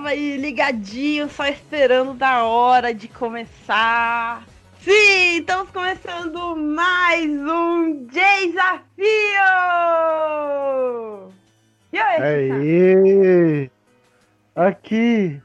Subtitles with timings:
[0.00, 4.46] tava aí ligadinho, só esperando da hora de começar.
[4.80, 8.96] Sim, estamos começando mais um desafio!
[11.92, 13.70] E aí, Aê!
[14.56, 15.42] Aqui!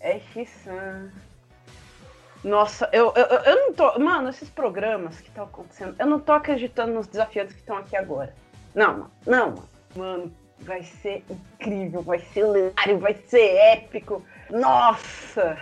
[0.00, 1.10] É X-San.
[2.42, 3.98] Nossa, eu, eu, eu não tô.
[3.98, 7.96] Mano, esses programas que estão acontecendo, eu não tô acreditando nos desafios que estão aqui
[7.96, 8.34] agora.
[8.74, 9.10] Não.
[9.26, 9.68] Não, mano.
[9.94, 14.24] Mano, vai ser incrível, vai ser lendário, vai ser épico.
[14.50, 15.58] Nossa!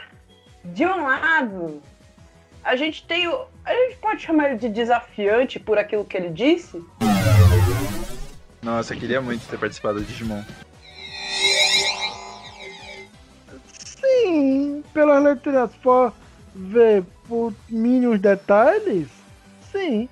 [0.65, 1.83] De um lado,
[2.63, 3.47] a gente tem o.
[3.65, 6.85] A gente pode chamar ele de desafiante por aquilo que ele disse?
[8.63, 10.43] Nossa, queria muito ter participado do Digimon.
[13.73, 16.13] Sim, pelas letras for
[16.55, 19.09] ver por mínimos detalhes,
[19.71, 20.09] sim.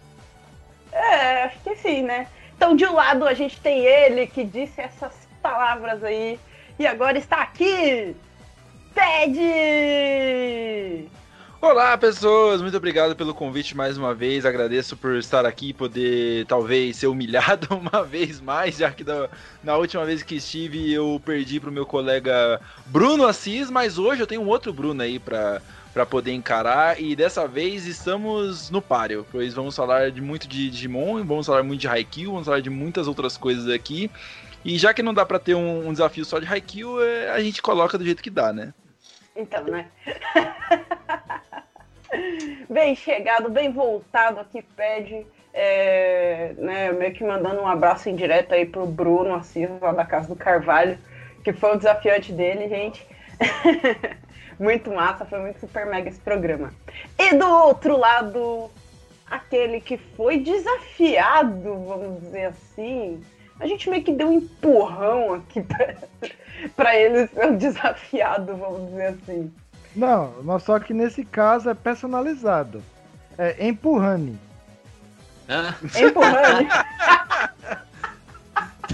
[0.93, 2.27] É, acho que sim, né?
[2.59, 6.41] Então, de um lado, a gente tem ele que disse essas palavras aí.
[6.77, 8.17] E agora está aqui,
[8.93, 9.39] Ted!
[11.63, 12.61] Olá, pessoas!
[12.61, 14.45] Muito obrigado pelo convite mais uma vez.
[14.45, 19.31] Agradeço por estar aqui e poder, talvez, ser humilhado uma vez mais, já que da,
[19.63, 24.21] na última vez que estive eu perdi para o meu colega Bruno Assis, mas hoje
[24.21, 25.63] eu tenho um outro Bruno aí para
[25.99, 27.01] para poder encarar.
[27.01, 31.65] E dessa vez estamos no páreo, pois vamos falar de muito de Digimon, vamos falar
[31.65, 34.09] muito de Haikyuu, vamos falar de muitas outras coisas aqui.
[34.65, 37.41] E já que não dá para ter um, um, desafio só de Haikyuu, é, a
[37.41, 38.73] gente coloca do jeito que dá, né?
[39.35, 39.89] Então, né?
[42.71, 45.27] bem chegado, bem voltado aqui, pede.
[45.53, 50.05] É, né, meio que mandando um abraço em direto aí pro Bruno Assis, lá da
[50.05, 50.97] Casa do Carvalho,
[51.43, 53.05] que foi o desafiante dele, gente.
[54.59, 56.73] muito massa, foi muito super mega esse programa.
[57.19, 58.71] E do outro lado,
[59.31, 63.23] aquele que foi desafiado, vamos dizer assim.
[63.61, 65.65] A gente meio que deu um empurrão aqui
[66.77, 69.53] para ele ser desafiado, vamos dizer assim.
[69.97, 72.83] Não, mas só que nesse caso é personalizado.
[73.37, 74.39] É empurrane.
[75.49, 75.75] Ah.
[75.99, 76.69] Empurrane?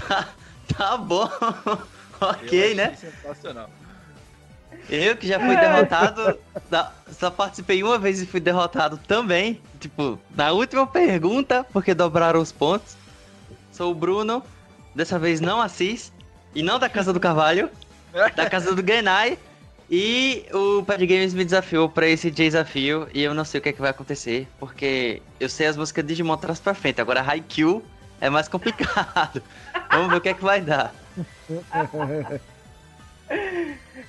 [0.07, 0.29] tá,
[0.75, 1.29] tá bom.
[2.21, 2.95] ok, né?
[2.95, 3.69] Sensacional.
[4.89, 6.37] Eu que já fui derrotado,
[7.11, 9.61] só participei uma vez e fui derrotado também.
[9.79, 12.95] Tipo, na última pergunta, porque dobraram os pontos.
[13.71, 14.43] Sou o Bruno,
[14.93, 16.13] dessa vez não Assis,
[16.53, 17.69] e não da Casa do Carvalho,
[18.35, 19.37] da Casa do Genai.
[19.89, 23.69] E o Pad Games me desafiou para esse desafio e eu não sei o que,
[23.69, 27.21] é que vai acontecer, porque eu sei as músicas de Digimon trás pra frente, agora
[27.21, 27.83] Haikyuu
[28.19, 29.43] é mais complicado.
[29.91, 30.93] Vamos ver o que é que vai dar.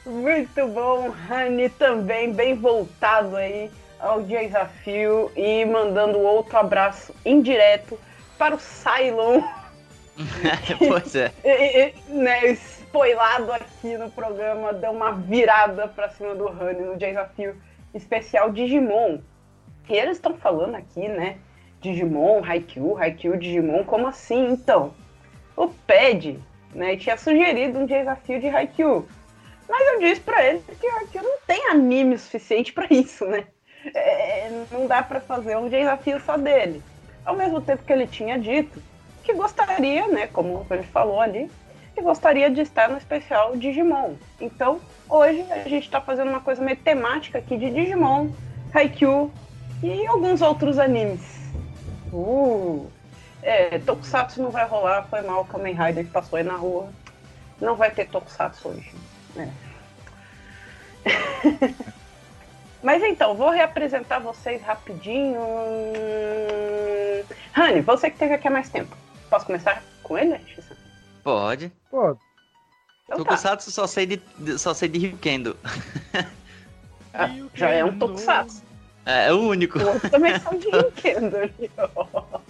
[0.04, 7.98] Muito bom, Rani, também bem voltado aí ao desafio e mandando outro abraço indireto
[8.38, 9.42] para o Cylon.
[10.78, 11.32] pois é.
[11.44, 16.96] e, e, né, spoilado aqui no programa, deu uma virada para cima do Rani no
[16.96, 17.56] desafio
[17.94, 19.18] especial Digimon.
[19.88, 21.38] E eles estão falando aqui, né?
[21.80, 24.46] Digimon, Haikyuu, Haikyuu, Digimon, como assim?
[24.52, 24.92] Então,
[25.56, 26.38] o Ped
[26.74, 29.06] né, tinha sugerido um desafio de Haikyuu.
[29.68, 33.44] Mas eu disse para ele que Haikyuu não tem anime suficiente para isso, né?
[33.94, 36.82] É, não dá para fazer um desafio só dele.
[37.24, 38.80] Ao mesmo tempo que ele tinha dito
[39.26, 41.50] que gostaria, né, como ele falou ali,
[41.94, 44.14] que gostaria de estar no especial Digimon.
[44.40, 48.28] Então, hoje a gente está fazendo uma coisa meio temática aqui de Digimon,
[48.72, 49.32] Haikyuu
[49.82, 51.20] e alguns outros animes.
[52.12, 52.86] Uh,
[53.46, 56.90] é, Tokusatsu não vai rolar, foi mal o Kamen Rider que passou aí na rua.
[57.60, 58.92] Não vai ter Tokusatsu hoje.
[59.36, 59.48] É.
[62.82, 65.40] Mas então, vou reapresentar vocês rapidinho.
[67.52, 68.96] Rani, você que teve aqui há mais tempo.
[69.30, 70.76] Posso começar com ele, Xissa?
[71.22, 71.72] Pode.
[71.88, 72.18] Pode.
[73.04, 73.72] Então, Tokusatsu tá.
[73.72, 75.56] só sei de, só sei de Ryukendo.
[77.14, 78.62] Ah, já é um Tokusatsu.
[79.06, 79.78] É, é o único.
[79.78, 81.36] O outro também são de Ryukendo.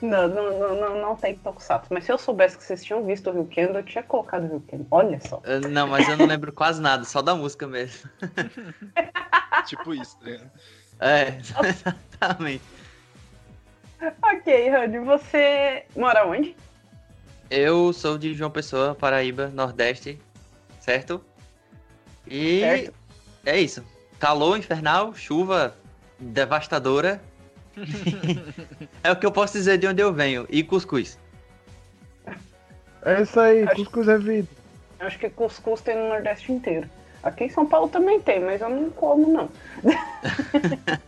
[0.00, 1.92] Não, não, não, não, não tem Tokusatsu.
[1.92, 4.86] Mas se eu soubesse que vocês tinham visto o Ryukendo, eu tinha colocado o Ryukendo.
[4.90, 5.42] Olha só.
[5.70, 8.08] Não, mas eu não lembro quase nada, só da música mesmo.
[9.66, 10.40] tipo isso, né?
[11.00, 12.64] É, exatamente.
[14.22, 16.56] ok, Rani, você mora onde?
[17.50, 20.20] Eu sou de João Pessoa, Paraíba, Nordeste,
[20.80, 21.24] certo?
[22.26, 22.94] E certo.
[23.46, 23.84] é isso.
[24.18, 25.74] Calor infernal, chuva
[26.18, 27.20] devastadora
[29.02, 30.46] é o que eu posso dizer de onde eu venho.
[30.48, 31.18] E cuscuz.
[33.02, 34.48] É isso aí, acho, cuscuz é vida.
[35.00, 36.88] Acho que cuscuz tem no Nordeste inteiro.
[37.22, 39.48] Aqui em São Paulo também tem, mas eu não como, não.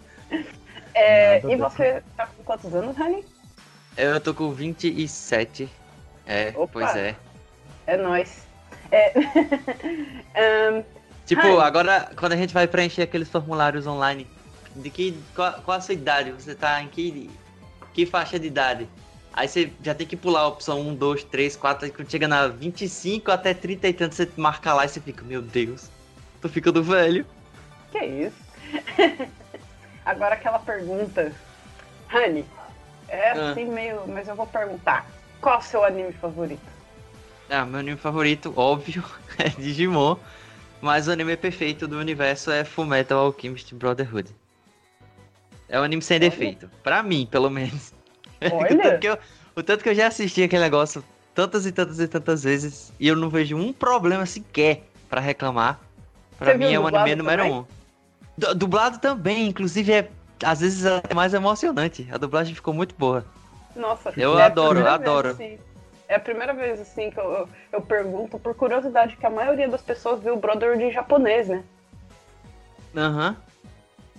[0.94, 3.25] é, e você tá com quantos anos, Rani?
[3.96, 5.69] Eu tô com 27.
[6.26, 7.17] É, Opa, pois é.
[7.87, 8.46] É nóis.
[8.90, 9.12] É...
[10.34, 10.84] Ahn,
[11.31, 14.26] Tipo, agora, quando a gente vai preencher aqueles formulários online,
[14.76, 16.32] de que, qual, qual a sua idade?
[16.32, 17.31] Você tá em que,
[17.93, 18.88] que faixa de idade?
[19.32, 22.26] Aí você já tem que pular a opção 1, 2, 3, 4, aí quando chega
[22.26, 25.88] na 25 até 30 e tanto, você marca lá e você fica, meu Deus,
[26.40, 27.25] tô ficando velho.
[27.93, 28.37] que isso?
[30.05, 31.32] Agora aquela pergunta.
[32.12, 32.44] Honey,
[33.08, 33.50] é Ah.
[33.52, 34.02] assim meio.
[34.08, 35.06] Mas eu vou perguntar.
[35.40, 36.61] Qual o seu anime favorito?
[37.49, 39.05] Ah, meu anime favorito, óbvio,
[39.38, 40.17] é Digimon,
[40.81, 44.31] mas o anime perfeito do universo é Fullmetal Alchemist Brotherhood.
[45.70, 46.28] É um anime sem Olha.
[46.28, 47.93] defeito, pra mim, pelo menos.
[48.50, 48.76] o, Olha.
[48.76, 49.19] tanto que eu,
[49.56, 51.02] o tanto que eu já assisti aquele negócio
[51.34, 55.78] tantas e tantas e tantas vezes e eu não vejo um problema sequer pra reclamar.
[56.37, 57.58] Pra Você mim é o dublado anime número também?
[57.61, 57.64] um.
[58.37, 60.11] Du- Dublado também, inclusive é
[60.44, 62.08] às vezes até mais emocionante.
[62.11, 63.25] A dublagem ficou muito boa.
[63.76, 65.34] Nossa, Eu é adoro, adoro.
[65.34, 65.58] vez, assim,
[66.08, 69.69] é a primeira vez assim que eu, eu, eu pergunto por curiosidade que a maioria
[69.69, 71.62] das pessoas viu o Brotherhood em japonês, né?
[72.96, 73.37] Aham.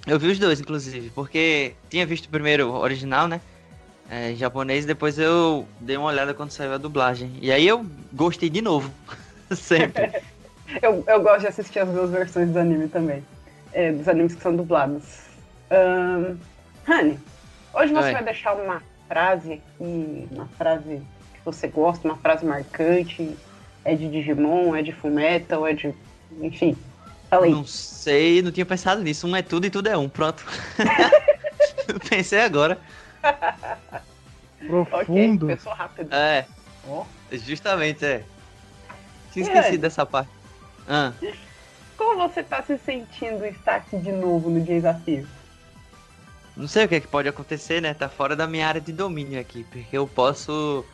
[0.06, 3.40] Eu vi os dois, inclusive, porque tinha visto primeiro o original, né?
[4.10, 7.32] É, em japonês, depois eu dei uma olhada quando saiu a dublagem.
[7.42, 8.92] E aí eu gostei de novo.
[9.52, 10.12] Sempre.
[10.82, 13.22] Eu, eu gosto de assistir as duas versões do anime também.
[13.74, 15.04] É, dos animes que são dublados.
[15.70, 16.38] Ahn,
[16.88, 17.20] Honey,
[17.74, 18.14] hoje você Oi.
[18.14, 21.02] vai deixar uma frase aqui, uma frase
[21.34, 23.36] que você gosta, uma frase marcante.
[23.84, 25.94] É de Digimon, é de Fullmetal, é de.
[26.40, 26.78] Enfim.
[27.32, 27.52] Fala aí.
[27.52, 29.26] não sei, não tinha pensado nisso.
[29.26, 30.08] Um é tudo e tudo é um.
[30.10, 30.46] Pronto.
[32.10, 32.78] Pensei agora.
[33.24, 35.48] Ok, Profundo.
[35.48, 36.14] pensou rápido.
[36.14, 36.46] É,
[36.88, 37.06] Ó.
[37.32, 38.24] justamente, é.
[39.32, 40.30] Tinha esquecido dessa parte.
[40.88, 41.14] Ah,
[41.98, 45.28] Como você tá se sentindo estar aqui de novo no desafio?
[46.56, 47.94] não sei o que, é que pode acontecer, né?
[47.94, 49.64] Tá fora da minha área de domínio aqui.
[49.64, 50.86] Porque eu posso,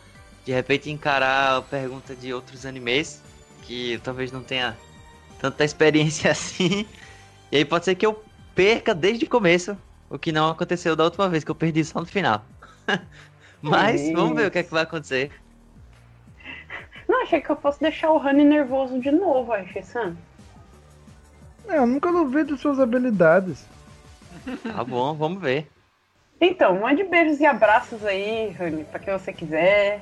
[0.46, 3.22] de repente, encarar a pergunta de outros animes
[3.64, 4.78] que eu talvez não tenha
[5.40, 6.86] tanta experiência assim.
[7.52, 8.24] E aí pode ser que eu
[8.56, 9.78] perca desde o começo,
[10.10, 12.44] o que não aconteceu da última vez, que eu perdi só no final.
[13.62, 15.32] Mas vamos ver o que é que vai acontecer.
[17.08, 20.16] Não, achei que eu fosse deixar o Honey nervoso de novo, Aisha-san.
[21.68, 23.66] É, eu nunca duvido de suas habilidades.
[24.64, 25.68] Tá bom, vamos ver.
[26.40, 30.02] Então, mande beijos e abraços aí, Honey, pra quem você quiser.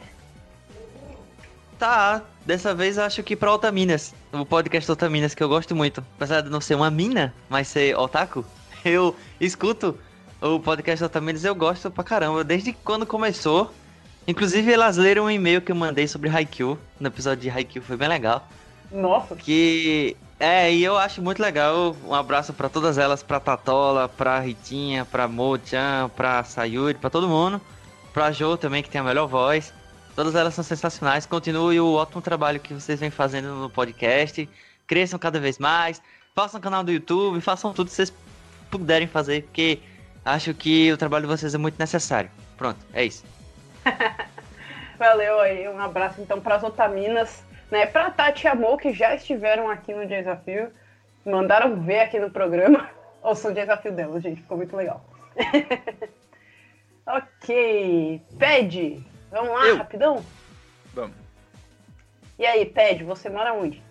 [1.78, 6.04] Tá, dessa vez acho que pra Otaminas, o podcast Otaminas que eu gosto muito.
[6.16, 8.46] Apesar de não ser uma mina, mas ser otaku,
[8.86, 9.98] eu escuto
[10.42, 12.44] o podcast Otaminas e eu gosto pra caramba.
[12.44, 13.74] Desde quando começou,
[14.28, 17.98] inclusive elas leram um e-mail que eu mandei sobre Haikyuu, no episódio de Haikyuu, foi
[17.98, 18.48] bem legal.
[18.92, 21.96] Nossa, Que é, e eu acho muito legal.
[22.06, 27.28] Um abraço pra todas elas, pra Tatola, pra Ritinha, pra Mo-chan, pra Sayuri, pra todo
[27.28, 27.60] mundo.
[28.14, 29.74] Pra Jo também, que tem a melhor voz.
[30.16, 31.26] Todas elas são sensacionais.
[31.26, 34.48] Continue o ótimo trabalho que vocês vêm fazendo no podcast.
[34.88, 36.02] Cresçam cada vez mais.
[36.34, 38.14] Façam canal do YouTube, façam tudo que vocês
[38.70, 39.80] puderem fazer, porque
[40.24, 42.30] acho que o trabalho de vocês é muito necessário.
[42.58, 43.26] Pronto, é isso.
[44.98, 45.68] valeu aí.
[45.68, 47.86] Um abraço então pras Otaminas, né?
[47.86, 50.72] Pra Tati e Amor, que já estiveram aqui no desafio.
[51.26, 52.90] Mandaram ver aqui no programa.
[53.22, 54.42] Ouça o desafio delas, gente.
[54.42, 55.04] Ficou muito legal.
[57.08, 58.22] ok.
[58.38, 59.15] Pede.
[59.36, 59.78] Vamos lá, Eu.
[59.78, 60.26] rapidão?
[60.94, 61.14] Vamos.
[62.40, 63.84] E aí, Pede, você mora onde?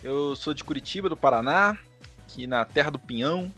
[0.00, 1.76] Eu sou de Curitiba, do Paraná,
[2.24, 3.52] aqui na terra do Pinhão.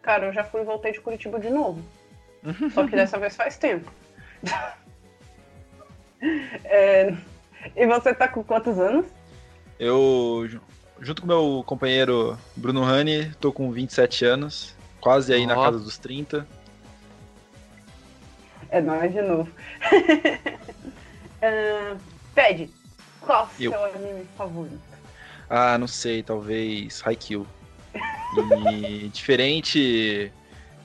[0.00, 1.82] Cara, eu já fui e voltei de Curitiba de novo.
[2.72, 3.90] Só que dessa vez faz tempo.
[6.64, 7.14] É,
[7.76, 9.06] E você tá com quantos anos?
[9.78, 10.60] Eu, ju-
[11.00, 15.62] junto com meu companheiro Bruno Rani, tô com 27 anos, quase aí na Ó.
[15.62, 16.44] casa dos 30.
[18.70, 19.50] É nós de novo.
[21.40, 21.96] Ah,
[22.34, 22.68] Pede,
[23.20, 23.70] qual o Eu.
[23.70, 24.80] seu anime favorito?
[25.48, 27.46] Ah, não sei, talvez Haikyuu.
[28.36, 30.32] E diferente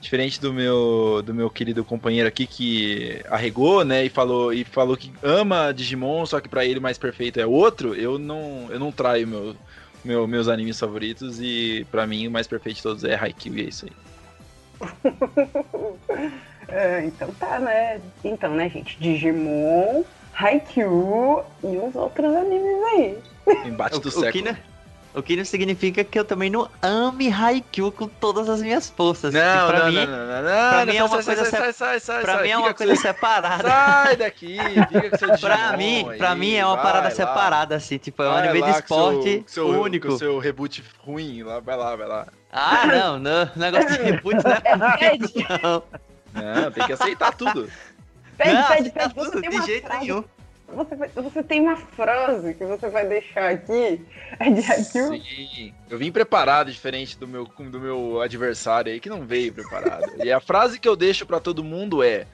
[0.00, 4.96] diferente do meu do meu querido companheiro aqui que arregou, né, e falou e falou
[4.96, 8.78] que ama Digimon, só que pra ele o mais perfeito é outro, eu não eu
[8.78, 9.56] não traio meu,
[10.04, 13.60] meu meus animes favoritos e pra mim o mais perfeito de todos é Haikyuu e
[13.62, 13.92] é isso aí.
[16.68, 18.00] É, então tá, né?
[18.24, 18.98] Então, né, gente?
[18.98, 20.02] Digimon,
[20.34, 23.18] Haikyuu e os outros animes aí.
[23.66, 24.32] Embate O, do o século.
[24.32, 24.56] que não,
[25.14, 29.32] o que não significa que eu também não ame Haikyuu com todas as minhas forças.
[29.34, 31.44] Não, pra não, mim, não, não, não, não, pra não, mim é uma sai, coisa
[31.50, 33.68] sai, sai, sai, sai, pra sai, mim é uma coisa seu- separada.
[33.68, 37.10] Sai daqui, fica com seu Pra mim, aí, pra mim é uma parada lá.
[37.14, 40.08] separada, assim, tipo, é um Vai anime de seu- esporte com seu, único.
[40.08, 42.26] Com seu reboot ruim, lá, vai lá, vai lá.
[42.52, 44.36] Ah, não, não, negócio de reboot
[44.78, 45.18] não é
[45.62, 45.82] não.
[46.34, 47.70] Não, tem que aceitar tudo.
[48.36, 49.14] pede, não, pede, pede.
[49.14, 50.00] Você tudo, tem de uma jeito frase.
[50.06, 50.24] nenhum.
[50.68, 54.04] você, você tem uma frase que você vai deixar aqui.
[54.38, 54.62] É de?
[54.62, 60.12] Sim, eu vim preparado, diferente do meu, do meu adversário aí, que não veio preparado.
[60.24, 62.26] E a frase que eu deixo pra todo mundo é: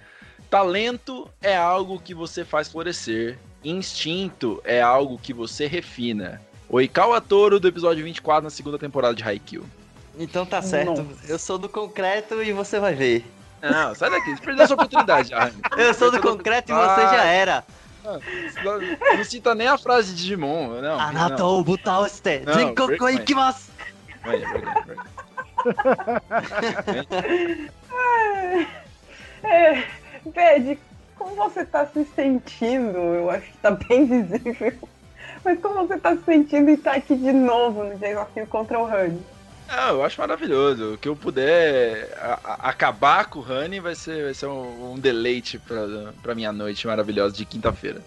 [0.48, 6.40] talento é algo que você faz florescer, instinto é algo que você refina.
[6.68, 9.64] Oikawa Toro do episódio 24 na segunda temporada de Haikyuu.
[10.16, 11.02] Então tá certo.
[11.02, 11.32] Nossa.
[11.32, 13.24] Eu sou do concreto e você vai ver.
[13.62, 15.30] Não, sai daqui, você perdeu essa oportunidade.
[15.76, 17.64] Eu sou do concreto e você já era.
[18.04, 18.98] oportunidade.
[19.16, 20.98] Não cita nem a frase de Digimon, não.
[20.98, 21.58] Anato não.
[21.58, 22.40] o butaoste.
[22.46, 23.16] Não, Zenkoku vergonha.
[23.16, 23.70] ikimasu.
[29.42, 29.82] É,
[30.34, 30.78] Pede,
[31.16, 32.98] como você tá se sentindo?
[32.98, 34.72] Eu acho que tá bem visível.
[35.44, 38.84] Mas como você tá se sentindo em estar aqui de novo no desafio contra o
[38.86, 39.20] Rani?
[39.72, 40.94] Ah, eu acho maravilhoso.
[40.94, 44.94] O que eu puder a- a- acabar com o Honey vai ser, vai ser um,
[44.94, 48.02] um deleite pra, pra minha noite maravilhosa de quinta-feira.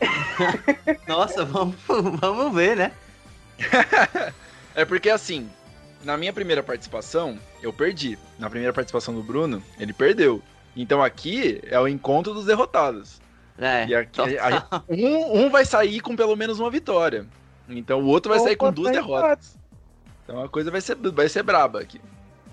[1.08, 2.92] Nossa, vamos, vamos ver, né?
[4.72, 5.50] É porque assim,
[6.04, 8.16] na minha primeira participação, eu perdi.
[8.38, 10.40] Na primeira participação do Bruno, ele perdeu.
[10.76, 13.20] Então aqui é o encontro dos derrotados.
[13.58, 13.84] É.
[13.86, 17.26] E aqui, a- um, um vai sair com pelo menos uma vitória.
[17.68, 19.58] Então o outro vai sair com duas tá derrotas.
[20.30, 22.00] Então a coisa vai ser, vai ser braba aqui.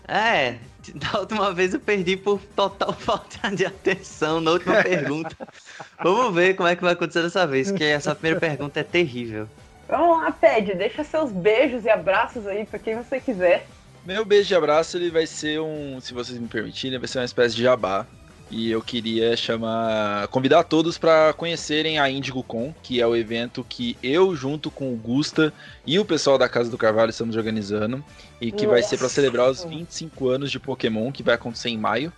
[0.07, 0.55] É,
[0.96, 5.36] da última vez eu perdi por total falta de atenção na última pergunta.
[6.03, 9.48] Vamos ver como é que vai acontecer dessa vez, que essa primeira pergunta é terrível.
[9.88, 13.67] Vamos lá, Pede, deixa seus beijos e abraços aí pra quem você quiser.
[14.03, 17.25] Meu beijo de abraço ele vai ser um, se vocês me permitirem, vai ser uma
[17.25, 18.07] espécie de jabá.
[18.50, 23.66] E eu queria chamar, convidar todos para conhecerem a Indigo Con, que é o evento
[23.68, 25.54] que eu junto com o Gusta
[25.86, 28.04] e o pessoal da Casa do Carvalho estamos organizando
[28.39, 29.16] e que vai ser para Nossa.
[29.16, 32.13] celebrar os 25 anos de Pokémon, que vai acontecer em maio.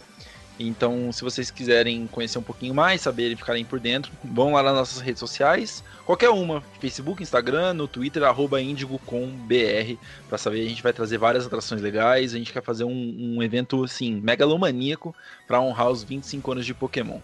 [0.59, 4.73] Então, se vocês quiserem conhecer um pouquinho mais, saberem ficarem por dentro, vão lá nas
[4.73, 9.97] nossas redes sociais, qualquer uma, Facebook, Instagram, no Twitter, arroba IndigoComBR,
[10.27, 13.41] para saber, a gente vai trazer várias atrações legais, a gente quer fazer um, um
[13.41, 15.15] evento, assim, megalomaníaco
[15.47, 17.19] para honrar os 25 anos de Pokémon.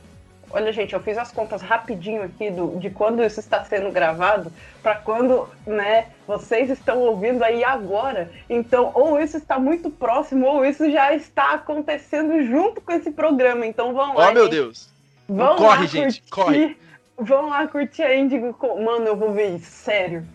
[0.56, 4.50] Olha, gente, eu fiz as contas rapidinho aqui do, de quando isso está sendo gravado
[4.82, 8.32] para quando, né, vocês estão ouvindo aí agora.
[8.50, 13.66] Então, ou isso está muito próximo, ou isso já está acontecendo junto com esse programa.
[13.66, 14.32] Então, vão lá.
[14.32, 14.54] meu gente.
[14.54, 14.90] Deus!
[15.28, 16.30] Vão Corre, lá gente, curtir.
[16.30, 16.78] corre.
[17.18, 18.56] Vão lá curtir a Indigo.
[18.82, 20.26] Mano, eu vou ver isso, sério.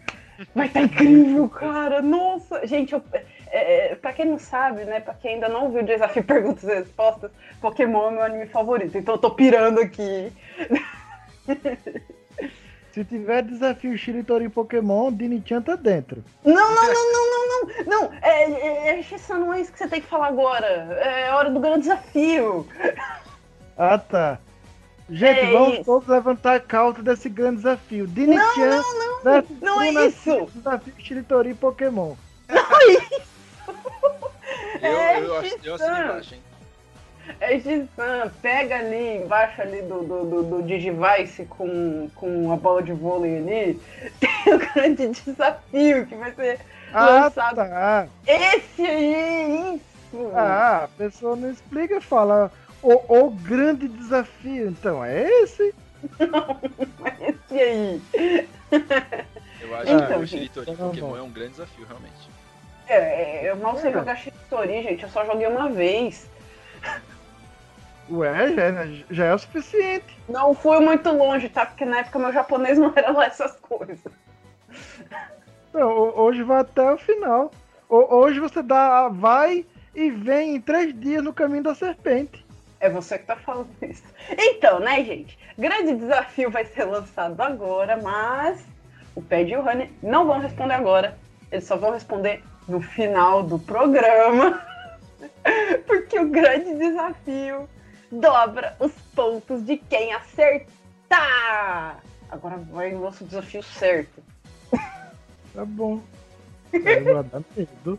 [0.55, 2.03] Vai tá incrível, cara.
[2.03, 3.03] Nossa, gente, eu,
[3.51, 5.01] é, é, pra quem não sabe, né?
[5.01, 7.31] Pra quem ainda não viu o desafio Perguntas e Respostas,
[7.61, 8.97] Pokémon é meu anime favorito.
[8.97, 10.33] Então eu tô pirando aqui.
[12.93, 16.25] Se tiver desafio Shiritori Pokémon, Dini-chan tá dentro.
[16.45, 17.85] Não, não, não, não, não, não.
[17.87, 20.67] Não, é, é, é, não é isso que você tem que falar agora.
[20.67, 22.67] É hora do grande desafio.
[23.83, 24.39] Ah, tá.
[25.09, 25.85] Gente, É vamos isso.
[25.85, 28.07] todos levantar a causa desse grande desafio.
[28.07, 28.83] Dini-chan
[29.25, 30.51] versus Não é Bruna isso.
[30.55, 32.15] Desafio Shiritori Pokémon.
[34.83, 36.41] Eu, É, eu, acho- eu assino embaixo, hein?
[37.39, 42.83] É Gissan, pega ali embaixo ali do, do, do, do Digivice com, com a bola
[42.83, 43.81] de vôlei ali.
[44.19, 46.59] Tem o grande desafio que vai ser
[46.93, 47.57] Ah, lançado.
[47.57, 48.09] tá.
[48.27, 50.31] Esse aí, isso!
[50.35, 52.51] Ah, a pessoa não explica e fala
[52.83, 52.95] o,
[53.27, 54.69] o grande desafio.
[54.71, 55.73] Então, é esse?
[57.21, 58.01] Esse aí.
[59.61, 60.89] Eu acho Então, que o Shiritori bom.
[60.89, 62.30] Pokémon é um grande desafio, realmente.
[62.91, 65.05] É, é, eu mal sei jogar Shitori, gente.
[65.05, 66.29] Eu só joguei uma vez.
[68.11, 70.19] Ué, já, é- já é o suficiente.
[70.29, 71.65] Não fui muito longe, tá?
[71.67, 74.01] Porque na época meu japonês não era lá essas coisas.
[75.73, 77.53] Ho- hoje vai até o final.
[77.89, 82.45] Ho- Hoje você dá, vai e vem em três dias no caminho da serpente.
[82.81, 84.03] É você que tá falando isso.
[84.37, 85.39] Então, né, gente?
[85.57, 88.65] Grande desafio vai ser lançado agora, mas
[89.15, 91.17] o Ped e o Honey não vão responder agora.
[91.53, 94.63] Eles só vão responder no final do programa.
[95.87, 97.69] Porque o grande desafio
[98.11, 102.01] dobra os pontos de quem acertar.
[102.31, 104.23] Agora vai o nosso desafio certo.
[105.53, 106.01] Tá bom.
[106.71, 107.99] Vai dar medo.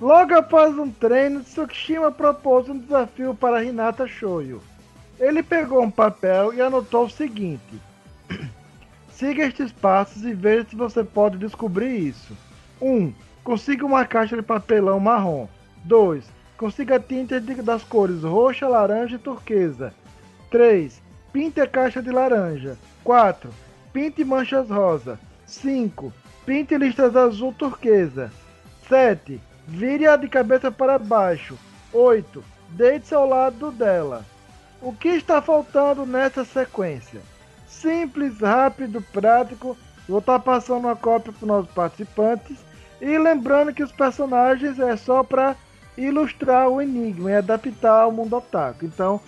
[0.00, 4.62] Logo após um treino, Tsukishima propôs um desafio para Hinata Shoyo.
[5.18, 7.82] Ele pegou um papel e anotou o seguinte:
[9.10, 12.36] Siga estes passos e veja se você pode descobrir isso.
[12.80, 12.88] 1.
[12.88, 13.14] Um,
[13.48, 15.48] consiga uma caixa de papelão marrom.
[15.84, 16.22] 2.
[16.58, 19.94] Consiga tintas de- das cores roxa, laranja e turquesa.
[20.50, 21.00] 3.
[21.32, 22.76] Pinte a caixa de laranja.
[23.02, 23.48] 4.
[23.90, 25.18] Pinte manchas rosa.
[25.46, 26.12] 5.
[26.44, 28.30] Pinte listras azul turquesa.
[28.86, 29.40] 7.
[29.66, 31.56] Vire-a de cabeça para baixo.
[31.90, 32.44] 8.
[32.68, 34.26] Deite-se ao lado dela.
[34.82, 37.20] O que está faltando nessa sequência?
[37.66, 39.74] simples, rápido, prático.
[40.06, 42.58] Vou estar passando uma cópia para os nossos participantes.
[43.00, 45.56] E lembrando que os personagens é só para
[45.96, 48.84] ilustrar o enigma e adaptar ao mundo otaku.
[48.84, 49.20] Então,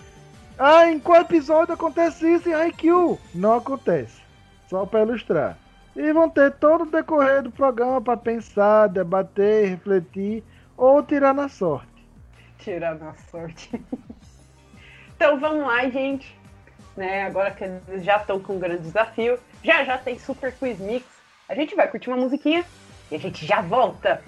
[0.57, 3.19] ah, em qual episódio acontece isso em Haikyuu?
[3.33, 4.21] Não acontece.
[4.67, 5.57] Só para ilustrar.
[5.95, 10.43] E vão ter todo o decorrer do programa para pensar, debater, refletir
[10.77, 12.07] ou tirar na sorte.
[12.59, 13.69] Tirar na sorte.
[15.15, 16.39] então vamos lá, gente.
[16.95, 20.77] Né, agora que eles já estão com um grande desafio, já já tem Super Quiz
[20.79, 21.05] Mix.
[21.47, 22.65] A gente vai curtir uma musiquinha
[23.10, 24.20] e a gente já volta.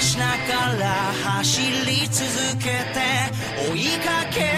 [0.00, 0.88] しながら
[1.34, 4.53] 走り続けて追いかけ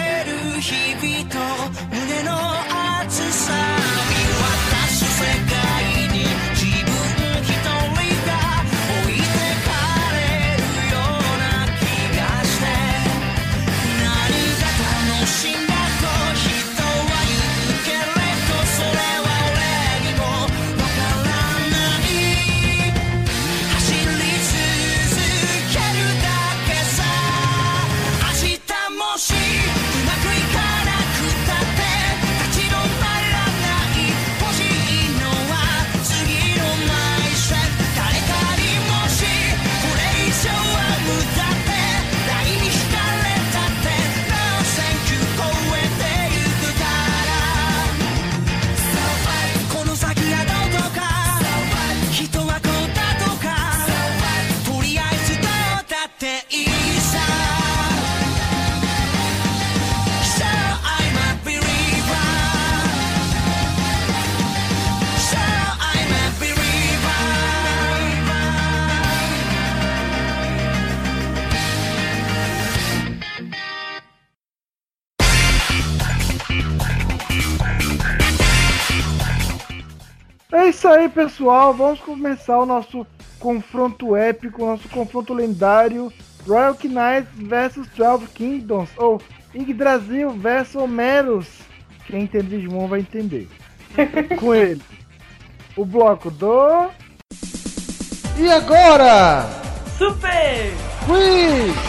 [81.18, 81.74] pessoal.
[81.74, 83.04] Vamos começar o nosso
[83.40, 86.12] confronto épico, nosso confronto lendário.
[86.46, 89.20] Royal Knights vs 12 Kingdoms, ou
[89.52, 91.48] Yggdrasil vs Homeros.
[92.06, 93.48] Quem entende Digimon vai entender.
[94.38, 94.80] Com ele,
[95.76, 96.88] o bloco do...
[98.38, 99.44] E agora?
[99.98, 100.72] Super!
[101.04, 101.88] Quiz!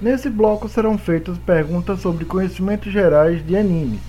[0.00, 4.00] Nesse bloco serão feitas perguntas sobre conhecimentos gerais de animes,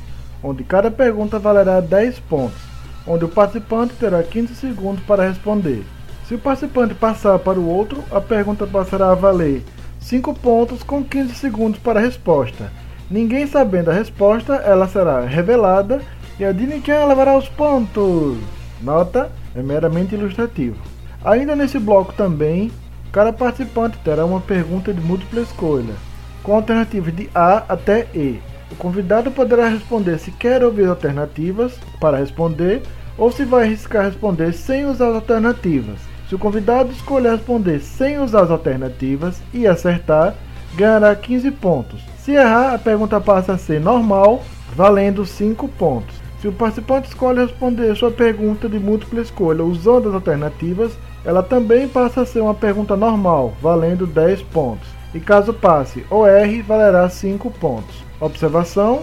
[0.43, 2.61] onde cada pergunta valerá 10 pontos,
[3.05, 5.83] onde o participante terá 15 segundos para responder.
[6.27, 9.63] Se o participante passar para o outro, a pergunta passará a valer
[9.99, 12.71] 5 pontos com 15 segundos para a resposta.
[13.09, 16.01] Ninguém sabendo a resposta, ela será revelada
[16.39, 18.37] e a Dini-chan levará os pontos.
[18.81, 20.77] Nota, é meramente ilustrativo.
[21.23, 22.71] Ainda nesse bloco também,
[23.11, 25.93] cada participante terá uma pergunta de múltipla escolha,
[26.41, 28.39] com alternativas de A até E.
[28.71, 32.81] O convidado poderá responder se quer ouvir alternativas para responder
[33.17, 35.99] ou se vai arriscar responder sem usar as alternativas.
[36.29, 40.35] Se o convidado escolher responder sem usar as alternativas e acertar,
[40.73, 42.01] ganhará 15 pontos.
[42.19, 44.41] Se errar, a pergunta passa a ser normal,
[44.73, 46.15] valendo 5 pontos.
[46.39, 50.93] Se o participante escolhe responder sua pergunta de múltipla escolha usando as alternativas,
[51.25, 54.87] ela também passa a ser uma pergunta normal, valendo 10 pontos.
[55.13, 58.10] E caso passe ou erre, valerá 5 pontos.
[58.21, 59.01] Observação: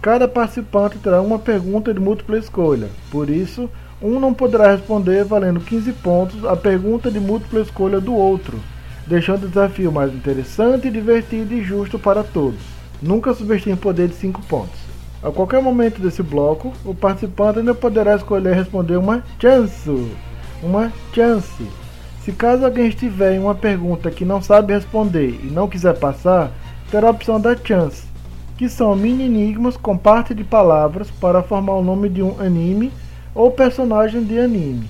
[0.00, 3.68] cada participante terá uma pergunta de múltipla escolha, por isso,
[4.00, 8.58] um não poderá responder valendo 15 pontos a pergunta de múltipla escolha do outro,
[9.06, 12.60] deixando o desafio mais interessante, divertido e justo para todos.
[13.02, 14.78] Nunca subestime o poder de 5 pontos.
[15.22, 20.10] A qualquer momento desse bloco, o participante ainda poderá escolher responder uma chance.
[20.62, 21.66] Uma chance.
[22.24, 26.50] Se caso alguém estiver em uma pergunta que não sabe responder e não quiser passar,
[26.90, 28.04] terá a opção da chance,
[28.60, 32.92] que são mini enigmas com parte de palavras para formar o nome de um anime
[33.34, 34.86] ou personagem de anime.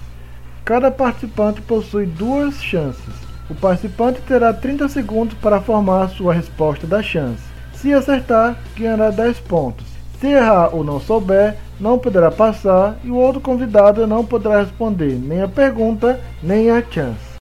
[0.65, 3.15] Cada participante possui duas chances.
[3.49, 7.45] O participante terá 30 segundos para formar sua resposta da chance.
[7.75, 9.87] Se acertar, ganhará 10 pontos.
[10.19, 15.15] Se errar ou não souber, não poderá passar e o outro convidado não poderá responder
[15.15, 17.39] nem a pergunta nem a chance.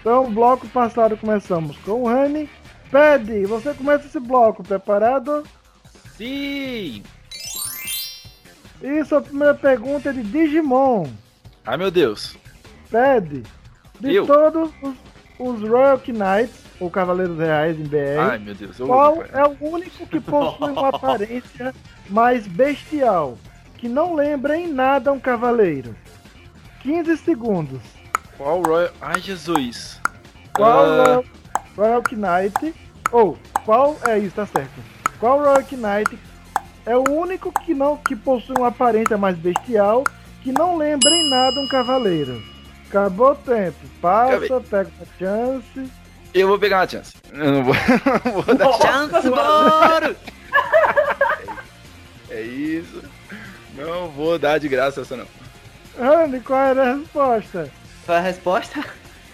[0.00, 2.48] Então, bloco passado começamos com o Rani.
[2.96, 5.44] Pede, você começa esse bloco, preparado?
[6.16, 7.02] Sim!
[8.80, 11.06] E sua primeira pergunta é de Digimon.
[11.66, 12.38] Ai meu Deus.
[12.90, 13.42] Pede,
[14.00, 14.26] de Eu?
[14.26, 14.94] todos os,
[15.38, 18.18] os Royal Knights, ou Cavaleiros Reais em BR.
[18.30, 18.78] Ai, meu Deus.
[18.78, 21.74] eu- Qual é o único que possui uma aparência
[22.08, 23.36] mais bestial,
[23.76, 25.94] que não lembra em nada um cavaleiro?
[26.80, 27.82] 15 segundos.
[28.38, 28.90] Qual Royal...
[29.02, 30.00] Ai, Jesus.
[30.54, 31.24] Qual Royal,
[31.76, 32.74] Royal Knight,
[33.12, 34.72] ou qual, é isso, tá certo.
[35.18, 36.18] Qual Royal Knight
[36.84, 40.04] é o único que não que possui uma aparência mais bestial,
[40.42, 42.42] que não lembra em nada um cavaleiro?
[42.88, 43.76] Acabou o tempo.
[44.00, 44.60] Passa, Acabei.
[44.70, 45.90] pega a chance.
[46.34, 47.14] Eu vou pegar uma chance.
[47.32, 47.74] Eu não vou,
[48.24, 49.34] não vou dar Chance, mano.
[49.70, 50.16] bora!
[52.30, 53.02] É isso.
[53.74, 55.26] Não vou dar de graça essa não.
[55.98, 57.70] Rani, qual era a resposta?
[58.04, 58.84] Foi a resposta?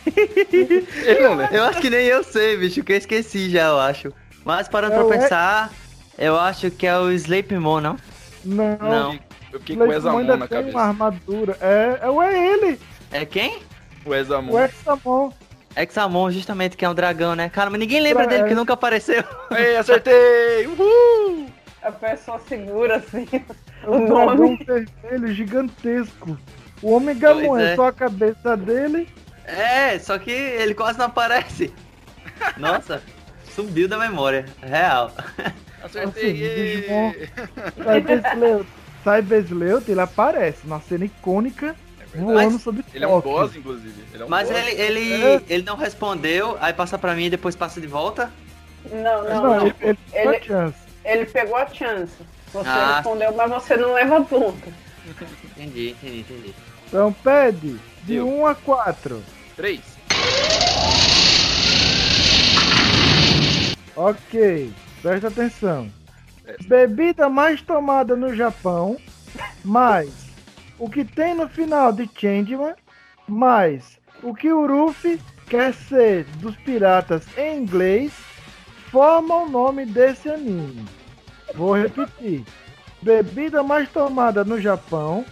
[1.23, 1.57] Não lembra.
[1.57, 4.13] Eu acho que nem eu sei, bicho, que eu esqueci já, eu acho.
[4.45, 5.71] Mas parando É pra pensar,
[6.19, 7.97] eu acho que é o Sleep Moon, não?
[8.45, 8.77] Não.
[8.79, 9.19] Não.
[9.53, 10.77] Eu fiquei com o Examon ainda na tem cabeça.
[10.79, 11.57] uma armadura.
[11.61, 12.81] É, é, o- é ele,
[13.13, 13.59] É quem?
[14.05, 14.53] O Examon.
[14.53, 15.31] o Examon.
[15.77, 17.49] Examon, justamente, que é um dragão, né?
[17.49, 19.23] Cara, mas ninguém lembra Pra- dele, que nunca apareceu.
[19.57, 20.67] Ei, acertei!
[20.67, 21.47] Uhul!
[21.83, 23.27] A pessoa segura assim.
[23.83, 26.39] É um O dragão vermelho gigantesco.
[26.81, 27.77] O Omega Pois Mon é é.
[27.77, 29.09] só a cabeça dele.
[29.45, 31.73] É, só que ele quase não aparece.
[32.57, 33.03] Nossa,
[33.55, 34.47] subiu da memória.
[34.63, 35.13] Real.
[35.83, 36.43] Acertei!
[36.45, 37.29] Ê!
[37.77, 38.67] Cybersleuth.
[39.03, 41.75] Cybersleuth, ele aparece numa cena icônica
[42.15, 44.05] voando Mas sobre Ele é um boss, inclusive.
[44.13, 44.59] Ele é um Mas boss.
[44.59, 45.43] ele, ele, É.
[45.49, 48.31] ele não respondeu, aí passa pra mim e depois passa de volta?
[48.93, 49.67] Não, não, não, não.
[49.67, 50.79] ele, ele Ele- chance.
[51.05, 52.13] Ele pegou a chance.
[52.53, 52.97] Você Ah.
[52.97, 54.73] respondeu, mas você não leva ponto.
[55.57, 56.55] Entendi, entendi, entendi.
[56.87, 58.29] Então pede de Deu.
[58.29, 59.23] 1 a 4.
[59.57, 59.81] Três.
[63.95, 65.91] Ok, presta atenção.
[66.47, 66.57] É.
[66.65, 68.97] Bebida mais tomada no Japão,
[69.65, 70.11] mais
[70.79, 72.75] o que tem no final de Changeman,
[73.29, 78.13] mais o que o Ruffy quer ser dos piratas em inglês,
[78.91, 80.85] formam o nome desse anime.
[81.55, 82.45] Vou repetir.
[83.03, 85.25] Bebida mais tomada no Japão,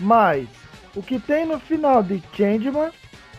[0.00, 0.48] mais
[0.98, 2.90] o que tem no final de Changeman,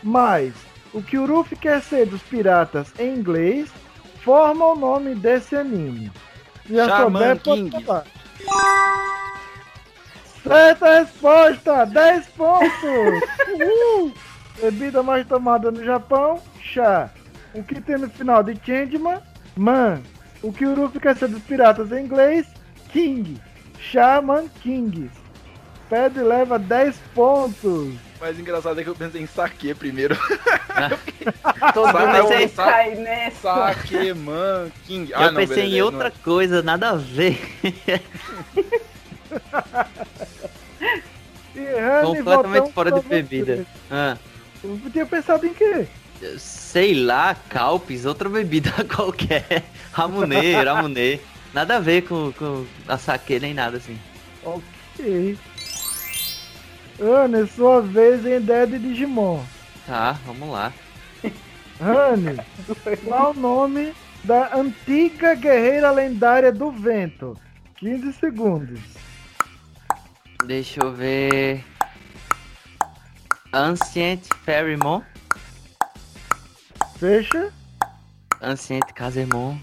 [0.02, 0.54] mais
[0.94, 3.70] o que o Ruffy quer ser dos piratas em inglês,
[4.24, 6.10] forma o nome desse anime.
[6.66, 7.84] Se já Shaman souber, pode King.
[7.84, 8.04] falar.
[10.42, 11.84] Certa resposta!
[11.84, 12.70] 10 pontos!
[13.52, 14.14] Uhul!
[14.58, 17.10] Bebida mais tomada no Japão, chá.
[17.52, 19.20] O que tem no final de Changeman,
[19.54, 20.00] man.
[20.42, 22.46] O que o Ruffy quer ser dos piratas em inglês,
[22.90, 23.38] king.
[23.78, 25.19] Shaman Kings.
[25.90, 27.64] Pede e leva 10 pontos.
[27.64, 30.16] O mais engraçado é que eu pensei em saque primeiro.
[31.74, 33.40] Todo Sabe, mundo eu vai sa- cair nessa.
[33.54, 35.10] Saque, man, king.
[35.10, 36.12] eu pensei beleza, em não outra é.
[36.22, 37.38] coisa, nada a ver.
[42.02, 43.66] Completamente fora de bebida.
[43.90, 44.16] Ah,
[44.62, 45.86] Eu tinha pensado em quê?
[46.38, 49.64] sei lá, Calpis, outra bebida qualquer.
[49.92, 51.18] Ramunê, Ramunê.
[51.54, 53.98] Nada a ver com, com a saque nem nada assim.
[54.44, 55.36] Ok.
[57.00, 59.42] Ana, é sua vez em ideia de Digimon.
[59.86, 60.72] Tá, vamos lá.
[61.80, 62.36] Rani,
[63.04, 67.36] qual o nome da antiga guerreira lendária do vento?
[67.76, 68.80] 15 segundos.
[70.46, 71.64] Deixa eu ver.
[73.52, 75.02] Ancient Ferrymon.
[76.98, 77.50] Fecha.
[78.42, 79.56] Ancient Casemon.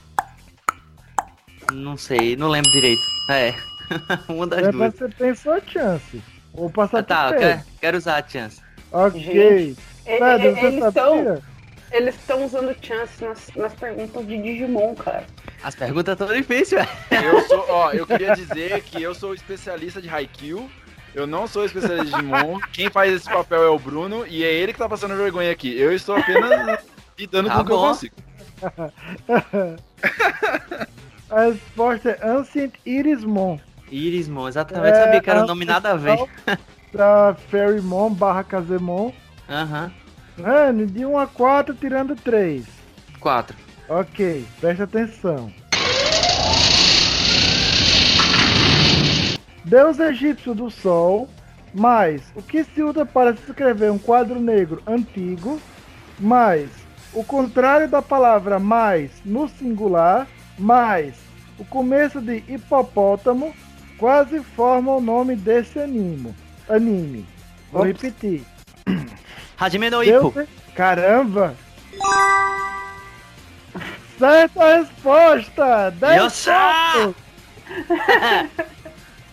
[1.72, 3.02] Não sei, não lembro direito.
[3.30, 3.54] É.
[4.28, 4.94] Uma das É, duas.
[4.96, 6.22] você tem sua chance.
[6.58, 8.60] Vou passar Ah, tá, eu quero, quero usar a chance.
[8.92, 9.22] Ok.
[9.22, 11.44] Gente, Pedro, você eles
[11.92, 15.26] eles estão usando chance nas, nas perguntas de Digimon, cara.
[15.64, 17.26] As perguntas estão difíceis, velho.
[17.26, 20.70] Eu sou, ó, eu queria dizer que eu sou especialista de Haikyuu.
[21.16, 22.60] Eu não sou especialista de Digimon.
[22.74, 25.78] Quem faz esse papel é o Bruno e é ele que tá passando vergonha aqui.
[25.80, 26.84] Eu estou apenas
[27.18, 28.16] lidando Tá com o que eu consigo.
[31.30, 33.60] A resposta é Ancient Irismon.
[33.92, 34.98] Irismon, exatamente.
[34.98, 36.18] É, sabia que era um a nome nada a ver.
[36.94, 39.12] Da Ferrymon barra Kazemon.
[39.50, 39.92] Aham.
[40.42, 42.66] Rani, de 1 a 4, tirando 3.
[43.20, 43.58] Quatro.
[43.90, 45.52] Ok, preste atenção.
[49.64, 51.28] Deus egípcio do sol,
[51.74, 55.60] mais o que se usa para escrever um quadro negro antigo,
[56.20, 56.70] mais
[57.14, 61.16] o contrário da palavra mais no singular, mais
[61.58, 63.54] o começo de hipopótamo,
[63.98, 66.34] quase formam o nome desse anime.
[66.70, 67.26] Anime.
[67.72, 68.02] Vou Ops.
[68.02, 68.44] repetir.
[69.58, 70.34] Hajime no Ippo.
[70.76, 71.56] Caramba!
[74.18, 75.92] Certa resposta!
[75.92, 76.54] 10 Yossa!
[76.94, 77.28] pontos!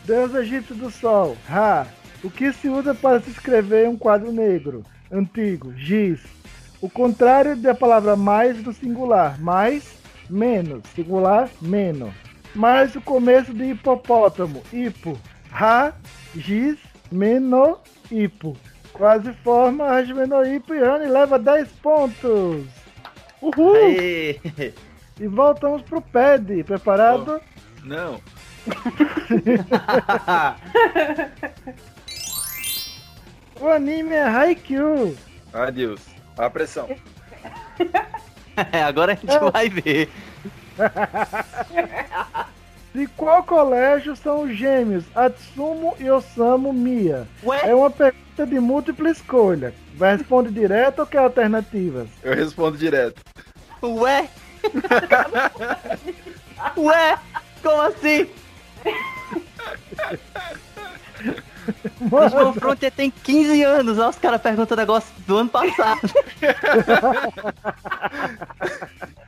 [0.05, 1.37] Deus egípcio do sol.
[1.48, 1.87] Ra.
[2.22, 4.85] O que se usa para se escrever um quadro negro?
[5.11, 5.72] Antigo.
[5.77, 6.20] Giz.
[6.81, 9.40] O contrário da palavra mais do singular.
[9.40, 9.85] Mais,
[10.29, 10.83] menos.
[10.94, 12.12] Singular, menos.
[12.55, 14.62] Mais o começo de hipopótamo.
[14.73, 15.19] Hipo.
[15.51, 15.93] Ra,
[16.35, 16.79] giz,
[17.11, 17.79] meno,
[18.11, 18.57] hipo.
[18.93, 22.64] Quase forma Rasmenohipo e Rani leva 10 pontos.
[23.43, 23.75] Uhul!
[23.75, 24.40] Aê.
[25.21, 26.62] E voltamos pro PED.
[26.64, 27.40] Preparado?
[27.83, 28.21] Não.
[33.61, 35.17] O anime é Haikyuu.
[35.53, 36.01] Adeus.
[36.37, 36.88] A pressão.
[38.73, 40.11] É, agora a gente vai ver.
[42.94, 47.26] De qual colégio são os gêmeos Atsumo e Osamu Mia?
[47.42, 47.70] Ué?
[47.70, 49.74] É uma pergunta de múltipla escolha.
[49.94, 52.08] Vai responder direto ou quer alternativas?
[52.22, 53.22] Eu respondo direto.
[53.82, 54.28] Ué?
[56.76, 57.18] Ué?
[57.62, 58.28] Como assim?
[62.00, 66.00] Os Mano, Confronter tem 15 anos, olha os caras perguntando negócio do ano passado.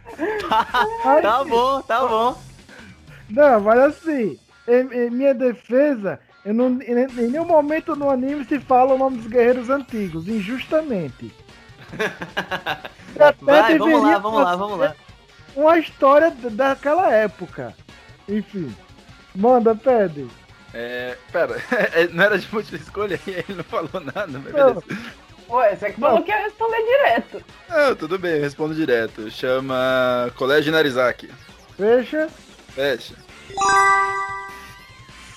[0.49, 2.43] tá, tá bom, tá bom.
[3.29, 8.45] não, mas assim, em, em minha defesa, eu não, em, em nenhum momento no anime
[8.45, 11.35] se fala o nome dos guerreiros antigos, injustamente.
[13.41, 14.95] Vai, vamos lá, vamos lá, vamos lá.
[15.55, 17.75] Uma história daquela época.
[18.29, 18.75] Enfim.
[19.35, 20.27] Manda, pede.
[20.75, 21.17] É.
[21.33, 21.57] Pera,
[21.95, 24.83] é, não era de múltipla escolha e ele não falou nada, mas Não.
[25.49, 27.45] Ué, você que falou que ia responder direto.
[27.69, 29.31] Não, tudo bem, eu respondo direto.
[29.31, 31.31] Chama Colégio Narizaki.
[31.77, 32.29] Fecha.
[32.75, 33.15] Fecha.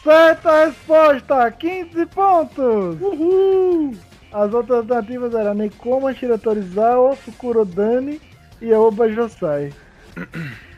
[0.04, 1.52] Certa resposta!
[1.52, 3.02] 15 pontos!
[3.02, 3.96] Uhul!
[4.32, 8.22] As outras alternativas eram Nekoma, Shiratorizawa, Sukurodani
[8.62, 9.74] e Oba Josai.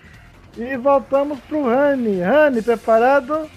[0.57, 2.19] E voltamos pro Rani.
[2.19, 3.49] Rani, preparado?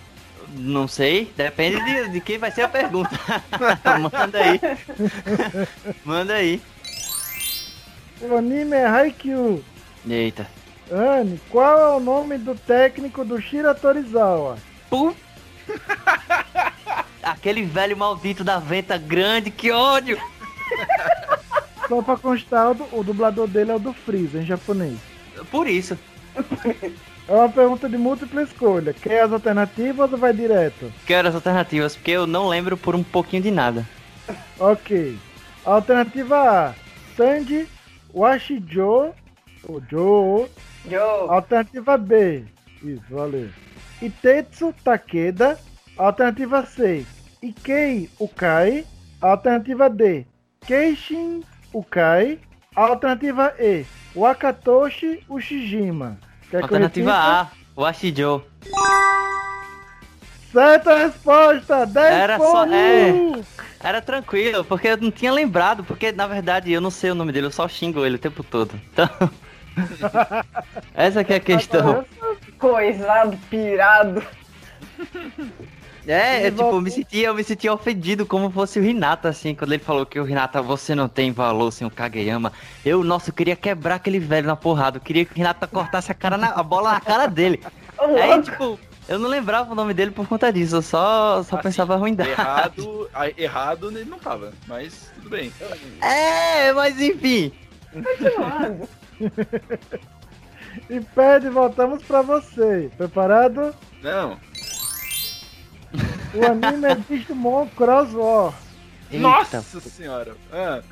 [0.57, 3.11] Não sei, depende de, de quem vai ser a pergunta.
[4.13, 4.61] Manda aí.
[6.05, 6.63] Manda aí.
[8.21, 9.63] O anime é Haikyuu.
[10.09, 10.47] Eita.
[10.91, 14.59] Rani, qual é o nome do técnico do Shiratorizawa?
[14.89, 15.17] Pu-
[17.23, 20.19] Aquele velho maldito da venta grande, que ódio!
[21.89, 24.99] Só pra constar, o dublador dele é o do Freeza, em japonês.
[25.51, 25.99] Por isso.
[27.27, 28.93] É uma pergunta de múltipla escolha.
[28.93, 30.93] Quer as alternativas ou vai direto?
[31.07, 33.87] Quero as alternativas, porque eu não lembro por um pouquinho de nada.
[34.59, 35.19] Ok.
[35.65, 36.75] Alternativa A:
[37.17, 37.67] Sanji
[38.13, 39.13] Washijo.
[39.67, 40.47] O Joe.
[40.89, 41.29] Joe.
[41.29, 42.45] Alternativa B.
[42.83, 43.49] Isso, valeu.
[44.01, 45.59] Itetsu Takeda.
[45.97, 47.05] Alternativa C.
[47.43, 48.85] Ikei Ukai.
[49.21, 50.27] Alternativa D.
[50.67, 52.39] Keishin Ukai.
[52.77, 53.85] Alternativa E.
[54.15, 56.19] Wakatoshi Ushijima.
[56.55, 57.13] Quer Alternativa?
[57.13, 58.43] A, o Ashijo.
[60.53, 61.85] Certa resposta!
[61.85, 62.73] 10 Era só- pontos!
[62.73, 63.65] é.
[63.89, 67.33] Era tranquilo, porque eu não tinha lembrado, porque na verdade eu não sei o nome
[67.33, 68.81] dele, eu só xingo ele o tempo todo.
[68.93, 69.09] Então.
[70.95, 72.05] Essa que é a questão.
[72.59, 74.23] Coisado, pirado.
[76.07, 76.81] É, é tipo, eu você?
[76.83, 80.21] me sentia, eu me sentia ofendido como fosse o Hinata, assim, quando ele falou que
[80.21, 82.53] o Hinata, você não tem valor sem o Kageyama.
[82.85, 84.99] Eu, nossa, eu queria quebrar aquele velho na porrada.
[84.99, 87.61] Eu queria que o Hinata cortasse a, cara na- a bola na cara dele.
[87.99, 88.43] Aí, louco.
[88.43, 91.97] tipo, eu não lembrava o nome dele por conta disso, eu só, só Assim, pensava
[91.97, 92.31] ruindade.
[92.31, 95.53] Errado, errado ele não tava, mas tudo bem.
[96.03, 97.53] É, mas enfim.
[100.91, 102.91] E pede, voltamos pra você.
[102.97, 103.73] Preparado?
[104.03, 104.37] Não.
[106.35, 108.53] O anime é Digimon Cross War.
[109.11, 110.35] Eita, Nossa senhora.
[110.53, 110.83] Ah,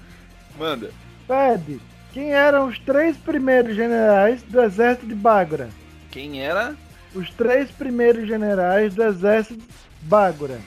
[0.58, 0.90] manda.
[1.26, 1.80] Pede,
[2.12, 5.68] quem eram os três primeiros generais do exército de Bagura?
[6.10, 6.76] Quem era?
[7.14, 9.62] Os três primeiros generais do exército
[10.02, 10.60] Bagura.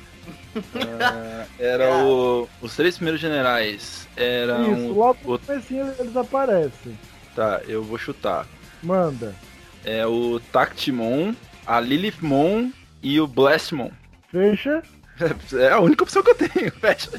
[1.01, 4.07] Ah, era o, os três primeiros generais.
[4.15, 4.73] Eram.
[4.73, 6.97] Isso, logo no o- comecinho eles aparecem.
[7.35, 8.45] Tá, eu vou chutar.
[8.81, 9.35] Manda.
[9.83, 11.33] É o Tactimon,
[11.65, 12.71] a Lilithmon
[13.03, 13.89] e o Blastmon.
[14.31, 14.83] Fecha.
[15.57, 17.11] É a única opção que eu tenho, fecha.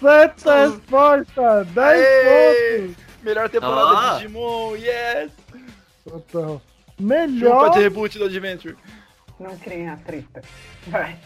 [0.00, 1.64] Certa resposta!
[1.64, 2.78] 10 Aê!
[2.80, 3.04] pontos!
[3.22, 4.12] Melhor temporada Ah.
[4.14, 5.30] de Digimon, yes!
[6.04, 6.48] Total.
[6.60, 6.62] Chupa
[6.98, 7.70] Melhor.
[7.70, 8.76] de reboot do Adventure.
[9.38, 10.42] Não criem a treta.
[10.86, 11.16] Vai.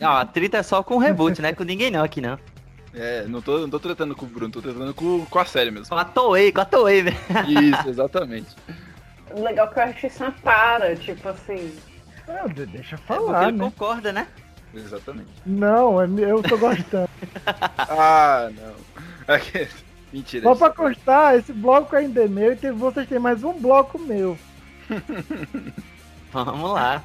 [0.00, 1.52] Não, a treta é só com o reboot, né?
[1.52, 2.38] Com ninguém não aqui não.
[2.92, 5.72] É, não tô, não tô tratando com o Bruno, tô tratando com, com a série
[5.72, 5.88] mesmo.
[5.88, 7.16] Com a Toei, com a Toei, velho.
[7.48, 8.54] Isso, exatamente.
[9.34, 11.76] O legal é que o Artisan para, tipo assim.
[12.28, 13.64] Ah, de- deixa eu É porque falar, ele né?
[13.64, 14.26] concorda, né?
[14.72, 15.28] Exatamente.
[15.44, 17.08] Não, é eu tô gostando.
[17.78, 19.34] Ah, não.
[19.34, 19.68] Aqui-
[20.12, 20.44] Mentira.
[20.44, 23.98] Só pra constar, esse bloco ainda é meu e tem, vocês têm mais um bloco
[23.98, 24.38] meu.
[26.32, 27.02] Vamos lá.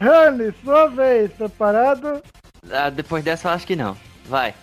[0.00, 2.22] Rani, sua vez, preparado?
[2.70, 3.96] Ah, depois dessa eu acho que não.
[4.26, 4.54] Vai.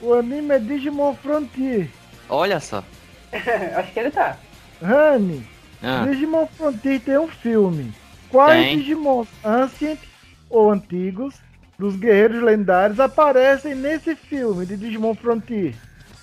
[0.00, 1.88] O anime é Digimon Frontier.
[2.28, 2.82] Olha só.
[3.76, 4.36] Acho que ele tá.
[4.82, 5.46] Rani,
[5.82, 7.92] Ah, Digimon Frontier tem um filme.
[8.28, 8.78] Quais Tem.
[8.78, 9.98] Digimons Ancient
[10.48, 11.34] ou antigos
[11.78, 15.74] dos guerreiros lendários aparecem nesse filme de Digimon Frontier?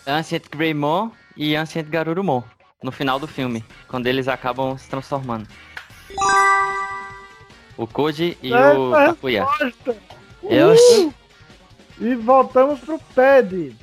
[0.06, 2.44] Ancient Greymon e Ancient Garurumon.
[2.84, 5.48] No final do filme, quando eles acabam se transformando.
[7.76, 9.46] O Koji e o Essa Takuya.
[9.60, 9.98] resposta.
[10.44, 11.14] Eu-!
[12.00, 13.76] E voltamos pro Ped.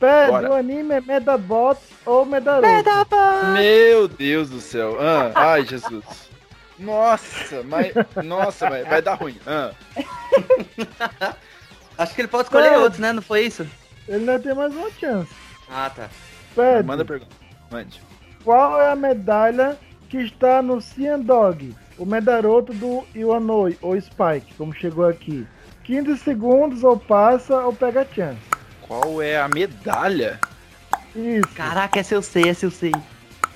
[0.00, 0.50] Ped, Bora.
[0.50, 3.16] o anime é Medabots ou Medaroto?
[3.52, 4.96] Meu Deus do céu.
[5.00, 6.04] Ah, ai, Jesus.
[6.78, 7.92] Nossa, mas.
[8.24, 9.36] Nossa, mas vai dar ruim.
[9.46, 9.72] Ah,
[11.98, 12.80] Acho que ele pode escolher Pede.
[12.82, 13.12] outro, né?
[13.12, 13.66] Não foi isso?
[14.06, 15.30] Ele ainda tem mais uma chance.
[15.68, 16.08] Ah, tá.
[16.84, 17.34] Manda a pergunta.
[17.70, 18.00] Mande.
[18.44, 19.76] qual é a medalha
[20.08, 21.74] que está no Cian Dog?
[21.98, 25.46] O Medaroto do Iwanoi, ou Spike, como chegou aqui.
[25.84, 28.38] 15 segundos, ou passa, ou pega a chance.
[28.82, 30.38] Qual é a medalha?
[31.18, 31.48] Isso.
[31.54, 32.92] Caraca, essa eu sei, essa eu sei.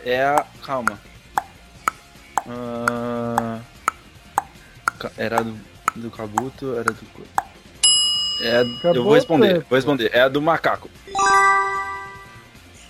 [0.05, 0.45] É a.
[0.65, 0.99] Calma.
[4.99, 5.57] Ca- Era do,
[5.97, 6.99] do Kabuto, era do.
[8.43, 10.11] É, a- eu Kabuto vou responder, é- vou responder.
[10.13, 10.91] É a do macaco.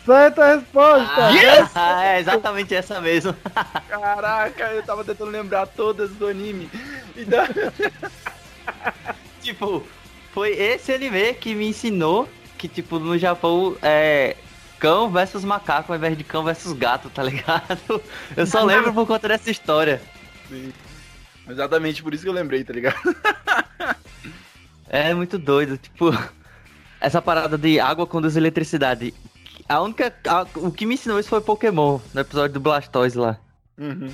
[0.04, 1.28] Certa resposta!
[1.74, 3.34] Ah, é exatamente essa mesmo.
[3.88, 6.68] Caraca, eu tava tentando lembrar todas do anime.
[7.14, 7.46] E da-
[9.40, 9.86] tipo,
[10.32, 14.36] foi esse anime que me ensinou que, tipo, no Japão é
[14.82, 18.02] cão versus macaco ao invés de cão versus gato, tá ligado?
[18.36, 20.02] Eu só lembro por conta dessa história.
[20.48, 20.72] Sim.
[21.48, 22.96] Exatamente por isso que eu lembrei, tá ligado?
[24.88, 26.10] É muito doido, tipo,
[27.00, 29.14] essa parada de água conduz eletricidade.
[29.66, 30.12] A única.
[30.28, 33.38] a- o que me ensinou isso foi Pokémon, no episódio do Blastoise lá.
[33.78, 34.12] Uhum.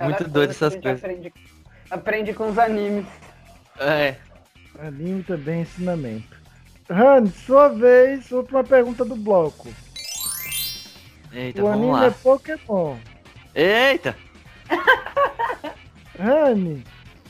[0.00, 0.98] Muito doido essas coisas.
[1.04, 1.32] Aprende,
[1.88, 3.06] aprende com os animes.
[3.78, 4.16] É.
[4.80, 6.36] Anime também é ensinamento.
[6.90, 9.68] Han, sua vez, última pergunta do bloco.
[11.32, 12.06] Eita, o anime lá.
[12.06, 12.96] é Pokémon.
[13.54, 14.16] Eita!
[16.18, 16.84] Rani,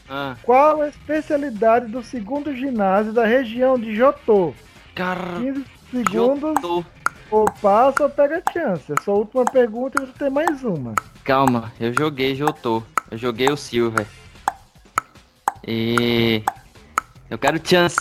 [0.09, 4.55] Ah, qual a especialidade do segundo ginásio da região de Jotô?
[4.95, 5.39] cara.
[5.41, 6.85] 15 segundos, Jotô.
[7.31, 8.93] ou passa ou pega a chance.
[8.93, 10.95] É sua última pergunta e você tem mais uma.
[11.25, 12.83] Calma, eu joguei Jotô.
[13.11, 14.07] Eu joguei o Silver.
[15.67, 16.43] E.
[17.31, 17.97] Eu quero chance,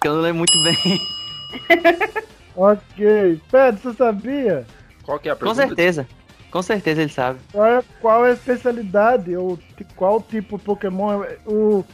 [0.00, 1.00] que eu não lembro muito bem.
[2.56, 3.40] Ok.
[3.50, 4.64] Pedro, você sabia?
[5.04, 5.66] Qual que é a Com pergunta?
[5.66, 6.08] certeza.
[6.50, 7.38] Com certeza ele sabe.
[7.52, 9.58] Qual é, qual é a especialidade ou
[9.96, 11.84] qual tipo de Pokémon é o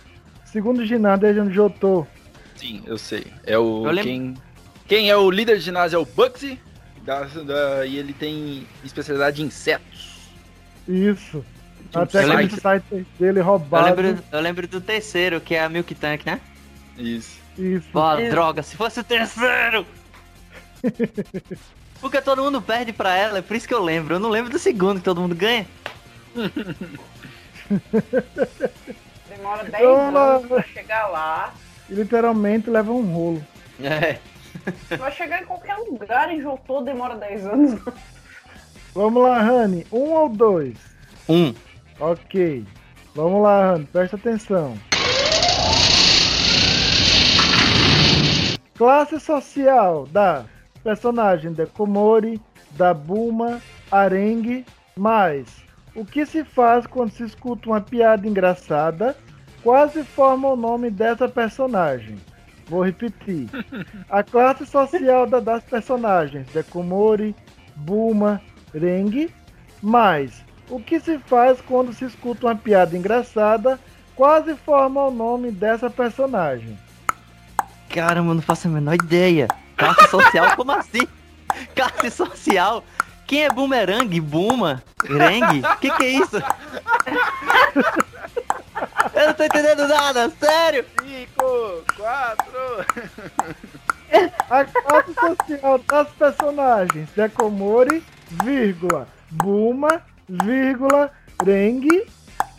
[0.45, 2.07] segundo ginásio da região de Jotô?
[2.57, 3.27] Sim, eu sei.
[3.47, 3.87] É o.
[3.87, 4.35] Eu lembro- Quem,
[4.87, 6.59] quem é o líder de ginásio é o Bugsy.
[7.03, 10.29] Da, da- e ele tem especialidade em insetos.
[10.87, 11.43] Isso.
[11.97, 14.03] Um Até lembro aquele site dele Eu roubado.
[14.03, 16.39] lembro, eu lembro do terceiro, que é a Milk Tank, né?
[16.99, 17.39] Isso.
[17.59, 17.89] Isso.
[17.91, 18.31] Pô, Isso.
[18.31, 19.87] droga, se fosse o terceiro!
[22.01, 24.15] Porque todo mundo perde pra ela, é por isso que eu lembro.
[24.15, 25.67] Eu não lembro do segundo que todo mundo ganha.
[29.29, 30.35] Demora 10 Vamos lá.
[30.35, 31.55] anos pra chegar lá.
[31.89, 33.45] E literalmente leva um rolo.
[33.83, 34.19] É.
[34.97, 37.81] Vai chegar em qualquer lugar em Jotô, demora 10 anos.
[38.95, 39.87] Vamos lá, Rani.
[39.93, 40.77] Um ou dois?
[41.29, 41.55] Um.
[41.99, 42.65] Ok.
[43.15, 43.87] Vamos lá, Rani.
[43.87, 44.77] Presta atenção.
[48.77, 50.45] Classe social da
[50.83, 52.41] personagem Dekomori,
[52.73, 54.65] da Buma, Arengue,
[54.97, 55.47] mais
[55.95, 59.17] o que se faz quando se escuta uma piada engraçada,
[59.63, 62.17] quase forma o nome dessa personagem.
[62.69, 63.49] Vou repetir.
[64.09, 67.35] A classe social da- das personagens Dekomori,
[67.75, 68.41] Buma,
[68.73, 69.31] Rengue,
[69.83, 73.79] mais o que se faz quando se escuta uma piada engraçada,
[74.15, 76.79] quase forma o nome dessa personagem.
[77.89, 79.49] Caramba, eu não faço a menor ideia.
[79.81, 81.09] Classe social, como assim?
[81.75, 82.85] Classe social?
[83.27, 84.21] Quem é Boomerang?
[84.21, 84.83] Buma?
[85.05, 85.63] Reng?
[85.81, 86.37] Que que é isso?
[89.15, 90.85] Eu não tô entendendo nada, sério!
[91.01, 92.87] Cinco, quatro.
[94.51, 98.03] A classe social das personagens Dekomori,
[98.43, 101.11] vírgula, Buma, vírgula,
[101.45, 102.07] Rengue,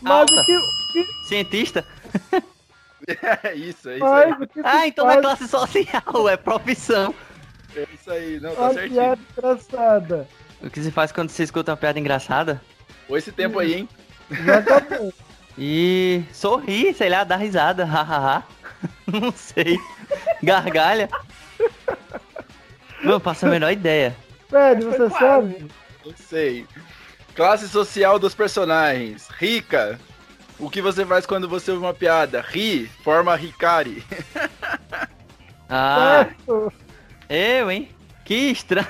[0.00, 0.32] mas Alta.
[0.32, 1.84] o que, o que Cientista?
[3.42, 4.30] É isso, é isso aí.
[4.32, 7.14] faz, que se Ah, então não é faz classe social, é profissão.
[7.76, 8.94] É isso aí, não, tá uma certinho.
[9.00, 10.28] piada engraçada?
[10.62, 12.60] O que se faz quando você escuta uma piada engraçada?
[13.08, 13.88] Foi esse tempo aí, hein?
[14.30, 15.12] Já acabou.
[15.58, 18.42] E sorri, sei lá, dá risada, hahaha.
[19.06, 19.78] Não sei.
[20.42, 21.10] Gargalha.
[23.04, 24.16] Não faço a menor ideia.
[24.48, 25.18] Pedro, Foi você quase.
[25.52, 25.68] sabe?
[26.06, 26.66] Não sei.
[27.34, 29.28] Classe social dos personagens.
[29.28, 30.00] Rica.
[30.62, 32.40] O que você faz quando você ouve uma piada?
[32.40, 34.02] Ri, forma Ricari.
[35.74, 36.26] Ah,
[37.30, 37.88] eu, hein?
[38.26, 38.84] Que estranho.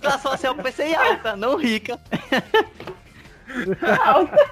[0.00, 2.00] Classe social pensei alta, não rica.
[4.02, 4.50] Alta.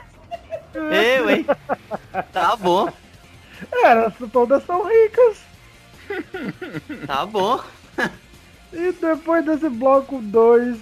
[0.74, 1.46] Eu, hein?
[2.34, 2.92] Tá bom,
[3.82, 5.38] Elas todas são ricas.
[7.06, 7.64] tá bom.
[8.74, 10.76] E depois desse bloco 2,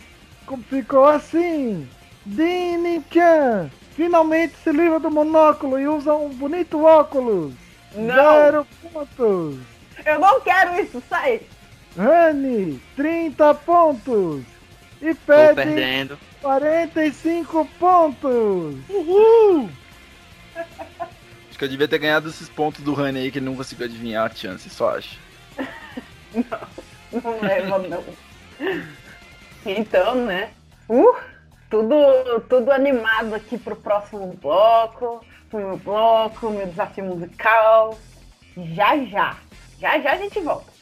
[0.69, 1.89] ficou assim.
[2.27, 7.53] Dini Chan finalmente se livra do monóculo e usa um bonito óculos.
[7.95, 8.15] Não.
[8.15, 9.59] Zero pontos.
[10.05, 11.41] Eu não quero isso, sai.
[11.97, 14.43] Rani, 30 pontos.
[15.01, 16.19] E Tô pede perdendo.
[16.43, 18.75] 45 pontos.
[18.89, 19.71] Uhul!
[21.49, 23.87] Acho que eu devia ter ganhado esses pontos do Rani aí que ele não conseguiu
[23.87, 25.19] adivinhar a chance, só acho.
[27.13, 28.05] Não leva, não.
[29.65, 30.51] Então, né?
[30.89, 31.15] Uh,
[31.71, 31.97] tudo,
[32.49, 35.25] tudo animado aqui pro próximo bloco.
[35.51, 37.97] Pro meu bloco, meu desafio musical.
[38.57, 39.37] Já já.
[39.79, 40.74] Já já a gente volta.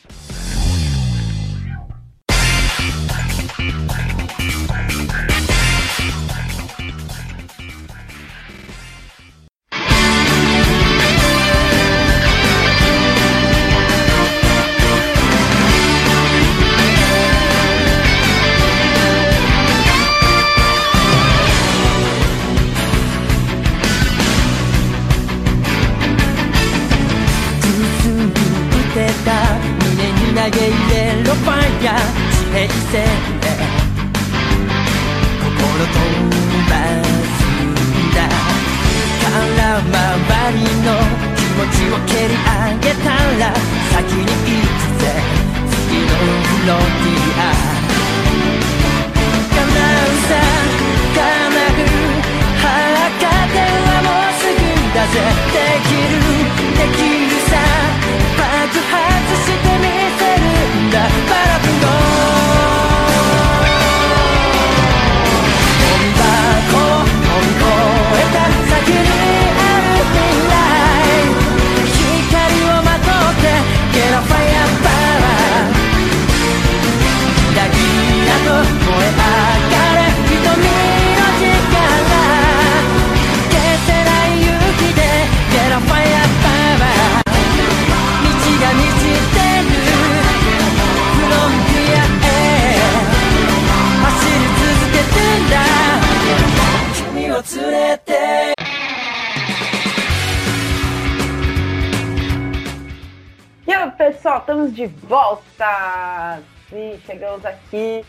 [104.72, 106.42] Estamos de volta!
[106.68, 108.04] Sim, chegamos aqui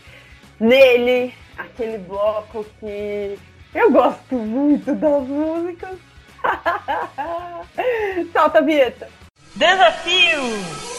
[0.58, 3.38] nele, aquele bloco que
[3.74, 5.98] eu gosto muito das músicas.
[8.32, 9.08] Solta a vinheta!
[9.54, 10.40] Desafio!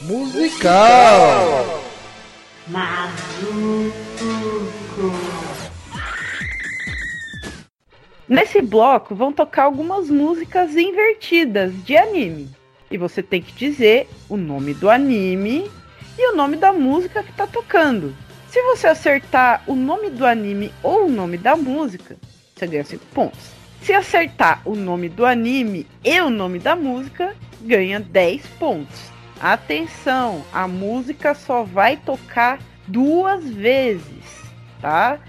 [0.04, 1.82] Musical.
[8.28, 12.50] Nesse bloco vão tocar algumas músicas invertidas de anime.
[12.90, 15.70] E você tem que dizer o nome do anime
[16.18, 18.16] e o nome da música que tá tocando.
[18.50, 22.16] Se você acertar o nome do anime ou o nome da música,
[22.56, 23.52] você ganha 5 pontos.
[23.82, 29.12] Se acertar o nome do anime e o nome da música, ganha 10 pontos.
[29.42, 34.24] Atenção, a música só vai tocar duas vezes,
[34.82, 35.20] tá?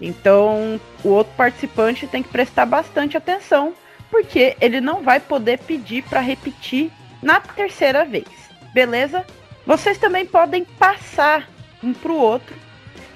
[0.00, 3.74] Então, o outro participante tem que prestar bastante atenção,
[4.10, 6.90] porque ele não vai poder pedir para repetir
[7.22, 8.28] na terceira vez.
[8.72, 9.24] Beleza?
[9.66, 11.48] Vocês também podem passar
[11.82, 12.56] um para o outro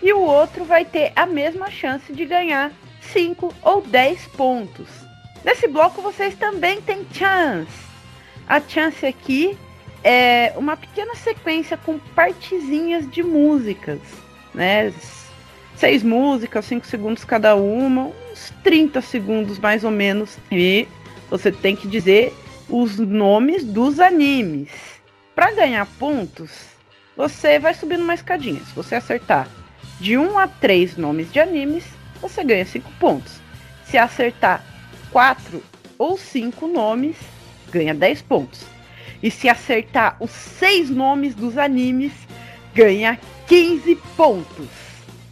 [0.02, 4.88] e o outro vai ter a mesma chance de ganhar 5 ou 10 pontos.
[5.44, 7.72] Nesse bloco vocês também têm chance.
[8.46, 9.56] A chance aqui
[10.04, 14.00] é uma pequena sequência com partezinhas de músicas,
[14.52, 14.92] né?
[15.76, 18.12] Seis músicas, 5 segundos cada uma,
[18.42, 20.36] uns 30 segundos mais ou menos.
[20.50, 20.88] E
[21.30, 22.34] você tem que dizer
[22.68, 24.70] os nomes dos animes.
[25.34, 26.50] Para ganhar pontos,
[27.16, 28.60] você vai subindo uma escadinha.
[28.60, 29.48] Se você acertar
[30.00, 31.84] de 1 a 3 nomes de animes,
[32.20, 33.40] você ganha 5 pontos.
[33.84, 34.64] Se acertar
[35.10, 35.62] 4
[35.98, 37.16] ou 5 nomes,
[37.70, 38.64] ganha 10 pontos.
[39.22, 42.12] E se acertar os 6 nomes dos animes,
[42.74, 44.68] ganha 15 pontos.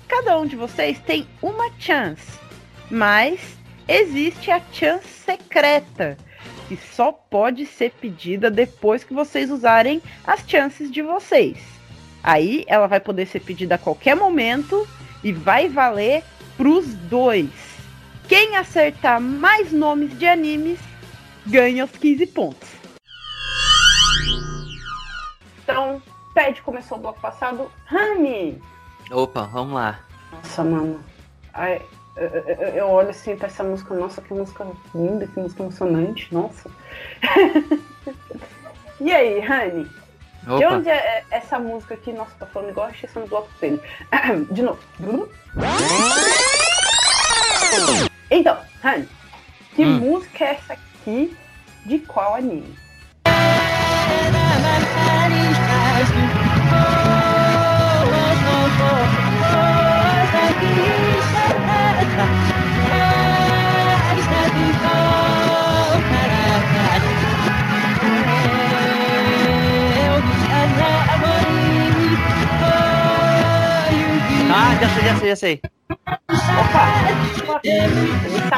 [0.06, 2.39] Cada um de vocês tem uma chance,
[2.90, 3.40] mas
[3.86, 6.16] existe a chance secreta,
[6.68, 11.58] que só pode ser pedida depois que vocês usarem as chances de vocês.
[12.22, 14.86] Aí ela vai poder ser pedida a qualquer momento
[15.22, 16.22] e vai valer
[16.56, 17.50] pros dois.
[18.28, 20.78] Quem acertar mais nomes de animes
[21.46, 22.68] ganha os 15 pontos.
[25.62, 26.00] Então,
[26.34, 27.70] Pad começou o bloco passado.
[27.86, 28.60] Rami!
[29.10, 30.00] Opa, vamos lá.
[30.32, 31.00] Nossa, mano.
[31.52, 31.82] Ai,
[32.74, 33.94] eu, olho assim pra essa música.
[33.94, 36.32] Nossa, que música linda, que música emocionante.
[36.32, 36.70] Nossa.
[39.00, 39.88] e aí, Rani?
[40.42, 42.12] De onde é essa música aqui?
[42.12, 43.80] Nossa, tá falando igual a Xissa no bloco dele.
[44.50, 44.78] De novo.
[48.30, 49.08] Então, Rani,
[49.74, 49.98] que Hum.
[49.98, 51.36] música é essa aqui?
[51.86, 52.74] De qual anime?
[74.52, 75.60] Ah, já sei, já sei, já sei.
[76.60, 76.86] Opa!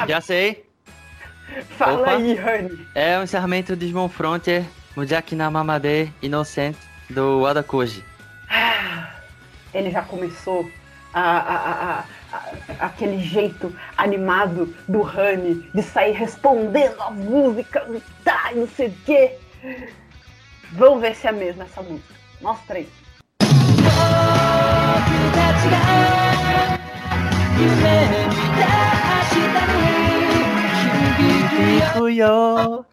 [0.08, 0.64] Já sei.
[1.78, 2.10] Fala Opa.
[2.12, 2.86] aí, Rani.
[2.94, 4.64] É o encerramento de Digimon Frontier,
[4.96, 6.76] Mujaki Namamade Innocent,
[7.10, 8.02] do Wada Koji.
[8.48, 9.10] Ah,
[9.74, 10.68] Ele já começou
[11.12, 17.82] a, a- a- a- a- aquele jeito animado do Rani de sair respondendo as músicas
[17.94, 19.38] e tá, não sei o quê.
[20.72, 22.14] Vamos ver se é a mesma essa música.
[22.40, 22.88] Mostra aí.
[31.94, 32.84] Fuyo.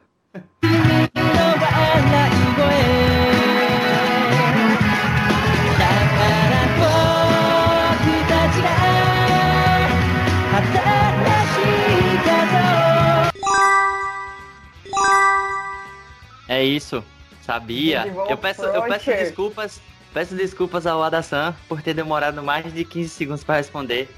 [16.50, 17.04] É isso,
[17.41, 18.12] sabia.
[18.28, 19.80] Eu peço, eu peço desculpas,
[20.14, 24.10] peço desculpas ao Ada-san por ter demorado mais de 15 segundos para responder.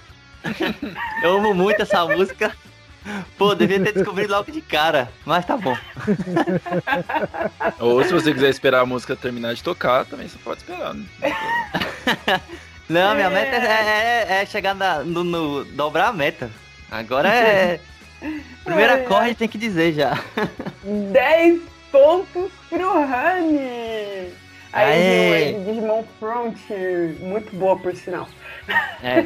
[1.23, 2.55] eu amo muito essa música.
[3.37, 5.75] Pô, devia ter descobrido logo de cara, mas tá bom.
[7.79, 10.93] Ou se você quiser esperar a música terminar de tocar, também você pode esperar.
[10.93, 11.05] né?
[12.87, 16.49] Não, minha meta é, é- é chegar na- no, no- dobrar a meta.
[16.89, 17.79] Agora é.
[18.63, 20.19] Primeiro acorde tem que dizer já.
[20.83, 21.61] 10
[21.91, 24.33] pontos pro Rani.
[24.73, 27.15] Aí aí Digimon Frontier.
[27.19, 28.27] Muito boa, por sinal.
[29.03, 29.25] É.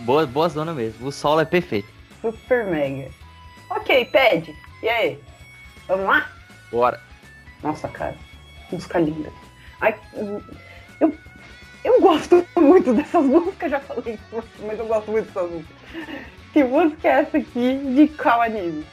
[0.00, 1.06] Boa, boa zona mesmo.
[1.06, 1.88] O solo é perfeito.
[2.20, 3.10] Super mega.
[3.70, 4.54] Ok, Pad.
[4.82, 5.18] E aí?
[5.86, 6.30] Vamos lá?
[6.70, 7.00] Bora.
[7.62, 8.16] Nossa, cara,
[8.72, 9.30] música linda.
[9.80, 9.94] Ai,
[11.00, 11.14] eu,
[11.84, 15.76] eu gosto muito dessas músicas, já falei isso, mas eu gosto muito dessas músicas.
[16.52, 18.84] Que música é essa aqui de qual anime?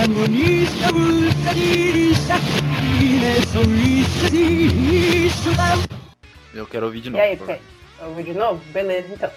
[0.00, 2.59] Kamu ni sabun sendiri sakit
[6.54, 7.22] Eu quero ouvir de E novo.
[7.24, 7.60] aí, Pad?
[8.00, 8.60] Eu vou de novo?
[8.72, 9.30] Beleza, então.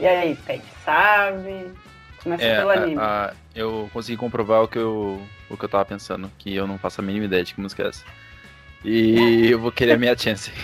[0.00, 1.72] E aí, Pad, sabe?
[2.22, 3.00] Começa É, pelo anime.
[3.00, 5.20] a- a- eu consegui comprovar o que eu,
[5.50, 7.82] o que eu tava pensando, que eu não faço a mínima ideia de que música
[7.82, 8.04] é essa.
[8.84, 9.14] E
[9.50, 10.52] eu vou querer a minha chance.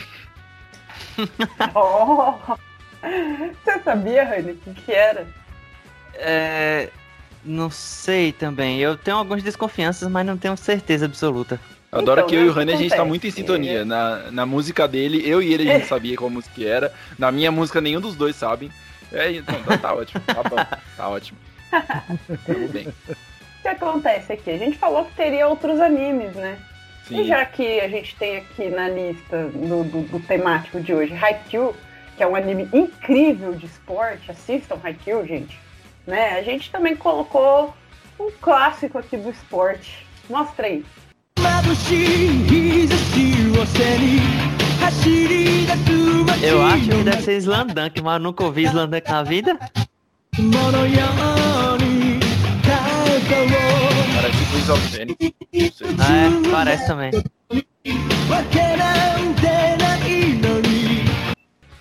[1.76, 2.34] Oh!
[3.64, 5.26] Você sabia, Rani, o que, que era?
[6.14, 6.88] É.
[7.44, 8.80] Não sei também.
[8.80, 11.60] Eu tenho algumas desconfianças, mas não tenho certeza absoluta.
[11.92, 13.84] Eu adoro Então, que eu né, e o Rani a gente tá muito em sintonia.
[13.84, 16.92] Na, na música dele, eu e ele a gente sabia qual música que era.
[17.18, 18.70] Na minha música, nenhum dos dois sabem.
[19.12, 20.20] É, então, tá, tá ótimo.
[20.26, 20.56] Tá bom.
[20.96, 21.38] Tá ótimo.
[22.46, 22.88] Tudo bem.
[22.88, 24.50] O que acontece aqui?
[24.50, 26.58] A gente falou que teria outros animes, né?
[27.10, 27.24] E Sim.
[27.24, 31.76] já que a gente tem aqui na lista do, do, do temático de hoje Haikyuu,
[32.16, 35.58] que é um anime incrível de esporte, assistam Haikyuu, gente.
[36.06, 36.38] Né?
[36.38, 37.74] A gente também colocou
[38.18, 40.06] um clássico aqui do esporte.
[40.28, 40.84] Mostra aí.
[46.42, 49.58] Eu acho que deve ser Slandunk, mas nunca ouvi Slandunk na vida.
[54.14, 55.16] Cara, tipo of Phoenix.
[55.80, 56.48] Não sei.
[56.48, 57.10] É, parece também.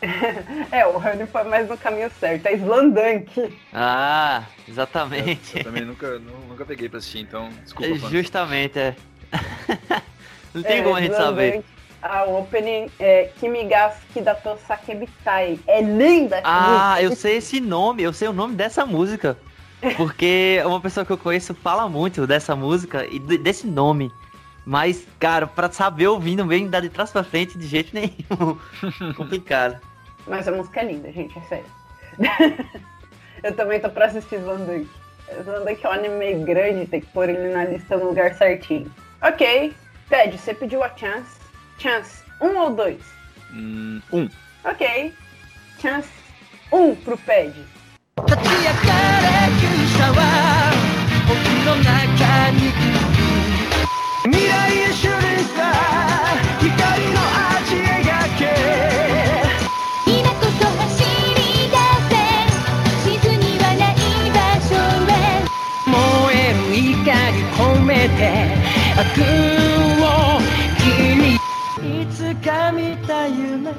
[0.71, 2.45] É, o Honey foi mais no caminho certo.
[2.47, 3.57] É Slandunk.
[3.73, 5.57] Ah, Eu, exatamente.
[5.57, 7.95] eu também nunca, nu- nunca peguei pra assistir, então desculpa.
[7.99, 8.09] fã.
[8.09, 8.95] Justamente, é.
[10.53, 11.47] Não tem É, como a gente saber.
[11.49, 11.73] Slandunk.
[12.01, 15.57] A opening é Kimigaski da Tosakebitai.
[15.65, 17.01] É linda essa Ah, música.
[17.03, 19.37] eu sei esse nome, eu sei o nome dessa música.
[19.95, 24.11] Porque uma pessoa que eu conheço fala muito dessa música e de- desse nome.
[24.65, 28.57] Mas, cara, pra saber ouvindo mesmo, dá de trás pra frente de jeito nenhum.
[29.15, 29.79] Complicado.
[30.26, 31.66] Mas a música é linda, gente, é sério.
[33.42, 34.88] eu também tô pra assistir Slandunk.
[35.40, 38.92] Slandunk é um anime grande, tem que pôr ele na lista no lugar certinho.
[39.22, 39.74] Ok,
[40.08, 41.38] Ted, você pediu a chance.
[41.78, 43.02] Chance, um ou dois?
[43.52, 44.28] Hum, um.
[44.64, 45.12] Ok,
[45.80, 46.10] chance,
[46.72, 47.54] um pro Ped.
[48.26, 48.90] 立ち上が
[49.20, 49.28] れ
[49.62, 50.20] 勇者は
[51.28, 52.72] 僕の中に
[54.24, 55.38] 未来へシュレン
[70.78, 71.36] 君
[72.02, 73.72] いつか見た夢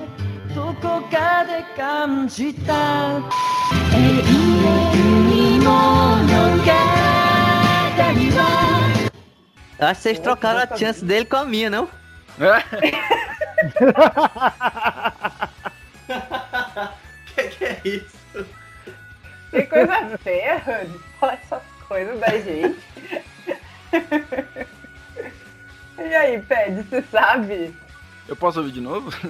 [0.55, 3.19] どこかで感じた
[3.93, 6.71] 永遠に物語
[8.37, 8.59] は
[9.79, 11.87] Eu acho que vocês trocaram a chance dele com a minha, não?
[17.33, 18.45] que que é isso?
[19.51, 20.99] Que coisa feia, Rani.
[21.19, 22.77] Fala essas coisas da gente.
[25.97, 27.75] e aí, Ped, você sabe?
[28.27, 29.11] Eu posso ouvir de novo?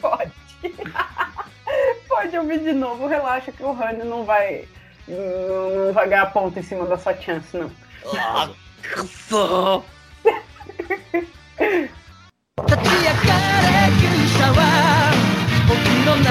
[0.00, 0.32] Pode.
[2.08, 4.66] Pode ouvir de novo, relaxa que o Rani não vai.
[5.06, 7.70] Não vai ganhar ponto em cima da sua chance, não.
[9.06, 9.84] Só.
[12.66, 13.32] 立ち上が
[13.62, 14.60] れ勇者は
[15.68, 16.26] 僕の中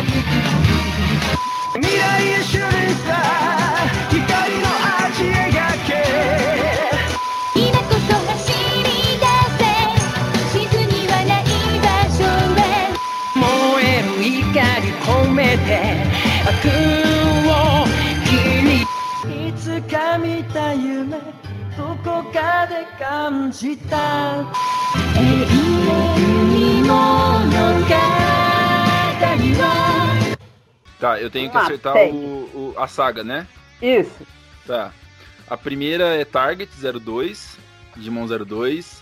[0.00, 0.06] に
[1.74, 3.06] 未来へシュレンさ
[3.71, 3.71] 光
[15.34, 15.96] めて
[16.44, 16.68] 悪
[17.46, 17.84] を
[18.26, 18.82] 君
[19.48, 21.16] いつか見た夢
[21.76, 24.44] どこかで感じた
[25.16, 27.94] 永遠に物語
[29.60, 29.78] は
[31.00, 32.10] Tá, eu tenho que Ah, acertar tem.
[32.12, 33.46] o, o- a saga, né?
[33.80, 34.26] Isso.
[34.66, 34.90] Tá.
[35.48, 37.56] A primeira é Target 02,
[37.96, 39.00] Digimon 02.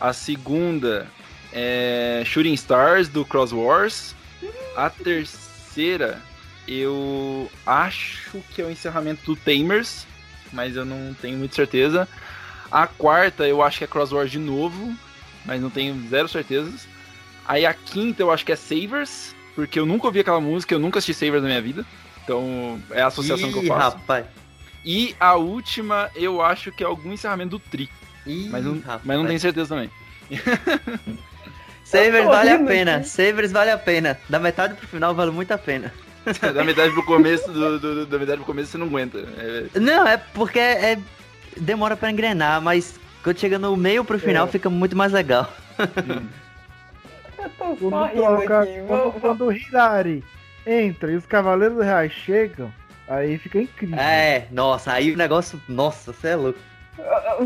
[0.00, 1.08] A segunda
[1.52, 4.14] é Shooting Stars do Cross Wars.
[4.76, 5.45] A terceira
[6.67, 10.05] eu acho que é o encerramento do Tamers,
[10.51, 12.07] mas eu não tenho muita certeza.
[12.71, 14.93] A quarta eu acho que é Cross Wars de novo,
[15.45, 16.87] mas não tenho zero certezas.
[17.47, 20.79] Aí a quinta eu acho que é Savers, porque eu nunca ouvi aquela música, eu
[20.79, 21.85] nunca assisti Savers na minha vida.
[22.23, 23.95] Então é a associação que eu Ih, faço.
[23.97, 24.25] rapaz.
[24.83, 27.89] E a última, eu acho que é algum encerramento do Tri.
[28.25, 29.01] Ih, Mas não, rapaz.
[29.05, 29.89] mas não tenho certeza também.
[31.89, 32.95] Savers tô vale a pena.
[32.97, 33.09] aqui.
[33.09, 34.17] Savers vale a pena.
[34.29, 35.93] Da metade pro final vale muito a pena.
[36.53, 39.19] da metade pro começo, do, do- do- da metade pro começo você não aguenta.
[39.19, 40.97] É, Não, é porque é,
[41.55, 44.49] demora pra engrenar, mas quando chega no meio pro final É.
[44.51, 45.51] fica muito mais legal.
[47.39, 48.81] Eu tô Quando rindo troca, aqui.
[48.87, 50.23] quando, quando o Hirari
[50.65, 52.73] entra e os Cavaleiros Reais chegam,
[53.07, 53.97] aí fica incrível.
[53.99, 55.61] É, nossa, aí o negócio.
[55.69, 56.59] Nossa, você é louco.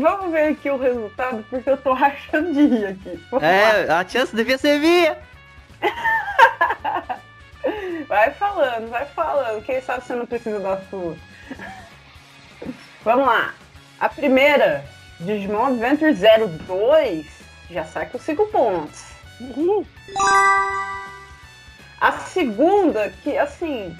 [0.00, 3.24] Vamos ver aqui o resultado, porque eu tô rachando de rir aqui.
[3.30, 3.50] Vamos lá.
[3.50, 5.18] É, a chance devia ser minha.
[8.08, 9.64] Vai falando, vai falando.
[9.64, 11.16] Quem sabe você não precisa da sua.
[13.04, 13.54] Vamos lá.
[13.98, 14.84] A primeira,
[15.20, 17.26] Digimon Adventure 02,
[17.70, 19.12] já sai com 5 pontos.
[22.00, 23.96] A segunda, que assim,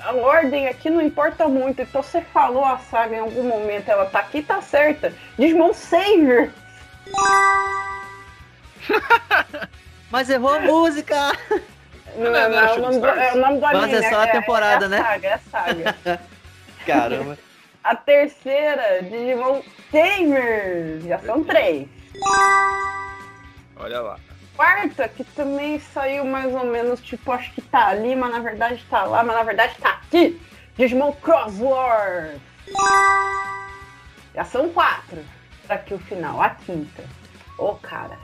[0.00, 1.82] a ordem aqui não importa muito.
[1.82, 5.12] Então você falou a saga em algum momento, ela tá aqui, tá certa.
[5.38, 6.50] Digimon Savior.
[10.10, 11.32] Mas errou a música.
[12.16, 13.20] Não, não era não, é, o nome do, Stars?
[13.20, 13.98] é o nome do Mas anime.
[13.98, 14.96] é só a temporada, é, né?
[14.96, 16.20] É a saga, é a saga.
[16.86, 17.38] Caramba.
[17.84, 19.60] A terceira, Digimon
[19.92, 21.04] Tamers.
[21.04, 21.86] Já são três.
[23.76, 24.18] olha lá.
[24.58, 28.84] Quarta, que também saiu mais ou menos, tipo, acho que tá ali, mas na verdade
[28.90, 30.42] tá lá, mas na verdade tá aqui.
[30.76, 32.40] Digimon Cross Wars.
[34.34, 35.24] Já são quatro.
[35.64, 37.04] Pra aqui o final, a quinta.
[37.56, 38.18] Ô, cara.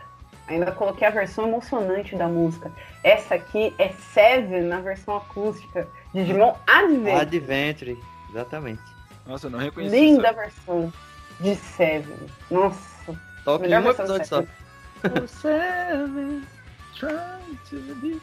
[0.48, 2.72] Ainda coloquei a versão emocionante da música.
[3.04, 5.86] Essa aqui é Seven na versão acústica.
[6.12, 7.20] Digimon Adventure.
[7.20, 7.98] Adventure,
[8.30, 8.82] exatamente.
[9.24, 9.94] Nossa, eu não reconheci.
[9.94, 10.92] Linda versão
[11.38, 12.26] de Seven.
[12.50, 13.16] Nossa.
[13.44, 14.42] Toca em Melhor um episódio só.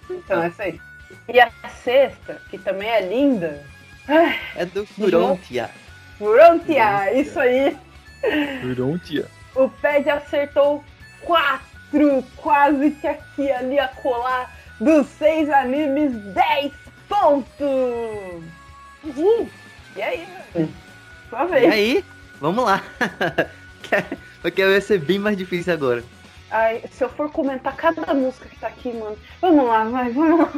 [0.09, 0.79] Então, essa aí.
[1.27, 1.51] E a
[1.84, 3.63] sexta, que também é linda.
[4.55, 5.69] É do Frontia.
[6.17, 7.77] Frontia, isso aí.
[8.75, 9.27] Frontia.
[9.55, 10.84] O Ped acertou
[11.21, 16.71] quatro, quase que aqui ali a colar dos seis animes, 10
[17.07, 18.43] pontos.
[19.03, 19.49] Uhul.
[19.95, 20.69] E aí, mano?
[21.29, 21.73] Sua E vez.
[21.73, 22.05] aí,
[22.39, 22.82] vamos lá.
[24.41, 26.03] Porque vai ser bem mais difícil agora.
[26.52, 29.18] Ai, se eu for comentar cada música que tá aqui, mano.
[29.39, 30.52] Vamos lá, vai, vamos lá.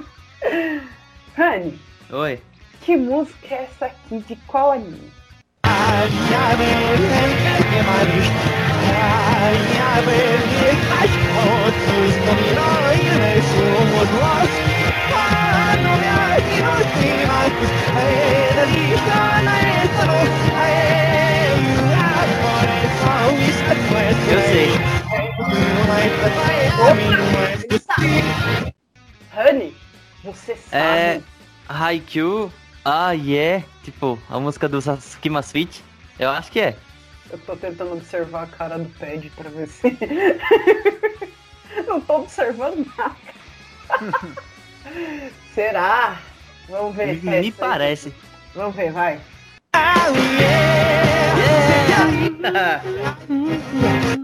[1.38, 1.80] Honey,
[2.10, 2.42] Oi.
[2.82, 4.20] que música é essa aqui?
[4.20, 5.12] De qual anime?
[24.32, 24.93] Eu sei.
[29.36, 29.76] Honey,
[30.24, 30.84] você sabe.
[30.84, 31.22] É.
[31.68, 32.54] Haikyuu.
[32.86, 33.66] Ah, yeah.
[33.84, 35.84] Tipo, a música do Sasuke Masfit.
[36.20, 36.76] Eu acho que é.
[37.32, 39.98] Eu tô tentando observar a cara do Ped pra ver se.
[41.88, 43.16] Não tô observando nada.
[45.56, 46.22] Será?
[46.70, 47.08] Vamos ver.
[47.24, 47.52] Me, é me aí.
[47.52, 48.14] parece.
[48.54, 49.20] Vamos ver, vai.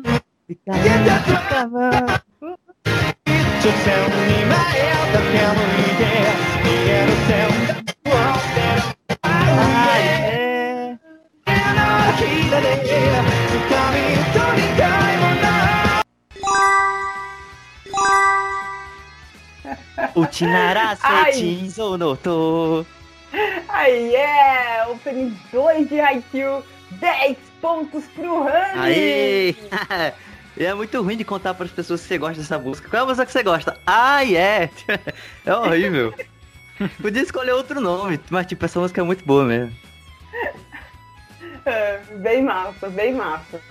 [20.15, 21.31] Uchinara Ai.
[21.33, 22.85] Sechinzo no to.
[23.67, 24.87] Aí é!
[24.87, 26.63] Opening 2 de Haikyuu,
[26.99, 28.75] 10 pontos pro Honey!
[28.75, 29.55] Aí!
[30.60, 32.89] E é muito ruim de contar para as pessoas que você gosta dessa música.
[32.89, 33.80] Qual é a música que você gosta?
[33.88, 34.70] Ah, é!
[35.45, 36.14] É horrível.
[37.01, 39.74] Podia escolher outro nome, mas tipo, essa música é muito boa mesmo.
[41.66, 43.62] É, bem massa, bem massa.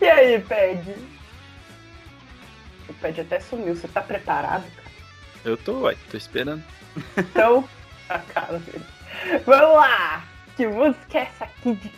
[0.00, 0.96] E aí, Ped?
[2.88, 4.88] O Ped até sumiu, você tá preparado, cara?
[5.44, 6.64] Eu tô, uai, tô esperando.
[7.16, 7.68] Então,
[8.08, 8.84] a cara dele.
[9.44, 10.24] Vamos lá!
[10.56, 11.90] Que música é essa aqui de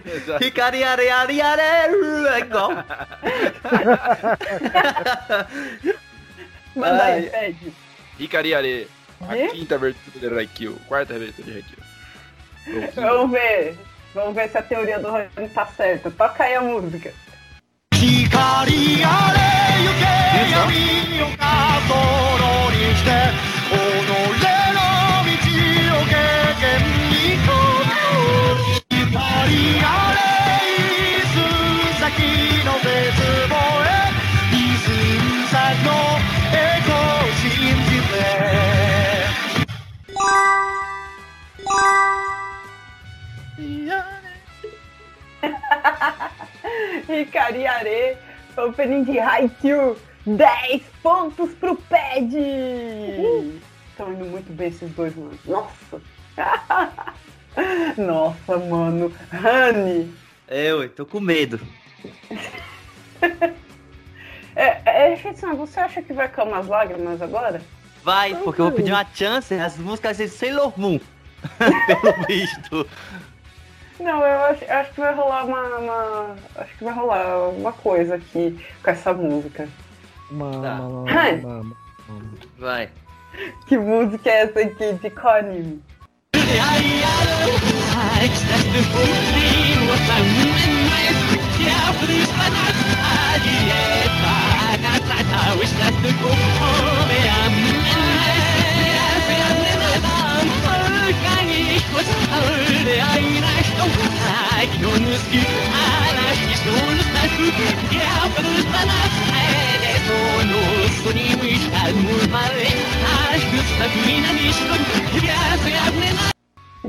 [0.05, 0.43] Exato.
[0.43, 2.71] Hikari, are, are, are, é igual.
[6.75, 7.55] Manda aí, Ai.
[7.61, 7.73] Ped.
[8.19, 8.87] Hikariare.
[9.21, 10.77] A quinta abertura de Haikyuu.
[10.87, 11.83] Quarta abertura de quinta.
[12.95, 13.77] Vamos ver.
[14.13, 16.11] Vamos ver se a teoria do Rony tá certa.
[16.11, 17.13] Toca aí a música.
[18.35, 19.39] 光あれ
[19.87, 20.03] 行け
[20.51, 21.93] 闇を数
[22.33, 22.34] え
[47.07, 48.17] Ricariare,
[48.57, 52.35] opening de Haikyuu, 10 pontos pro Ped!
[53.89, 55.37] Estão indo muito bem esses dois, mano.
[55.45, 56.01] Nossa!
[57.97, 59.13] Nossa, mano.
[59.33, 60.13] Honey!
[60.47, 61.59] Eu, tô com medo.
[64.57, 67.61] É, é, você acha que vai calmar as lágrimas agora?
[68.05, 70.97] Vai, porque eu vou pedir uma chance, as músicas de Sailor Moon.
[71.57, 72.87] Pelo visto.
[73.99, 78.15] Não, eu acho, acho que vai rolar uma, uma, Acho que vai rolar uma coisa
[78.15, 79.67] aqui com essa música.
[80.27, 80.35] Tá.
[80.35, 81.05] mama,
[81.41, 81.77] mama.
[82.57, 82.89] Vai.
[83.67, 85.81] Que música é essa aqui de Connie?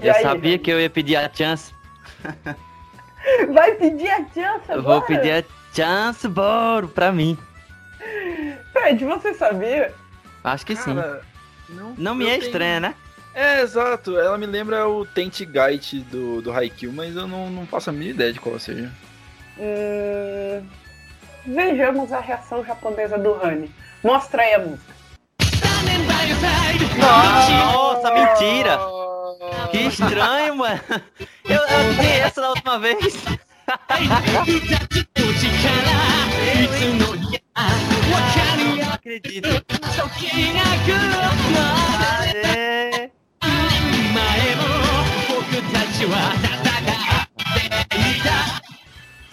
[0.02, 1.74] Eu sabia que eu ia pedir a chance.
[3.52, 4.76] Vai pedir a chance agora?
[4.76, 5.44] Eu vou pedir a
[5.74, 7.36] chance, boro, pra mim.
[8.72, 9.92] Fred, você sabia?
[10.44, 11.22] Acho que Cara,
[11.66, 11.74] sim.
[11.74, 12.80] Não, não me é tenho...
[12.80, 12.94] né?
[13.36, 14.18] É, exato.
[14.18, 17.92] Ela me lembra o Tente Gait do, do Haikyuu, mas eu não, não faço a
[17.92, 18.90] mínima ideia de qual seja.
[19.58, 20.66] Hum,
[21.44, 23.70] vejamos a reação japonesa do Honey.
[24.02, 24.96] Mostra aí a música.
[26.98, 28.78] Nossa, mentira!
[29.70, 30.80] Que estranho, mano.
[31.44, 32.96] Eu, eu vi essa da última vez.
[38.66, 39.48] Eu não acredito.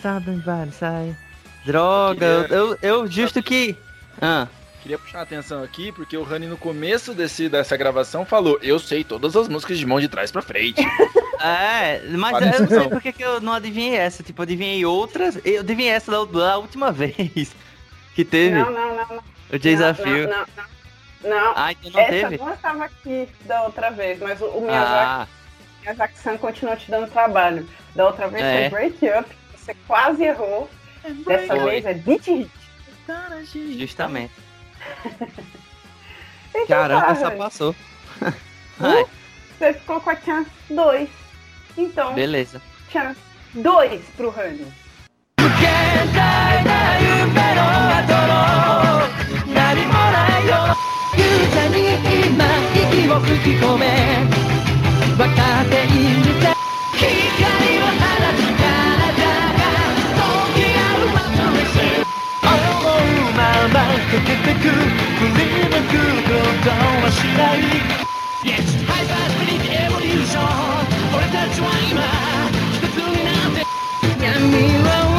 [0.01, 1.15] Southern Valley, sai.
[1.65, 3.75] Droga, eu, eu, eu justo que.
[4.21, 4.47] Ah,
[4.83, 8.77] Queria puxar a atenção aqui, porque o Rani no começo desse, dessa gravação falou: Eu
[8.77, 10.81] sei todas as músicas de mão de trás pra frente.
[11.41, 12.89] é, mas Parece eu não sei não.
[12.89, 14.21] por que que eu não adivinhei essa.
[14.21, 15.39] Tipo, eu adivinhei outras.
[15.45, 17.55] Eu adivinhei essa da, da última vez
[18.13, 19.07] que teve Não, não, não.
[19.07, 19.23] não.
[19.53, 20.27] o desafio.
[20.27, 20.63] Não, não, não.
[21.23, 21.53] Não.
[21.55, 22.37] Ah, então não Essa teve?
[22.37, 25.27] não estava aqui da outra vez, mas o, o Miyazaki, Ah,
[25.81, 27.67] Miyazaki-san continua te dando trabalho.
[27.95, 28.69] Da outra vez É.
[28.69, 30.69] foi Break Up, você quase errou.
[31.25, 31.69] Dessa Foi.
[31.81, 32.51] vez é Beat Hit.
[33.79, 34.33] justamente.
[36.55, 37.75] Então Caramba, tá, só passou.
[38.79, 39.05] Ai,
[39.57, 41.09] Você ficou com a chance 2.
[41.75, 42.61] Então, beleza.
[42.91, 43.19] chance
[43.55, 44.71] 2 pro Rani.
[51.43, 51.75] 歌に
[52.27, 53.83] 今息を吹き込め
[55.17, 56.45] 分かっているさ
[56.83, 57.79] 光体
[58.59, 58.71] が
[59.53, 59.67] が
[61.13, 61.21] ま
[62.43, 63.75] 思うまま
[64.09, 66.31] けてく振り向くこ
[66.63, 67.57] とはしない
[68.43, 70.33] Yes, ハイパー five beneath
[71.15, 72.01] 俺たちは今
[72.73, 74.31] 一つになって闇
[74.89, 75.13] を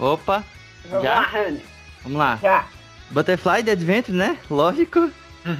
[0.00, 0.59] Opa!
[0.90, 1.14] Vamos Já?
[1.14, 1.60] lá, Rani.
[2.02, 2.38] vamos lá.
[2.42, 2.66] Já.
[3.10, 4.36] Butterfly The Adventure, né?
[4.50, 5.10] Lógico.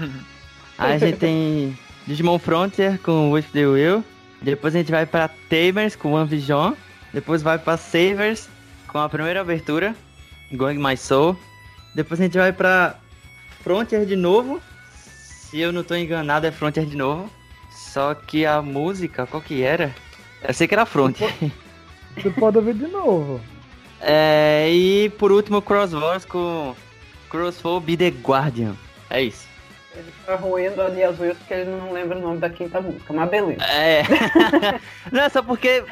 [0.78, 4.05] Aí a gente tem Digimon Frontier com With the Will.
[4.43, 6.72] Depois a gente vai pra Tamers com One Vision.
[7.12, 8.49] Depois vai pra Savers
[8.89, 9.95] com a primeira abertura,
[10.53, 11.37] Going My Soul.
[11.95, 12.97] Depois a gente vai pra
[13.62, 14.61] Frontier de novo.
[14.95, 17.31] Se eu não tô enganado, é Frontier de novo.
[17.70, 19.95] Só que a música, qual que era?
[20.43, 21.33] Eu sei que era Frontier.
[22.16, 23.41] Você pode ouvir de novo.
[24.01, 26.74] É, e por último, Cross Wars com
[27.28, 28.74] Crossfall Be The Guardian.
[29.09, 29.48] É isso.
[29.94, 33.12] Ele tá roendo ali as unhas porque ele não lembra o nome da quinta música,
[33.12, 33.62] mas beleza.
[33.64, 34.03] É.
[35.11, 35.84] Não é só porque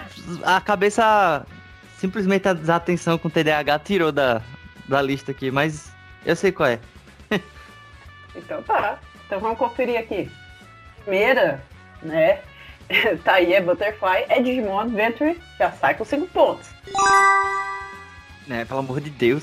[0.44, 1.44] a cabeça
[1.98, 4.40] simplesmente a desatenção com TDAH tirou da,
[4.86, 5.92] da lista aqui, mas
[6.24, 6.78] eu sei qual é.
[8.36, 9.00] Então tá.
[9.26, 10.30] Então vamos conferir aqui.
[11.02, 11.60] Primeira,
[12.00, 12.40] né?
[13.24, 16.70] tá aí, é Butterfly, é Digimon Adventure, já sai com 5 pontos.
[18.48, 19.42] Né, pelo amor de Deus.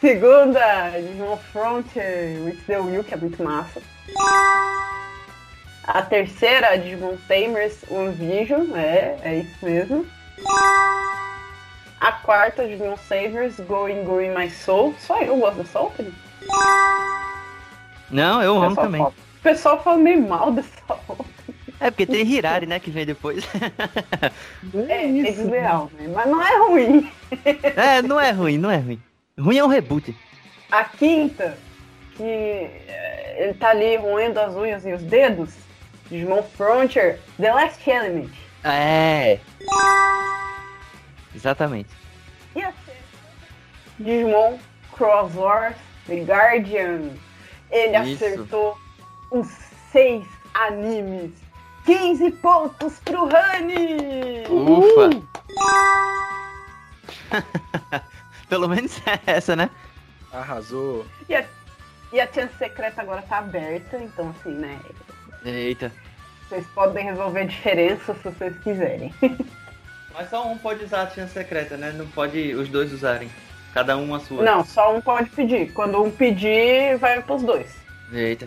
[0.00, 3.80] Segunda, Digimon Frontier, With the Will, que é muito massa.
[5.84, 10.06] A terceira, Digimon Tamers, One Vision, é, é isso mesmo.
[12.00, 14.94] A quarta, Digimon Savers, Going, Going My Soul.
[14.98, 16.14] Só eu gosto dessa opening.
[18.10, 19.00] Não, eu amo também.
[19.00, 20.68] fala- O pessoal fala meio mal dessa
[21.08, 21.37] opening.
[21.80, 23.44] É porque tem Hirari, né, que vem depois.
[24.88, 25.42] É, é isso.
[25.42, 26.10] desleal, né?
[26.12, 27.12] Mas não é ruim.
[27.76, 29.02] é, não é ruim, não é ruim.
[29.38, 30.16] Ruim é um reboot.
[30.70, 31.56] A quinta,
[32.16, 35.54] que é, ele tá ali roendo as unhas e os dedos.
[36.10, 38.30] Digimon Frontier, The Last Element.
[38.64, 39.38] É.
[41.34, 41.90] Exatamente.
[42.56, 43.02] E a sexta,
[44.00, 44.58] Digimon
[44.92, 45.76] Cross Wars,
[46.06, 47.10] The Guardian.
[47.70, 48.24] Ele Isso.
[48.24, 48.78] acertou
[49.30, 49.46] os
[49.92, 50.24] seis
[50.54, 51.32] animes.
[51.88, 54.44] 15 pontos pro Rani!
[54.46, 55.08] Ufa.
[58.46, 59.70] Pelo menos é essa, né?
[60.30, 61.06] Arrasou.
[61.30, 61.46] E a,
[62.12, 64.78] e a chance secreta agora tá aberta, então assim, né?
[65.46, 65.90] Eita.
[66.46, 69.14] Vocês podem resolver a diferença se vocês quiserem.
[70.12, 71.90] Mas só um pode usar a chance secreta, né?
[71.92, 73.30] Não pode os dois usarem.
[73.72, 74.42] Cada um a sua.
[74.42, 75.72] Não, só um pode pedir.
[75.72, 77.74] Quando um pedir, vai pros dois.
[78.12, 78.46] Eita.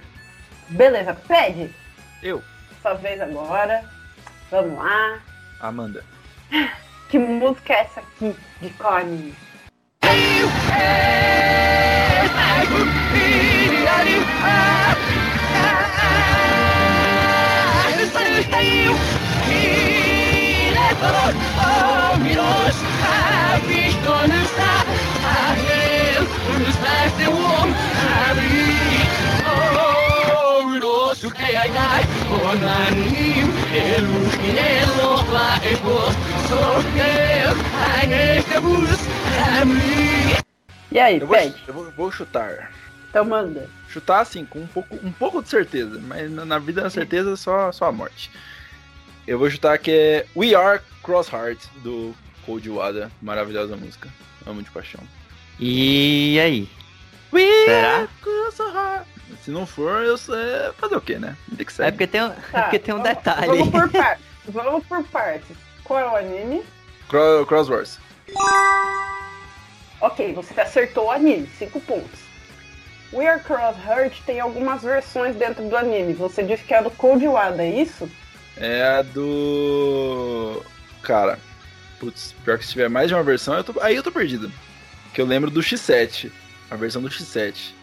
[0.69, 1.73] Beleza, pede.
[2.21, 2.39] Eu,
[2.81, 3.83] Sua vez agora.
[4.49, 5.19] Vamos lá.
[5.61, 6.03] Amanda.
[7.09, 8.69] Que música é essa aqui de
[31.23, 31.29] Oh,
[40.91, 41.55] E aí, Eu vou, Pet?
[41.67, 42.71] eu vou, vou chutar.
[43.09, 43.69] Então manda.
[43.87, 47.33] Chutar assim, com um pouco, um pouco de certeza, mas na, na vida a certeza
[47.33, 48.31] é só, só a morte.
[49.27, 52.15] Eu vou chutar que é We Are Cross Heart, do
[52.45, 53.11] Cold Wada.
[53.21, 54.09] Maravilhosa música.
[54.45, 55.01] Amo de paixão.
[55.59, 56.67] E aí?
[57.31, 57.95] We Será?
[57.97, 59.20] Are Cross Heart.
[59.43, 60.35] Se não for, eu sei
[60.77, 61.35] fazer o quê, né?
[61.57, 61.83] Tem que ser.
[61.83, 63.47] É porque tem, um- Tá, porque tem um vamos- detalhe.
[63.47, 64.25] Vamos por partes.
[64.47, 65.57] Vamos por partes.
[65.83, 66.63] Qual é o anime?
[67.09, 67.99] Cro Cross Wars.
[69.99, 72.19] Ok, você acertou o anime, 5 pontos.
[73.13, 76.13] We Are Cross Heart tem algumas versões dentro do anime.
[76.13, 78.09] Você disse que é a do Cold Wada, é isso?
[78.57, 80.63] É a do.
[81.03, 81.37] Cara.
[81.99, 83.79] Putz, pior que se tiver mais de uma versão, eu tô...
[83.81, 84.51] aí eu tô perdido.
[85.13, 86.31] Que eu lembro do X7.
[86.69, 87.73] A versão do X7.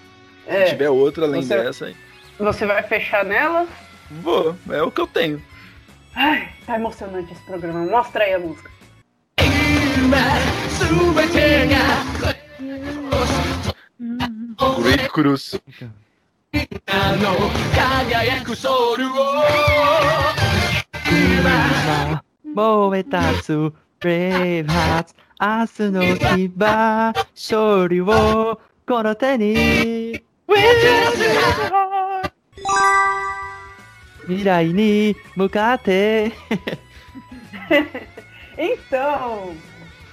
[0.49, 1.97] É, Se tiver outra além você, dessa aí.
[2.39, 3.67] Você vai fechar nela?
[4.11, 5.43] Vou, é o que eu tenho.
[6.17, 7.85] Ai, tá emocionante esse programa.
[7.85, 8.71] Mostra aí a música.
[14.83, 15.61] Great Cruz.
[22.55, 29.15] Moetatsu, Brave Hearts, Asuno Kiba, Shori wo Kono
[34.29, 36.33] Mirai ni mukate.
[38.61, 39.55] Então,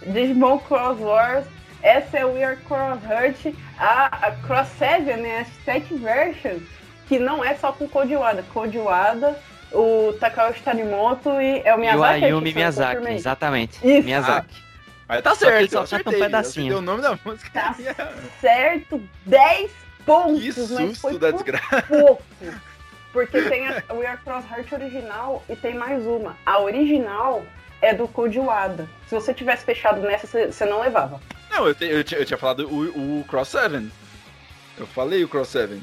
[0.05, 1.45] Digimon Cross Wars,
[1.81, 5.39] essa é o We Are Cross Hurt, a, a Cross 7, né?
[5.39, 6.59] A 7 Version,
[7.07, 8.43] que não é só com Code Wada.
[8.53, 9.36] Code Wada
[9.71, 12.21] o Takao Tanimoto e é o Miyazaki.
[12.21, 13.75] O Ayumi Miyazaki, exatamente.
[13.83, 14.05] Isso.
[14.05, 14.63] Miyazaki.
[15.07, 16.77] Ah, tá certo, só, só acertei, um pedacinho.
[16.77, 17.49] o nome da música.
[17.51, 17.75] Tá
[18.39, 20.56] certo, 10 pontos, Que mas
[20.89, 21.82] susto foi da por desgraça.
[21.84, 22.24] pouco.
[23.14, 26.36] Porque tem a We Are Cross Heart original e tem mais uma.
[26.45, 27.45] A original
[27.82, 28.89] é do Code Wada.
[29.08, 31.22] Se você tivesse fechado nessa, você não levava.
[31.49, 33.89] Não, eu, te- eu tinha- eu tinha falado o, o Cross 7.
[34.78, 35.82] Eu falei o Cross 7.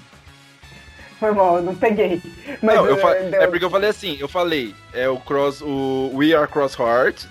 [1.19, 2.21] Foi mal, eu não peguei.
[2.63, 5.17] Mas não, eu fa- eh, deu- é porque eu falei assim, eu falei, é o
[5.19, 7.25] Cross, o We Are Cross Heart.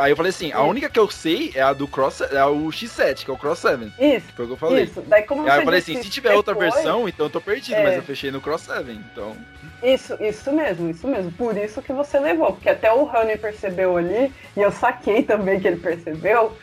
[0.00, 2.68] Aí eu falei assim, a única que eu sei é a do Cross, é o
[2.68, 3.92] X7, que é o Cross 7.
[3.98, 4.84] Isso, Foi o que eu falei.
[4.84, 5.02] isso.
[5.06, 7.76] Daí como Aí eu falei assim, se tiver outra depois- versão, então eu tô perdido,
[7.76, 7.82] É.
[7.82, 9.36] mas eu fechei no Cross 7, então.
[9.82, 11.30] Isso, isso mesmo, isso mesmo.
[11.32, 12.52] Por isso que você levou.
[12.52, 16.56] Porque até o Honey percebeu ali, e eu saquei também que ele percebeu,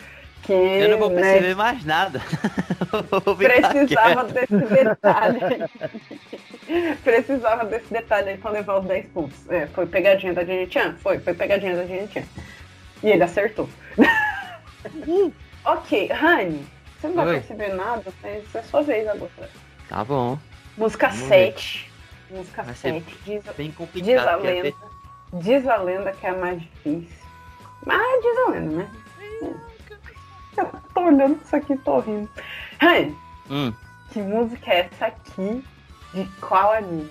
[0.43, 2.19] que Eu não vou né, perceber mais nada.
[3.37, 5.39] Precisava desse detalhe
[7.03, 9.37] precisava desse detalhe aí pra levar os 10 pontos.
[9.49, 10.95] É, foi pegadinha da Jenny-chan?
[11.01, 12.23] Foi, foi pegadinha da Jenny-chan.
[13.03, 13.67] E ele acertou.
[15.65, 16.65] ok, Honey,
[16.99, 17.33] você não vai Oi.
[17.39, 19.49] perceber nada, mas é sua vez agora.
[19.89, 20.37] Tá bom.
[20.77, 21.53] Música Vamos ver.
[21.53, 21.91] 7.
[22.29, 23.17] Música Vai ser 7.
[23.25, 24.27] Diz, Bem diz complicado.
[24.27, 24.63] a quer ver?
[24.63, 24.91] lenda.
[25.33, 27.25] Diz a lenda que é a mais difícil.
[27.85, 28.89] Mas diz a lenda, né?
[30.57, 32.29] Eu tô olhando isso aqui e tô rindo.
[32.81, 33.15] Honey,
[33.49, 33.73] Hum.
[34.11, 35.63] que música é essa aqui?
[36.13, 37.09] De qual anime?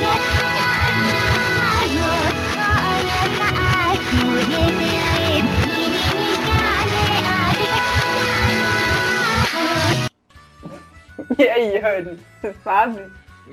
[0.00, 0.57] Yeah.
[11.38, 13.02] E aí, Honey, você sabe?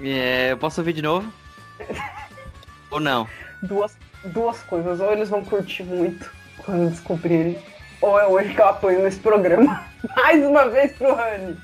[0.02, 1.32] É, eu posso ouvir de novo?
[2.92, 3.28] Ou não?
[3.62, 5.00] Duas, duas coisas.
[5.00, 7.58] Ou eles vão curtir muito quando descobrirem,
[8.02, 9.86] ou é hoje que eu apoio nesse programa.
[10.16, 11.56] Mais uma vez pro Honey.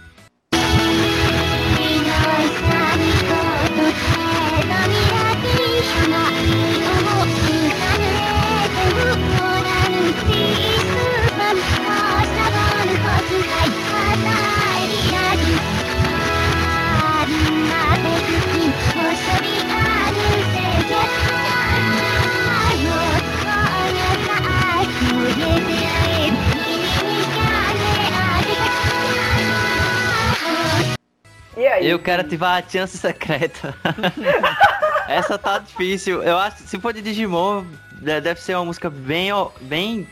[31.58, 31.90] E aí?
[31.90, 33.76] Eu quero ativar a chance secreta.
[35.08, 36.24] Essa tá difícil.
[36.24, 37.66] Eu acho que se for de Digimon,
[38.02, 40.08] de- deve ser uma música bem, bem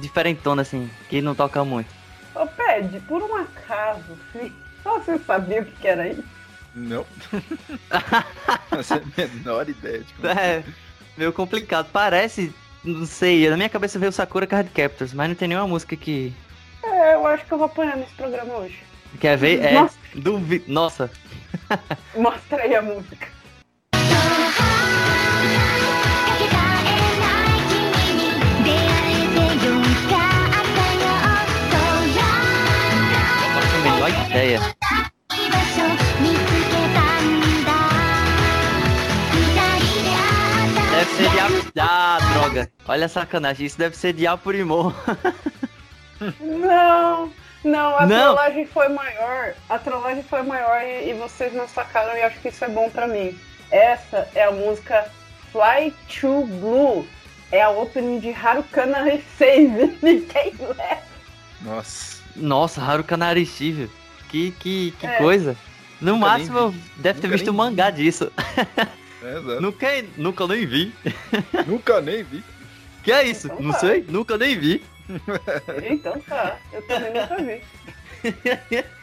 [0.00, 1.88] diferentona, assim, que não toca muito.
[2.34, 4.52] Ô, Ped, por um acaso, sim,
[4.82, 6.24] você sabia o que, que era isso?
[6.74, 7.04] Não.
[8.70, 10.00] Não sei a menor ideia.
[10.04, 10.62] Tipo, É
[11.16, 11.88] meio complicado.
[11.92, 12.54] Parece
[12.84, 16.32] não sei, na minha cabeça veio Sakura Card Captors, mas não tem nenhuma música que.
[16.82, 18.78] É, eu acho que eu vou apanhar nesse programa hoje.
[19.20, 19.64] Quer ver?
[19.64, 19.72] É.
[19.72, 19.96] Nossa.
[20.14, 20.64] Duvi...
[20.66, 21.10] Nossa.
[22.14, 23.28] Mostra aí a música.
[33.84, 34.60] Não ideia.
[41.18, 41.80] Ser de.
[41.80, 42.70] Ah, droga.
[42.86, 43.66] Olha a sacanagem.
[43.66, 44.92] Isso deve ser de Apurimon.
[46.40, 48.34] Não, não, a Não.
[48.34, 49.54] trollagem foi maior.
[49.68, 52.90] A trollagem foi maior e, e vocês não sacaram e acho que isso é bom
[52.90, 53.38] pra mim.
[53.70, 55.08] Essa é a música
[55.52, 57.06] Fly to Blue.
[57.52, 59.96] É a opening de Harukana Receive.
[60.02, 61.02] Ninguém leva.
[61.62, 62.18] Nossa.
[62.34, 63.88] Nossa, Haruka Narishivel.
[64.28, 65.18] Que, que, que É.
[65.18, 65.56] coisa.
[66.00, 68.30] No Nunca máximo, deve ter Nunca visto um mangá disso.
[69.22, 69.60] É, exato.
[69.60, 70.94] nunca, nunca nem vi.
[71.66, 72.42] Nunca nem vi.
[73.02, 73.46] Que é isso?
[73.46, 73.78] Então não tá.
[73.78, 74.82] sei, nunca nem vi.
[75.90, 78.84] Então tá, eu também nunca vi.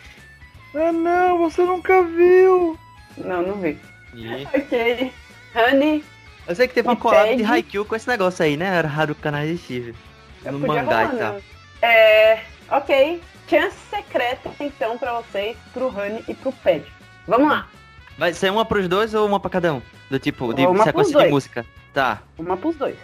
[0.78, 2.78] Ah não, você nunca viu.
[3.18, 3.80] Não, não vi.
[4.14, 5.12] E- Ok.
[5.56, 6.04] Honey,
[6.46, 8.66] Eu sei que teve um E collab de Haikyuu com esse negócio aí, né?
[8.76, 9.96] Era Haruka Narishivel.
[10.44, 11.34] eu No mangá rolar, e tal.
[11.36, 11.42] né?
[11.82, 12.40] É.
[12.70, 13.22] Ok.
[13.50, 16.84] Chance secreta, então, pra vocês, pro Honey e pro Ped.
[17.26, 17.70] Vamos lá.
[18.18, 19.82] Vai ser uma pros dois ou uma pra cada um?
[20.10, 21.32] Do tipo, de uma sequência de dois.
[21.32, 21.66] música.
[21.94, 22.22] Tá.
[22.38, 22.96] Uma pros dois.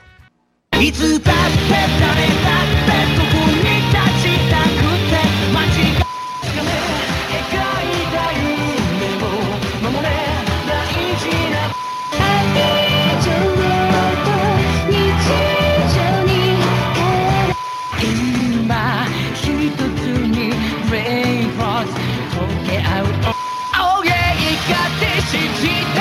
[23.74, 25.34] Oh yeah, you got this,
[25.64, 26.01] you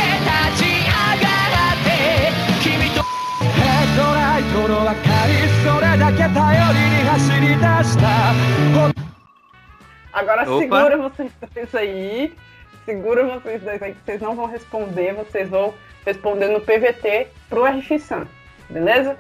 [10.13, 10.59] Agora Opa.
[10.59, 12.35] segura vocês dois aí.
[12.85, 15.75] Segura vocês dois aí que vocês não vão responder, vocês vão
[16.05, 18.27] responder no PVT pro RX Sun.
[18.69, 19.17] Beleza?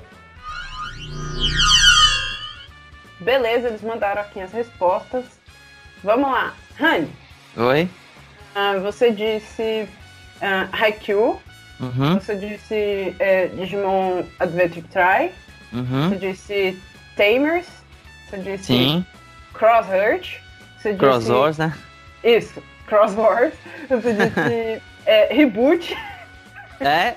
[3.21, 5.25] Beleza, eles mandaram aqui as respostas.
[6.03, 6.55] Vamos lá.
[6.81, 7.11] Honey,
[7.57, 7.89] Oi?
[8.55, 9.89] ah, você disse
[10.41, 11.41] ah, Haikyuu,
[11.81, 15.33] Uhum, você disse é, Digimon Adventure Try,
[15.73, 16.11] uhum.
[16.11, 16.83] você disse
[17.25, 17.67] Tamers,
[18.31, 19.05] você disse Sim.
[19.53, 20.39] Cross Hurt,
[20.79, 21.77] você disse Cross Wars, né?
[22.25, 23.53] Isso, Cross Wars.
[23.91, 25.95] Você disse é, Reboot
[26.81, 27.15] É,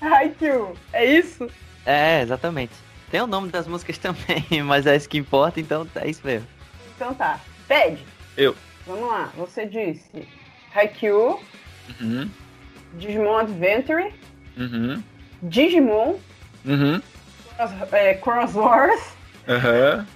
[0.00, 0.74] Haikyuu.
[0.92, 1.48] É isso?
[1.84, 2.72] é, exatamente.
[3.08, 6.48] Tem o nome das músicas também, mas é isso que importa, então é isso mesmo.
[6.96, 7.38] Então tá.
[7.68, 8.04] Pede.
[8.36, 8.56] Eu.
[8.88, 9.30] Vamos lá.
[9.36, 10.26] Você disse
[10.74, 11.40] Haikyuu,
[12.00, 12.28] Uhum.
[12.94, 14.12] Digimon Adventure,
[14.56, 15.00] Uhum.
[15.42, 16.16] Digimon,
[16.64, 17.00] Uhum.
[17.56, 19.00] Cross, é, Cross Wars,
[19.48, 20.06] Aham.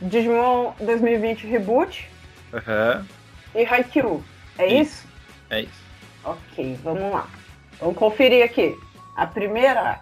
[0.00, 2.08] Digimon 2020 Reboot
[2.52, 3.06] Aham.
[3.54, 4.22] e Haikyuu.
[4.58, 5.06] É isso?
[5.50, 5.82] É isso.
[6.24, 7.26] Ok, vamos lá.
[7.80, 8.76] Vamos conferir aqui.
[9.16, 10.00] A primeira,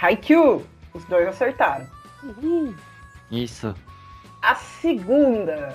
[0.00, 0.64] Haikyuu.
[0.94, 1.86] Os dois acertaram.
[3.30, 3.74] Isso.
[4.42, 5.74] A segunda,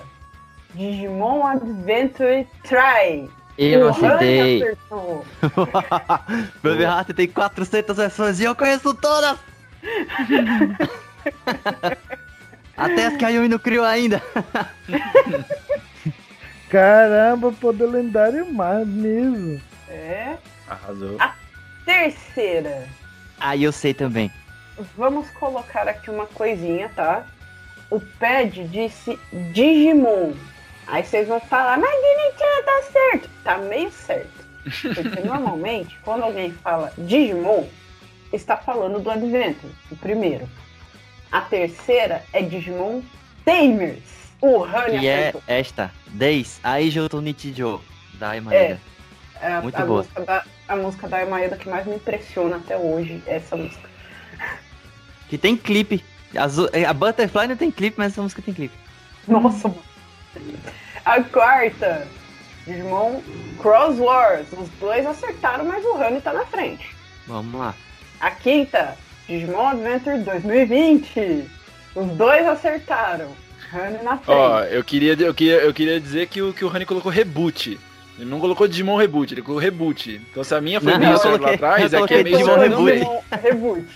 [0.74, 3.30] Digimon Adventure Try.
[3.58, 4.62] Eu O acertei.
[4.62, 5.24] acertou.
[6.62, 9.38] Baby Heart tem 400 versões e eu conheço todas!
[12.76, 14.22] Até as que a Yumi não criou ainda.
[16.70, 19.60] Caramba, poder lendário mais mesmo.
[19.88, 20.36] É.
[20.68, 21.18] Arrasou.
[21.84, 22.88] Terceira,
[23.38, 24.30] Aí eu sei também.
[24.96, 27.26] vamos colocar aqui uma coisinha, tá?
[27.90, 29.18] O Pad disse
[29.52, 30.32] Digimon.
[30.86, 33.30] Aí vocês vão falar, mas Dinitan tá certo.
[33.44, 34.46] Tá meio certo.
[34.94, 37.66] Porque normalmente, quando alguém fala Digimon,
[38.32, 40.48] está falando do Adventure, o primeiro.
[41.30, 43.02] A terceira é Digimon
[43.44, 44.02] Tamers.
[44.40, 45.42] O Honey Que é acertou.
[45.46, 45.92] esta.
[46.08, 46.60] 10.
[46.64, 47.80] Aijo to Nichijou.
[48.14, 48.80] Da Emaeda.
[49.40, 49.98] É a, Muito a boa.
[50.02, 53.88] Música da, a música da Emaeda que mais me impressiona até hoje, é essa música.
[55.28, 56.04] Que tem clipe.
[56.86, 58.74] A Butterfly não tem clipe, mas essa música tem clipe.
[59.26, 59.82] Nossa, mano.
[61.04, 62.06] A quarta,
[62.66, 63.20] Digimon
[63.60, 64.46] Cross Wars.
[64.52, 66.94] Os dois acertaram, mas o Honey tá na frente.
[67.26, 67.74] Vamos lá.
[68.22, 68.96] A quinta,
[69.28, 71.44] Digimon Adventure 2020.
[71.94, 73.28] Os dois acertaram.
[73.74, 74.38] Honey na frente.
[74.38, 77.78] Ó, eu queria, eu queria, eu queria dizer que o, que o Rani colocou reboot.
[78.18, 80.20] Ele não colocou Digimon Reboot, ele colocou Reboot.
[80.30, 82.22] Então se a minha foi eu certa lá coloquei- atrás, eu é que é coloquei
[82.22, 83.24] meio Digimon Reboot.
[83.42, 83.86] Reboot.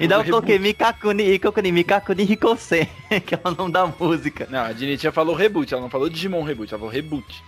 [0.00, 2.88] E daí eu coloquei Mikakuni, Ikokuni, Mikakuni Hikosen,
[3.26, 4.48] que é o nome da música.
[4.50, 7.44] Não, a Dinitia falou Reboot, ela não falou Digimon Reboot, ela falou Reboot.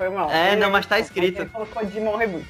[0.00, 0.30] Foi mal.
[0.30, 1.42] É, não, mas tá escrito.
[1.42, 2.46] Ele colocou Digimon Reboot.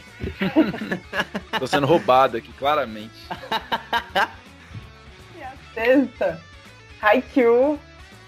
[1.59, 3.27] Tô sendo roubado aqui, claramente.
[5.75, 6.41] Sexta,
[7.03, 7.77] Haikyuu,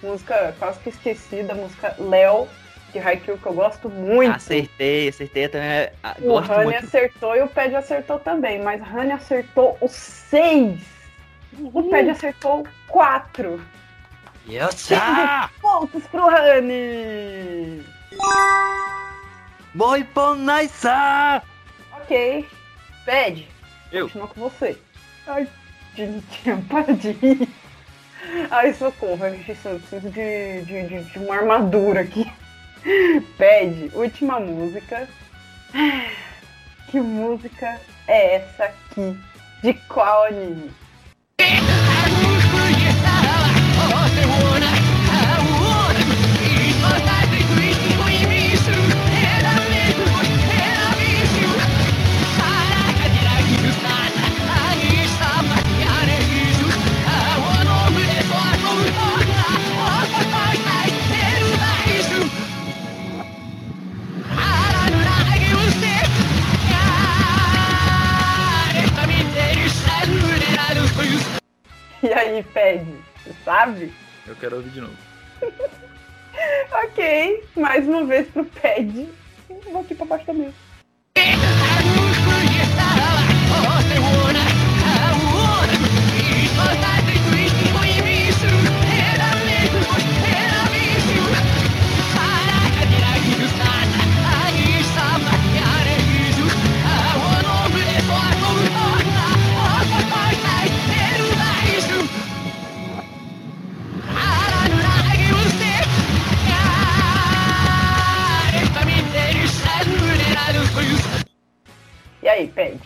[0.03, 2.49] música quase que esquecida, música Léo,
[2.93, 4.35] de Haikyuu, que eu gosto muito.
[4.35, 5.89] Acertei, acertei também.
[6.03, 10.81] ah, O Rani acertou e o Ped acertou também, mas Rani acertou os seis.
[11.73, 13.65] O Ped acertou quatro.
[14.49, 15.49] Yossa!
[15.61, 17.85] Pontos pro Rani!
[19.74, 20.07] Boy
[20.39, 21.43] Naisa!
[21.93, 22.47] Ok.
[23.07, 23.49] Ped,
[23.90, 24.05] Eu.
[24.07, 24.78] continua com você.
[25.27, 25.49] Ai,
[25.94, 27.49] Dinitinha, para de rir.
[28.51, 32.31] Ai, socorro, eu preciso preciso de, de, de, de uma armadura aqui.
[33.39, 35.09] Pede, última música.
[36.90, 39.19] Que música é essa aqui?
[39.62, 40.70] De qual anime?
[72.03, 73.93] E aí, Pede, você sabe?
[74.27, 74.97] Eu quero ouvir de novo.
[76.85, 79.09] Ok, mais uma vez pro Ped.
[79.70, 80.33] Vou aqui pra baixo da
[112.23, 112.81] E aí, Ped?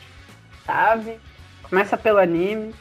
[0.65, 1.19] Sabe?
[1.63, 2.75] Começa pelo anime.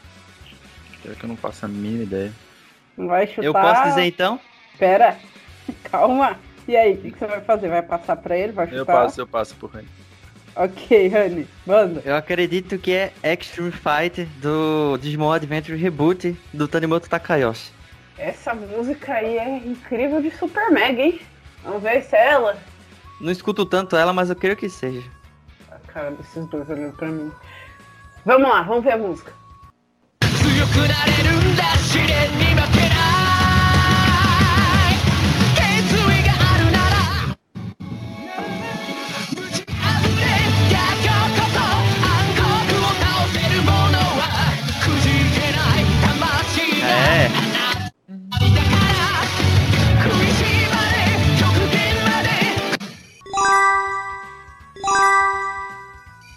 [1.01, 2.33] Pior que eu não faço a mínima ideia.
[2.97, 3.43] Não vai chutar.
[3.43, 4.39] Eu posso dizer então?
[4.79, 5.17] Pera.
[5.91, 6.39] Calma.
[6.67, 7.69] E aí, o que, que você vai fazer?
[7.69, 8.53] Vai passar pra ele?
[8.53, 8.79] Vai chutar?
[8.79, 9.87] Eu passo, eu passo por Rani.
[10.55, 11.47] Ok, Honey.
[11.65, 12.01] Manda.
[12.05, 17.73] Eu acredito que é Extreme Fight do Digimon Adventure Reboot do Tanimoto Takayoshi.
[18.17, 21.19] Essa música aí é incrível de Super Mega, hein?
[21.61, 22.57] Vamos ver se é ela.
[23.19, 25.03] Não escuto tanto ela, mas eu creio que seja.
[25.95, 27.31] Cara desses dois olhando pra mim.
[28.25, 29.31] Vamos lá, vamos ver a música.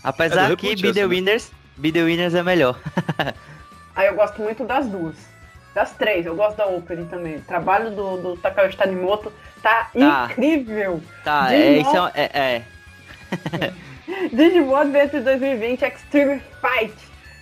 [0.09, 1.15] Apesar É que reboot Be The essa, né?
[1.15, 2.79] Winners, Be The Winners é melhor.
[3.95, 5.15] Aí eu gosto muito das duas.
[5.75, 7.37] Das três, eu gosto da opening também.
[7.37, 9.33] O trabalho do, do Takayoshi Tanimoto
[9.63, 10.29] tá Tá.
[10.31, 11.01] incrível.
[11.23, 11.61] Tá, Digimon.
[11.65, 12.63] é, isso é, é,
[13.67, 13.73] é.
[14.33, 16.95] Digimon Adventure 2020 Extreme Fight.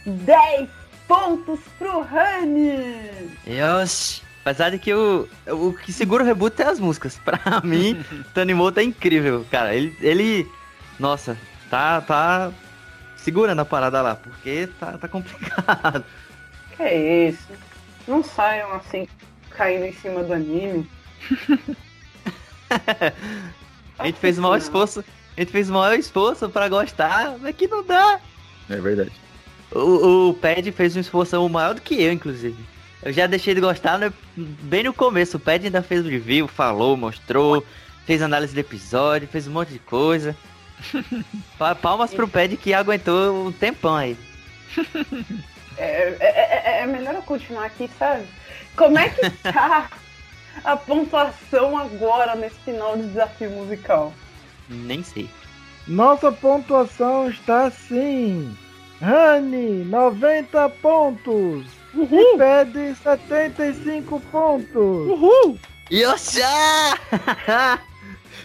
[0.04, 0.68] 10
[1.08, 3.30] pontos pro Rani.
[3.46, 4.22] Yoshi.
[4.44, 7.18] Apesar de que o, o que segura o reboot é as músicas.
[7.24, 9.74] Pra mim, Tanimoto é incrível, cara.
[9.74, 10.46] Ele, ele
[11.00, 11.36] nossa,
[11.70, 12.52] tá, tá
[13.16, 16.04] segurando a parada lá, porque tá, tá complicado.
[16.76, 17.48] Que é isso?
[18.06, 19.08] Não saiam assim,
[19.50, 20.88] caindo em cima do anime.
[23.98, 25.04] A gente fez o maior esforço,
[25.36, 28.20] a gente fez o maior esforço pra gostar, mas que não dá.
[28.68, 29.12] É verdade.
[29.72, 32.56] O, o Pad fez um esforço maior do que eu, inclusive.
[33.02, 35.36] Eu já deixei de gostar né, bem no começo.
[35.36, 37.64] O Pad ainda fez o review, falou, mostrou,
[38.04, 40.36] fez análise do episódio, fez um monte de coisa.
[41.58, 44.16] Pa- Palmas pro Pad que aguentou um tempão aí.
[45.78, 48.24] É, é- é- é melhor eu continuar aqui, sabe?
[48.74, 49.90] Como é que tá
[50.64, 54.10] a pontuação agora nesse final de desafio musical?
[54.70, 55.28] Nem sei.
[55.86, 58.56] Nossa pontuação está assim.
[59.02, 61.66] Rani, 90 pontos.
[61.94, 64.74] E pede 75 pontos.
[64.74, 65.58] Uhul!
[65.92, 66.48] Yosha!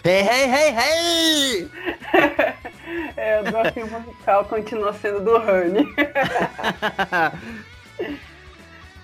[0.04, 1.70] hey, hey, hey, hey!
[3.16, 5.86] É, o desafio musical continua sendo do Honey.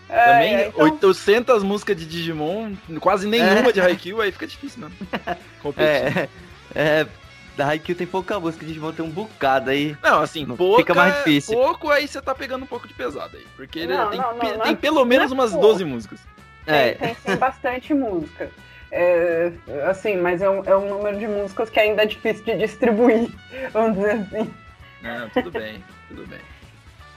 [0.08, 4.96] Também É, então- 800 músicas de Digimon, quase nenhuma de Haikyuu, aí fica difícil mesmo.
[5.62, 5.88] Competir.
[5.88, 6.28] É,
[6.74, 7.06] é,
[7.56, 9.96] da Haikyuu tem pouca música, Digimon tem um bocado aí.
[10.02, 11.54] Não, assim, Não, pouca, fica mais difícil.
[11.54, 13.46] pouco, aí você tá pegando um pouco de pesado aí.
[13.56, 15.50] Porque ele Não, tem, não, não, pe- não tem é- pelo menos não é umas
[15.52, 15.66] pouco.
[15.66, 16.20] 12 músicas.
[16.66, 18.50] É, Tem, tem sim bastante música.
[18.90, 19.52] É,
[19.88, 23.28] assim, mas é um, é um número de músicas que ainda é difícil de distribuir,
[23.72, 24.54] vamos dizer assim.
[25.02, 26.40] Não, tudo bem, tudo bem.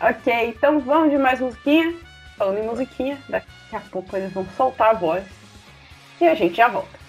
[0.02, 1.94] Ok, então vamos de mais musiquinha?
[2.42, 5.24] falando em musiquinha, daqui a pouco eles vão soltar a voz
[6.20, 7.00] e a gente já volta.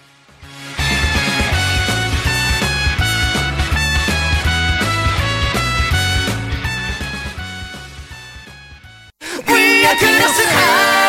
[9.47, 11.02] We are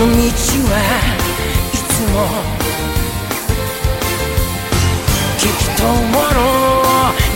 [0.00, 2.24] の道はいつも
[5.36, 6.40] きっともの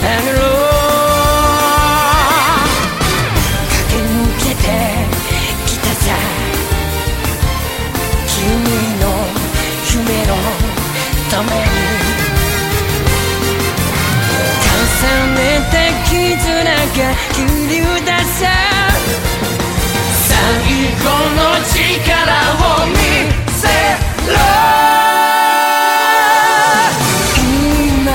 [0.00, 0.64] だろう
[3.68, 4.64] 駆け抜けて
[5.66, 6.06] きたさ。
[8.26, 8.40] 君
[8.98, 9.04] の
[9.92, 10.32] 夢の
[11.30, 11.62] ために
[14.64, 15.38] 重ね
[15.70, 15.74] た
[16.08, 16.16] 絆
[16.64, 17.36] が切
[17.68, 18.42] り出さ
[20.94, 22.14] 力
[22.54, 22.92] を見
[23.50, 23.62] せ
[24.30, 24.34] ろ。
[27.38, 28.12] 今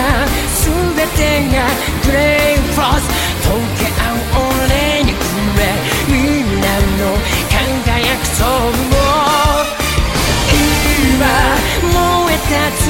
[0.56, 0.66] 全
[1.10, 1.20] て
[1.56, 1.58] が
[2.06, 3.02] グレーフロス。
[3.44, 3.48] 溶
[3.78, 4.16] け合う
[4.62, 5.18] 俺にく
[5.58, 5.60] れ。
[6.08, 7.02] みんなの
[7.50, 9.08] 輝くソウルを
[11.00, 11.26] 今
[11.94, 12.89] 燃え立つ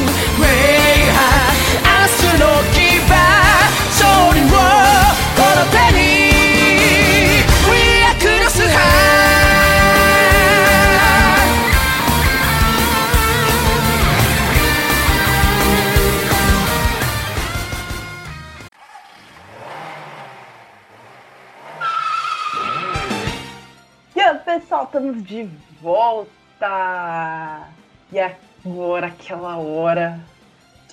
[24.83, 25.49] estamos de
[25.81, 27.67] volta!
[28.11, 30.19] E agora, aquela hora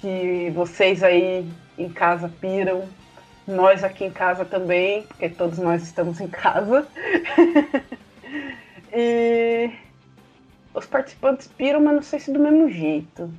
[0.00, 2.88] que vocês aí em casa piram,
[3.46, 6.86] nós aqui em casa também, porque todos nós estamos em casa.
[8.92, 9.70] e
[10.74, 13.32] os participantes piram, mas não sei se do mesmo jeito.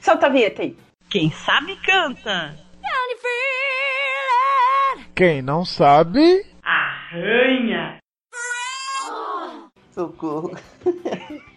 [0.00, 0.76] Solta a vinheta aí.
[1.08, 2.54] Quem sabe canta.
[5.14, 6.44] Quem não sabe.
[6.62, 7.73] Arranha.
[9.94, 10.50] Socorro.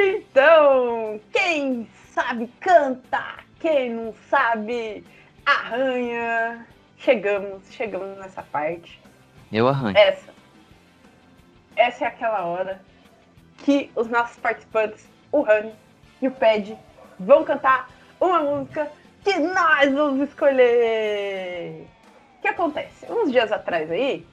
[0.00, 5.04] Então, quem sabe canta, quem não sabe
[5.44, 6.64] arranha.
[6.98, 9.00] Chegamos, chegamos nessa parte.
[9.50, 9.96] Eu arranho.
[9.98, 10.32] Essa.
[11.74, 12.80] Essa é aquela hora
[13.64, 15.72] que os nossos participantes, o Rani
[16.22, 16.78] e o Ped,
[17.18, 17.90] vão cantar
[18.20, 18.88] uma música
[19.24, 21.88] que nós vamos escolher.
[22.38, 23.10] O que acontece?
[23.10, 24.24] Uns dias atrás aí,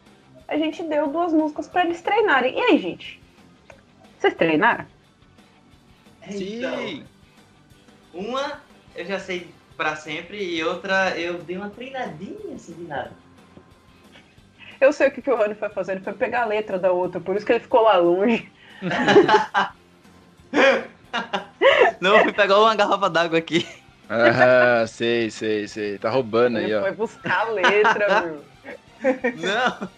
[0.48, 2.58] a gente deu duas músicas pra eles treinarem.
[2.58, 3.22] E aí, gente?
[4.18, 4.86] Vocês treinaram?
[6.30, 7.06] Sim!
[8.14, 8.62] Uma
[8.96, 13.12] eu já sei pra sempre e outra eu dei uma treinadinha assim de nada.
[14.80, 16.92] Eu sei o que, que o Rani foi fazer, ele foi pegar a letra da
[16.92, 18.50] outra, por isso que ele ficou lá longe.
[22.00, 23.66] Não, fui pegar uma garrafa d'água aqui.
[24.10, 25.98] Ah, sei, sei, sei.
[25.98, 26.82] Tá roubando aí, Ele ó.
[26.82, 28.44] foi buscar a letra, meu.
[29.38, 29.90] Não.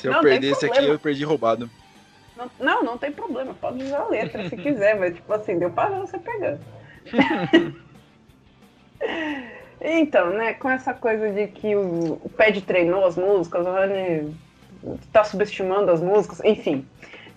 [0.00, 1.68] Se eu Não, tem perdesse aqui, eu perdi roubado.
[2.34, 5.68] Não, não, não tem problema, pode usar a letra se quiser, mas tipo assim, deu
[5.68, 6.60] ver você pegando.
[9.78, 14.34] então, né, com essa coisa de que o, o Ped treinou as músicas, o Rani
[15.12, 16.86] tá subestimando as músicas, enfim.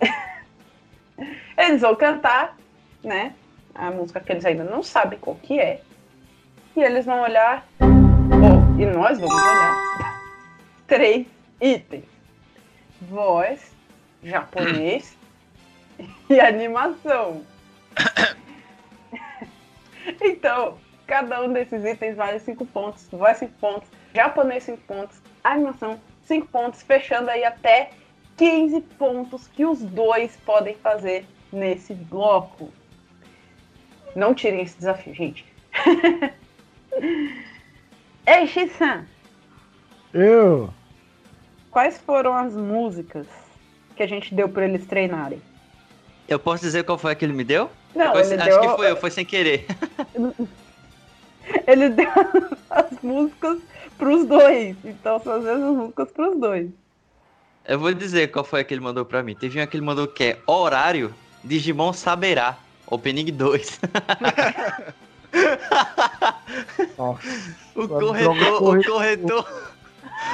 [1.58, 2.56] Eles vão cantar,
[3.02, 3.34] né,
[3.74, 5.82] a música que eles ainda não sabem qual que é.
[6.74, 9.76] E eles vão olhar, ou, e nós vamos olhar,
[10.88, 11.26] três
[11.60, 12.13] itens.
[13.08, 13.74] Voz,
[14.22, 15.16] japonês
[16.28, 17.44] e animação.
[20.20, 23.08] então, cada um desses itens vale 5 pontos.
[23.10, 27.90] Voz 5 pontos, japonês 5 pontos, animação 5 pontos, fechando aí até
[28.36, 32.70] 15 pontos que os dois podem fazer nesse bloco.
[34.14, 35.44] Não tirem esse desafio, gente.
[38.26, 39.06] Ei, Shisan,
[40.12, 40.72] Eu.
[41.74, 43.26] Quais foram as músicas
[43.96, 45.42] que a gente deu pra eles treinarem?
[46.28, 47.68] Eu posso dizer qual foi que ele me deu?
[47.94, 49.66] Não, Foi- ele acho deu, que foi eu, foi sem querer.
[51.66, 52.08] ele deu
[52.70, 53.58] as músicas
[53.98, 54.76] pros dois.
[54.84, 56.70] Então são as mesmas músicas pros dois.
[57.66, 59.34] Eu vou dizer qual foi que ele mandou pra mim.
[59.34, 62.56] Teve uma que ele mandou que é Horário Digimon Saberá.
[62.86, 63.80] Opening 2.
[66.96, 67.20] Nossa.
[67.74, 68.92] O corretor, o corretor.
[68.92, 69.73] corretor.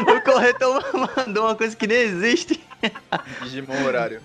[0.00, 0.84] O corretor
[1.16, 2.62] mandou uma coisa que nem existe.
[3.42, 4.20] Digimon horário.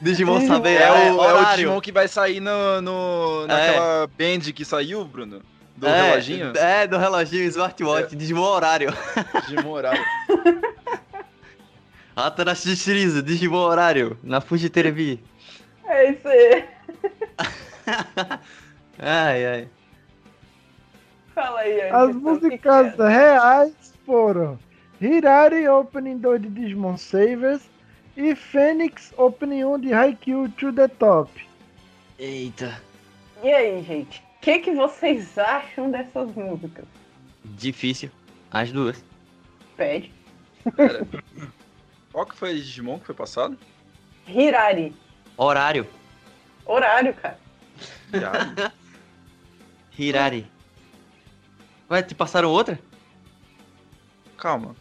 [0.00, 0.54] Digimon Digimon.
[0.54, 0.86] Saberá.
[0.86, 1.56] É o, é o horário.
[1.56, 5.42] Digimon que vai sair no, no, naquela band que saiu, Bruno.
[5.76, 6.52] Do é, reloginho?
[6.56, 8.92] É, do reloginho smartwatch, Digimon horário.
[9.46, 10.04] Digimon horário.
[12.16, 15.20] Atarashi Shirizu, Digimon horário, na Fuji TV.
[15.86, 16.64] É isso aí.
[18.98, 19.68] ai, ai.
[21.34, 23.08] Fala aí, As Anderson, o que músicas é?
[23.08, 23.72] reais
[24.04, 24.58] foram
[25.00, 27.62] Hirari Opening 2 de Digimon Savers
[28.16, 31.30] e Fênix Opening 1 de Haikyuu to the Top.
[32.18, 32.82] Eita.
[33.42, 34.18] E aí, gente?
[34.18, 36.84] O que, que vocês acham dessas músicas?
[37.44, 38.10] Difícil.
[38.50, 39.02] As duas.
[39.74, 40.12] Pede.
[42.12, 43.56] Qual que foi a Digimon que foi passado?
[44.28, 44.94] Hirari.
[45.34, 45.86] Horário.
[46.66, 47.38] Horário, cara.
[48.12, 48.72] Já.
[49.98, 50.46] Hirari.
[51.90, 52.78] Ué, te passaram outra?
[54.36, 54.76] Calma.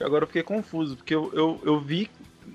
[0.00, 2.10] Agora eu fiquei confuso, porque eu, eu, eu vi.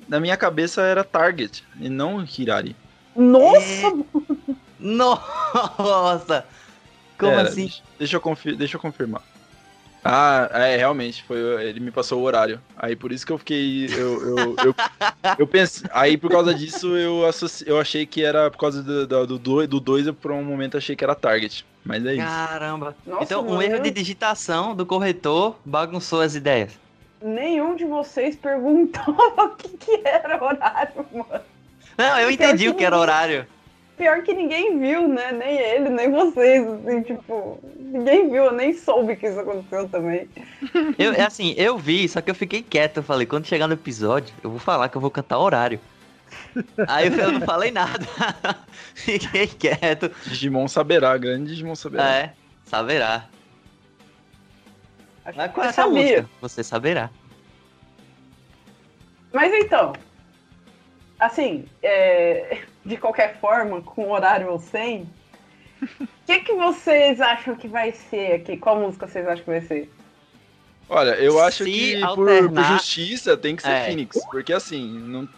[0.07, 2.75] Na minha cabeça era Target e não Hirari.
[3.15, 3.93] Nossa!
[4.79, 6.45] Nossa!
[7.17, 7.69] Como Pera, assim?
[7.97, 9.21] deixa- eu, confi- deixa eu confirmar.
[10.03, 12.61] Ah, é, realmente, foi, ele me passou o horário.
[12.77, 13.87] Aí por isso que eu fiquei.
[13.87, 14.75] Eu, eu, eu,
[15.39, 15.89] eu pensei.
[15.91, 19.37] Aí por causa disso eu, associ, eu achei que era por causa do 2, do
[19.37, 21.65] dois- do dois, eu por um momento achei que era Target.
[21.83, 22.23] Mas é isso.
[22.25, 22.95] Caramba.
[23.05, 26.79] Nossa, então, um erro de digitação do corretor bagunçou as ideias.
[27.21, 29.03] Nenhum de vocês perguntou
[29.37, 31.43] o que, que era horário, mano.
[31.97, 33.45] Não, eu entendi que o que era horário.
[33.97, 35.33] Pior que ninguém viu, né?
[35.33, 36.65] Nem ele, nem vocês.
[36.65, 40.29] Assim, tipo, ninguém viu, eu nem soube que isso aconteceu também.
[40.97, 42.97] Eu, é assim, eu vi, só que eu fiquei quieto.
[42.97, 45.79] Eu falei, quando chegar no episódio, eu vou falar que eu vou cantar horário.
[46.87, 48.05] Aí eu- eu não falei nada.
[48.95, 50.09] Fiquei quieto.
[50.25, 52.09] Digimon saberá, grande Digimon saberá.
[52.09, 52.33] É,
[52.63, 53.25] saberá.
[55.29, 56.29] Acho Mas que qual é você essa música?
[56.41, 57.09] Você saberá.
[59.33, 59.93] Mas então,
[61.19, 65.07] assim, é, de qualquer forma, com horário ou sem,
[65.81, 68.57] o que, que vocês acham que vai ser aqui?
[68.57, 69.91] Qual música vocês acham que vai ser?
[70.89, 73.85] Olha, eu acho Se que por, por alternar- justiça tem que ser É.
[73.85, 74.17] Phoenix.
[74.31, 75.29] Porque assim, não.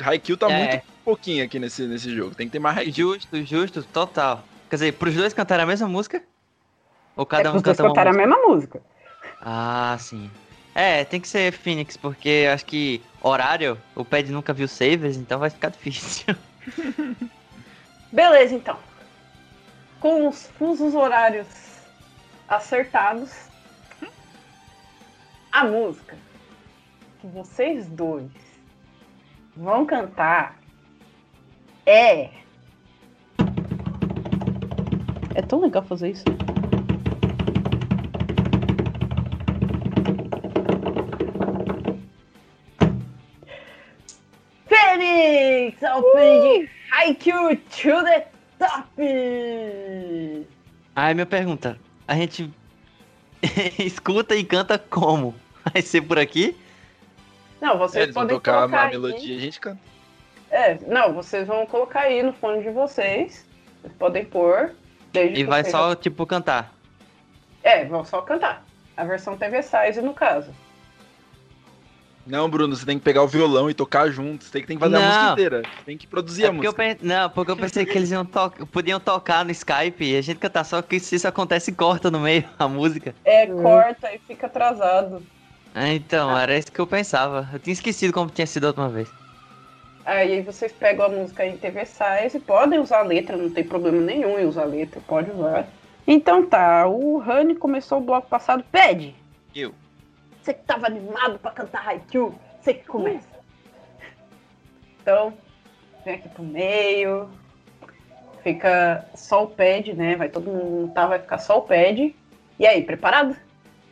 [0.00, 0.68] Haikyuu tá É.
[0.72, 2.34] muito pouquinho aqui nesse, nesse jogo.
[2.36, 3.14] Tem que ter mais Haikyuu.
[3.14, 4.44] Justo, justo, total.
[4.70, 6.22] Quer dizer, pros dois cantarem a mesma música?
[7.16, 8.28] Ou cada é um canta uma cantarem a música?
[8.28, 8.82] mesma música.
[9.40, 10.30] Ah, sim.
[10.74, 15.38] É, tem que ser Phoenix, porque acho que horário, o Pad nunca viu Savers, então
[15.38, 16.36] vai ficar difícil.
[18.12, 18.78] Beleza, então.
[19.98, 21.46] Com os fusos horários
[22.46, 23.32] acertados,
[25.50, 26.16] a música
[27.20, 28.30] que vocês dois
[29.56, 30.58] vão cantar
[31.86, 32.30] é.
[35.34, 36.24] É tão legal fazer isso.
[45.78, 45.96] Fênix!
[45.98, 48.26] Open de Haikyuu to the
[48.58, 50.46] top!
[50.94, 51.78] Aí minha pergunta,
[52.08, 52.50] a gente
[53.78, 55.34] escuta e canta como?
[55.72, 56.56] Vai ser por aqui?
[57.60, 58.90] Não, vocês eles vão podem tocar colocar uma aí.
[58.90, 59.80] melodia e a gente canta.
[60.50, 63.44] É, não, vocês vão colocar aí no fone de vocês.
[63.82, 64.74] Vocês podem pôr.
[65.12, 66.72] Desde E vai vocês- só, tipo, cantar.
[67.62, 68.64] É, vão só cantar.
[68.96, 70.50] A versão TV Size, no caso.
[72.26, 74.44] Não, Bruno, você tem que pegar o violão e tocar junto.
[74.44, 75.06] Você tem que, tem que fazer a Não.
[75.06, 75.62] música inteira.
[75.84, 76.98] Tem que produzir É a música.
[77.02, 78.66] Não, porque eu pensei que eles iam to...
[78.72, 82.18] podiam tocar no Skype e a gente cantar, só que se isso acontece, corta no
[82.20, 83.14] meio a música.
[83.24, 85.22] É, corta e fica atrasado.
[85.74, 87.48] Ah, Então, era isso que eu pensava.
[87.52, 89.08] Eu tinha esquecido como tinha sido a última vez.
[90.04, 94.00] Aí vocês pegam a música em TV Size, podem usar a letra, não tem problema
[94.00, 95.66] nenhum em usar a letra, pode usar.
[96.06, 98.64] Então tá, o Rani começou o bloco passado.
[98.70, 99.14] Pede!
[99.54, 99.74] Eu.
[100.46, 103.28] Você que tava animado pra cantar Haikyuu, você que começa.
[105.02, 105.36] Então,
[106.04, 107.28] vem aqui pro meio.
[108.44, 110.14] Fica só o pad, né?
[110.14, 112.14] Vai todo mundo tá, vai ficar só o pad.
[112.60, 113.36] E aí, preparado?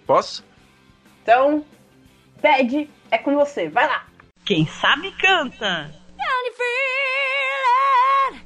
[0.07, 0.45] Posso?
[1.25, 1.65] Então,
[2.41, 4.07] pad é com você, vai lá!
[4.45, 5.91] Quem sabe canta.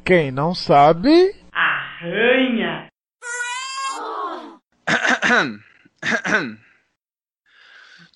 [0.03, 2.89] Quem não sabe, Arranha.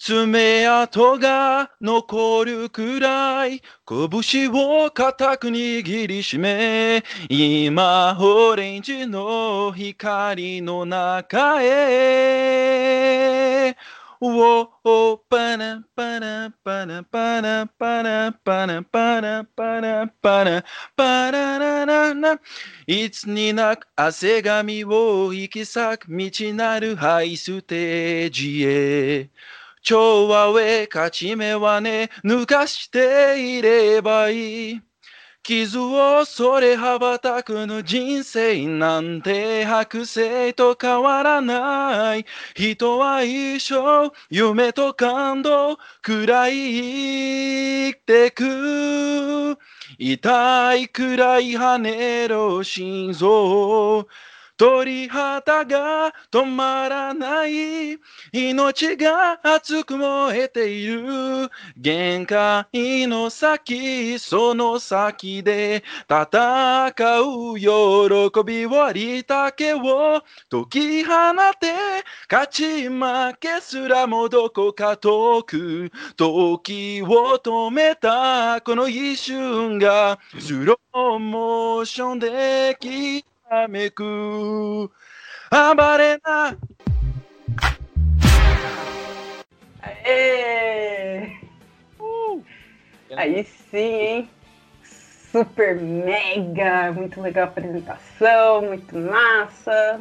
[0.05, 12.93] 爪痕が残るくらい拳を固く握りしめ今オレンジの光の中へ。
[14.21, 20.65] おおパナパナパナパナパナパナパナパナパナ
[20.97, 22.41] パララララ
[22.89, 29.31] いつになく汗がみを引き裂く道なるハイステージへ
[29.83, 34.81] 調和へ勝ち目はね抜かしていればいい。
[35.43, 42.25] 傷をそれ羽ばたくの人生なんて剥製と変わらない。
[42.55, 49.59] 人は一生夢と感動くらい生きてく。
[49.99, 54.07] 痛いくらい跳ねる心臓。
[54.63, 57.99] 鳥肌が止まらない
[58.33, 62.65] 命が熱く燃えている限界
[63.09, 71.13] の先その先で戦う喜びをありたけを解き放
[71.59, 71.73] て
[72.31, 84.91] 勝ち負けすらもどこか遠く時を止めたこの一瞬がスローモーションでき Ameku
[85.51, 86.57] Abarena.
[89.83, 91.37] Aê!
[92.01, 92.43] Uh!
[93.15, 94.31] Aí sim, hein?
[94.83, 100.01] Super mega, muito legal a apresentação, muito massa.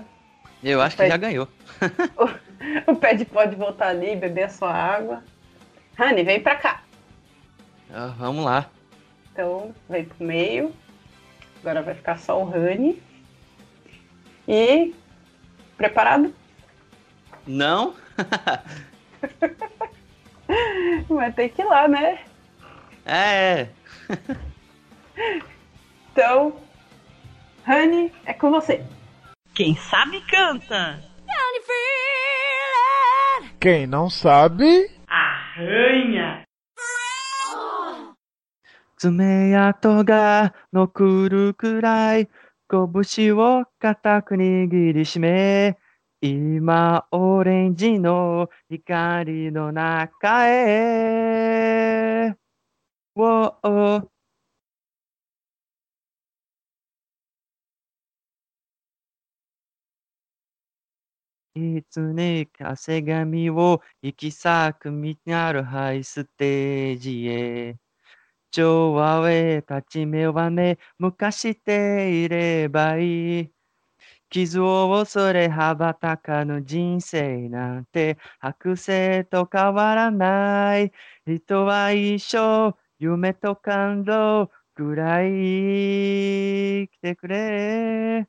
[0.63, 1.45] Eu acho que já ganhou.
[2.87, 5.21] o, o Pad pode voltar ali, beber a sua água.
[5.97, 6.83] Rani, vem pra cá.
[7.93, 8.69] Ah, vamos lá.
[9.33, 10.73] Então, vem pro meio.
[11.59, 13.10] Agora vai ficar só o Rani.
[14.48, 14.94] E.
[15.76, 16.34] Preparado?
[17.46, 17.94] Não?
[21.08, 22.20] Vai ter que ir lá, né?
[23.04, 23.68] É.
[26.12, 26.56] Então.
[27.64, 28.84] Rani, é com você.
[29.54, 31.00] Quem sabe canta.
[33.60, 36.46] Quem não sabe, Arranha.
[38.98, 42.30] 爪痕が残るくらい
[42.71, 45.77] 拳を固く握りしめ
[46.21, 52.35] 今オレンジの光の中へ。
[53.15, 54.09] ウォー
[61.55, 64.39] いつね汗髪を行き裂
[64.79, 67.80] く道なるハイステージへ。
[68.51, 73.51] 調和へ立ち目はね、昔ていればいい。
[74.29, 80.91] 傷を恐れ羽ばたかぬ人生なんて白星と変わらない。
[81.27, 88.27] 人は一生夢と感動くらい生きてくれ。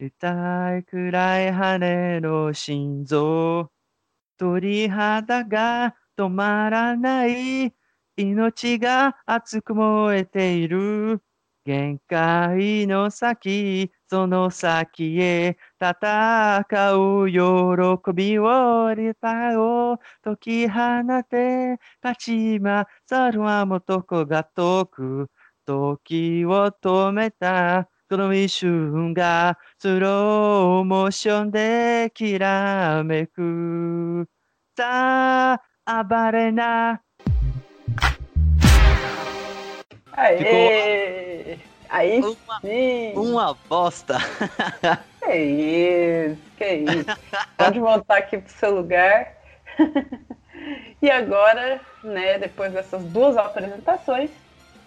[0.00, 3.70] 痛いくらい跳ねの心臓。
[4.38, 7.74] 鳥肌が止まらない。
[8.20, 11.22] 命が熱く燃えている。
[11.64, 16.64] 限界の先、その先へ戦
[16.94, 20.80] う喜びをリタを解き放
[21.28, 25.30] て、勝ちまざるはもどこが遠く、
[25.66, 34.26] 時を止めた、この一瞬がスローモーションできらめく。
[34.76, 37.02] さあ、暴れな。
[40.12, 41.58] Aê!
[41.88, 43.12] Aí Uma, sim!
[43.16, 44.18] uma bosta.
[45.22, 47.18] Que isso, que isso.
[47.56, 49.32] Pode voltar aqui pro seu lugar.
[51.00, 54.30] e agora, né, depois dessas duas apresentações,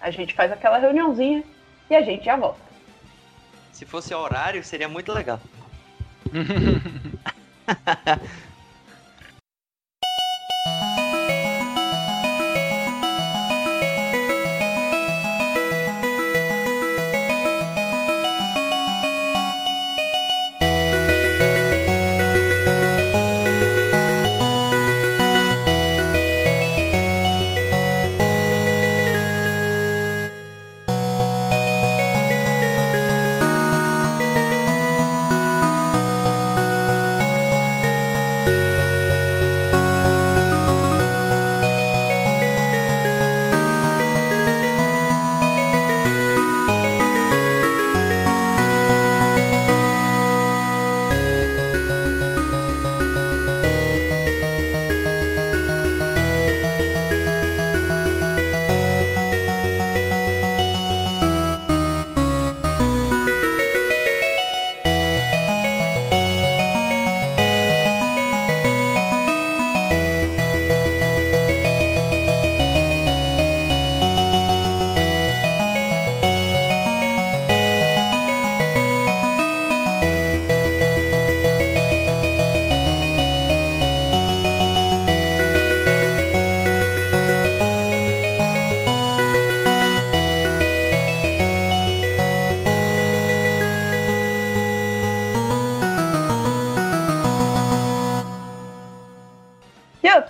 [0.01, 1.43] a gente faz aquela reuniãozinha
[1.89, 2.59] e a gente já volta.
[3.71, 5.39] Se fosse horário, seria muito legal.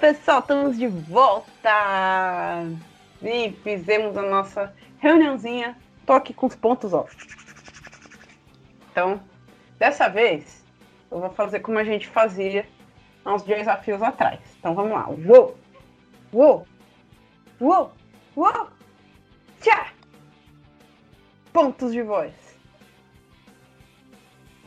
[0.03, 2.65] pessoal, estamos de volta!
[3.21, 5.77] E fizemos a nossa reuniãozinha.
[6.05, 7.07] Tô aqui com os pontos, ó.
[8.91, 9.21] Então,
[9.79, 10.61] dessa vez,
[11.09, 12.67] eu vou fazer como a gente fazia
[13.23, 14.41] há uns desafios atrás.
[14.59, 15.07] Então vamos lá.
[15.07, 15.57] Uou!
[16.33, 16.67] Uou!
[17.61, 17.93] Uou!
[18.35, 18.67] Uou!
[19.61, 19.93] Tchá!
[21.53, 22.33] Pontos de voz.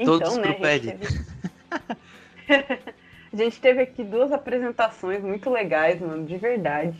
[0.03, 1.37] Todos né, pro gente teve-
[3.41, 6.97] a gente teve aqui duas apresentações muito legais, mano, de verdade.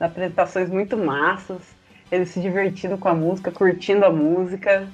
[0.00, 1.62] Apresentações muito massas.
[2.10, 4.88] Eles se divertindo com a música, curtindo a música.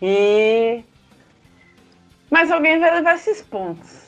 [0.00, 0.84] E.
[2.30, 4.06] Mas alguém vai levar esses pontos.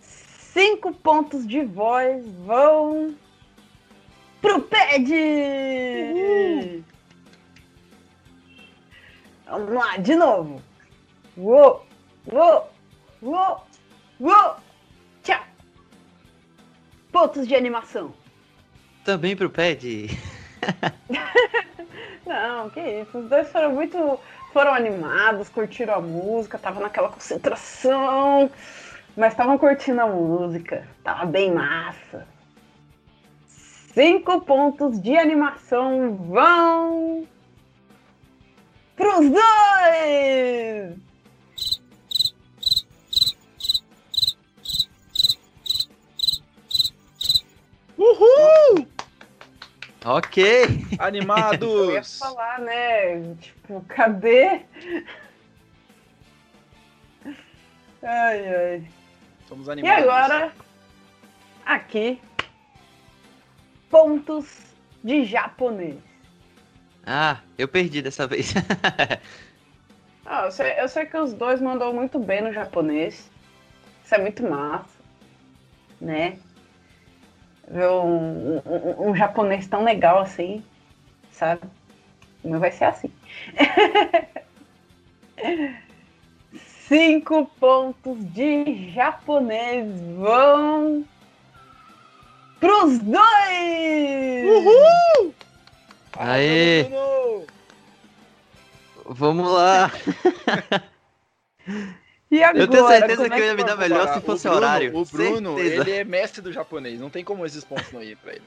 [0.00, 3.14] Cinco pontos de voz vão.
[4.40, 5.14] pro PED!
[9.46, 10.62] Vamos lá, de novo.
[11.36, 11.86] Uou!
[12.30, 12.70] Uou!
[13.22, 13.67] Uou!
[14.20, 14.56] Uou!
[15.22, 15.40] Tchau!
[17.12, 18.12] Pontos de animação.
[19.04, 20.08] Também pro pad.
[22.26, 23.18] Não, que isso.
[23.18, 24.20] Os dois foram muito.
[24.52, 28.50] foram animados, curtiram a música, tava naquela concentração,
[29.16, 30.86] mas estavam curtindo a música.
[31.04, 32.26] Tava bem massa.
[33.46, 37.26] Cinco pontos de animação vão.
[38.96, 41.07] pros dois!
[50.04, 50.38] Ok.
[50.44, 52.18] Eu ia Animados!
[52.18, 53.34] falar, né?
[53.40, 54.60] Tipo, cadê?
[58.02, 58.88] Ai, ai.
[59.48, 60.04] Somos E animados.
[60.04, 60.52] agora,
[61.66, 62.20] aqui,
[63.90, 64.58] pontos
[65.02, 65.96] de japonês.
[67.04, 68.52] Ah, eu perdi dessa vez.
[70.26, 73.30] Ah, eu, sei, eu sei que os dois mandou muito bem no japonês.
[74.04, 74.98] Isso é muito massa,
[76.00, 76.38] né?
[77.70, 80.62] Ver um, um- um japonês tão legal assim,
[81.30, 81.62] sabe?
[82.42, 83.10] O meu vai ser assim.
[86.88, 89.86] Cinco pontos de japonês
[90.16, 91.04] vão
[92.58, 94.44] pros dois!
[94.44, 95.34] Uhul!
[96.16, 96.86] Aê!
[99.04, 99.90] Vamos lá.
[102.30, 104.50] E agora, Eu tenho certeza é que eu ia me dar melhor se fosse o
[104.50, 104.96] Bruno, horário.
[104.96, 105.80] O Bruno, Certeza.
[105.82, 107.00] ele é mestre do japonês.
[107.00, 108.42] Não tem como esses pontos não ir pra ele.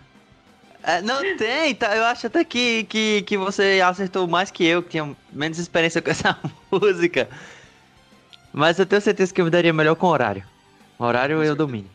[0.83, 1.95] É, não tem, tá?
[1.95, 6.01] Eu acho até que, que, que você acertou mais que eu, que tinha menos experiência
[6.01, 6.37] com essa
[6.71, 7.27] música.
[8.53, 10.43] Mas eu tenho certeza que eu me daria melhor com horário.
[10.99, 11.89] Horário eu domino.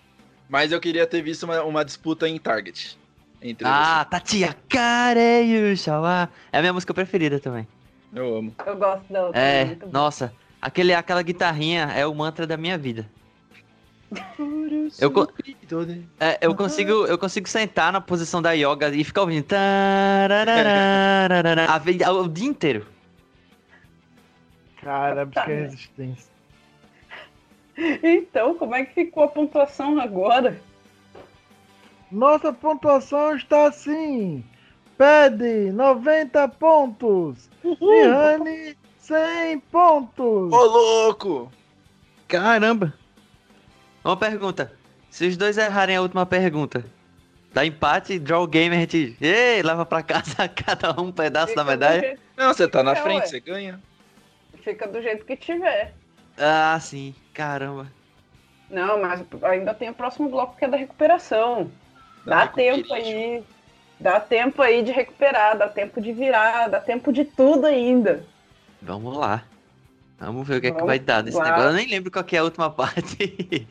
[0.48, 2.98] Mas eu queria ter visto uma, uma disputa em Target.
[3.42, 6.28] Entre Ah, Tatia Kareyu Shawa.
[6.52, 7.66] É a minha música preferida também.
[8.14, 8.54] Eu amo.
[8.64, 9.40] Eu gosto da outra.
[9.40, 9.92] É, muito bom.
[9.92, 10.32] nossa,
[10.66, 13.08] aquele, aquela guitarrinha é o mantra da minha vida.
[15.00, 15.12] Eu
[16.20, 20.28] É, eu consigo, eu consigo sentar na posição da yoga e ficar ouvindo a
[22.12, 22.86] o dia inteiro.
[24.82, 26.30] Cara, busca resistência.
[28.02, 30.60] Então, como é que ficou a pontuação agora?
[32.10, 34.44] Nossa pontuação está assim.
[34.96, 37.50] Pede 90 pontos.
[37.62, 38.76] Rihane
[39.06, 40.52] 100 pontos.
[40.52, 41.52] Ô, louco!
[42.26, 42.92] Caramba!
[44.04, 44.72] Uma pergunta.
[45.08, 46.84] Se os dois errarem a última pergunta,
[47.54, 51.62] dá empate, draw game, a gente ei, leva pra casa cada um um pedaço da
[51.62, 52.18] Fica do medalha?
[52.36, 53.26] Não, você tá na É, frente, ué.
[53.28, 53.80] você ganha.
[54.64, 55.94] Fica do jeito que tiver.
[56.36, 57.14] Ah, sim.
[57.32, 57.86] Caramba.
[58.68, 61.70] Não, mas ainda tem o próximo bloco que é da recuperação.
[62.24, 63.44] Da Dá tempo aí.
[64.00, 68.26] Dá tempo aí de recuperar, dá tempo de virar, dá tempo de tudo ainda.
[68.82, 69.44] Vamos lá.
[70.18, 71.44] Vamos ver o que é que vai dar nesse lá.
[71.44, 71.68] negócio.
[71.68, 73.66] Eu nem lembro qual que é a última parte.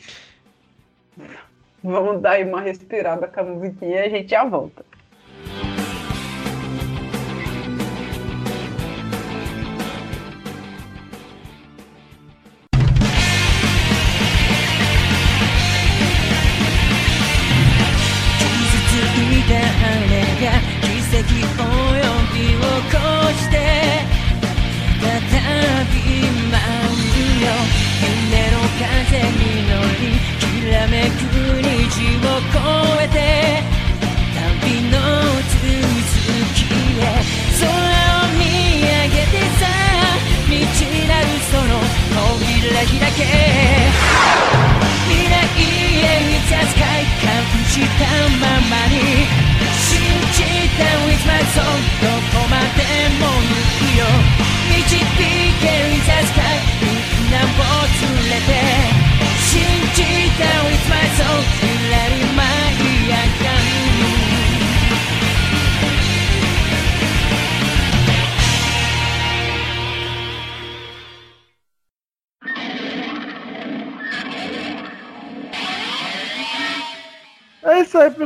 [1.83, 4.85] Vamos dar aí uma respirada com a musiquinha e a gente já volta.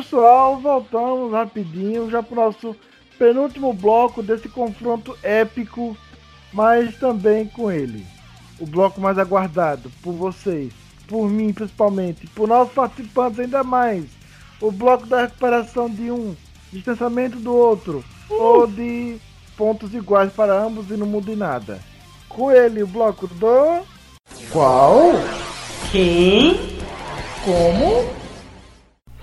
[0.10, 0.58] Pessoal.
[0.58, 2.76] Voltamos rapidinho já pro nosso
[3.18, 5.96] penúltimo bloco desse confronto épico,
[6.52, 8.06] mas também com ele.
[8.60, 10.74] O bloco mais aguardado por vocês,
[11.08, 14.06] por mim principalmente, por nossos participantes ainda mais.
[14.60, 16.36] O bloco da recuperação de um,
[16.74, 19.18] distanciamento do outro, ou de
[19.56, 21.80] pontos iguais para ambos e não muda em nada.
[22.28, 23.82] Com ele, o bloco do.
[24.52, 25.14] Qual?
[25.92, 26.60] Quem?
[27.44, 28.29] Como?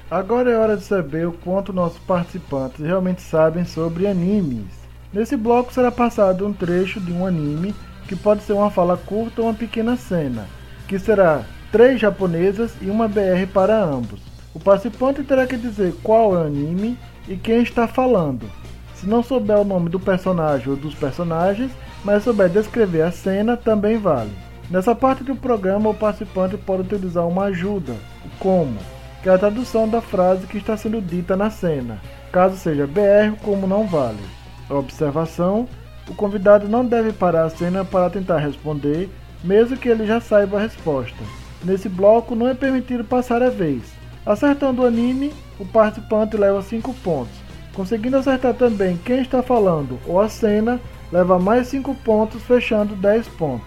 [0.08, 4.72] Agora é hora de saber o quanto nossos participantes realmente sabem sobre animes.
[5.12, 7.74] Nesse bloco será passado um trecho de um anime,
[8.06, 10.46] que pode ser uma fala curta ou uma pequena cena,
[10.86, 11.42] que será
[11.72, 14.20] três japonesas e uma BR para ambos.
[14.54, 16.96] O participante terá que dizer qual é o anime
[17.26, 18.48] e quem está falando.
[18.94, 21.72] Se não souber o nome do personagem ou dos personagens,
[22.04, 24.30] mas souber descrever a cena, também vale.
[24.70, 27.94] Nessa parte do programa, o participante pode utilizar uma ajuda,
[28.38, 28.78] como,
[29.26, 32.00] que é a tradução da frase que está sendo dita na cena.
[32.30, 34.22] Caso seja BR, como não vale.
[34.70, 35.68] Observação:
[36.08, 39.10] o convidado não deve parar a cena para tentar responder,
[39.42, 41.16] mesmo que ele já saiba a resposta.
[41.64, 43.82] Nesse bloco, não é permitido passar a vez.
[44.24, 47.34] Acertando o anime, o participante leva 5 pontos.
[47.74, 50.80] Conseguindo acertar também quem está falando ou a cena,
[51.10, 53.66] leva mais 5 pontos, fechando 10 pontos.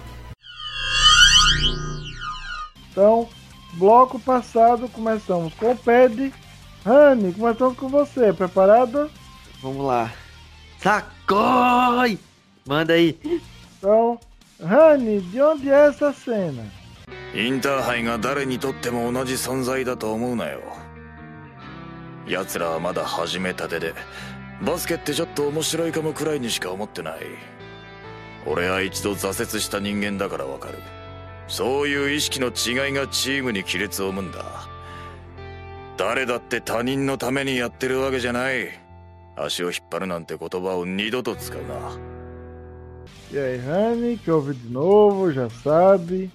[2.90, 3.28] Então,
[3.75, 6.33] bloco passado, começamos com o Ped.
[6.85, 8.33] Rani, começamos com você.
[8.33, 9.11] Preparado?
[9.63, 10.13] Vamos lá.
[10.79, 12.19] Sakoi!
[12.67, 13.19] Manda aí.
[13.79, 14.19] Então,
[14.63, 16.65] Rani, de onde é essa cena?
[17.35, 20.61] インターハイが誰にとっても同じ存在だと思うなよ
[22.29, 23.93] 奴らはまだ始めたてで
[24.63, 27.23] バスケってちょっと面白いかもくらいにしか思ってない
[28.47, 30.79] 俺は一度挫折した人間だからわかる
[31.49, 34.39] そういう意識の違いがチームに亀裂を生むんだ
[35.97, 38.69] 誰だって他人のためにやってるわけじゃない
[39.37, 41.75] 足を引っ張るなんて言葉を二度と使うな
[43.33, 46.31] E aí, Rani, que ouve de novo, já sabe.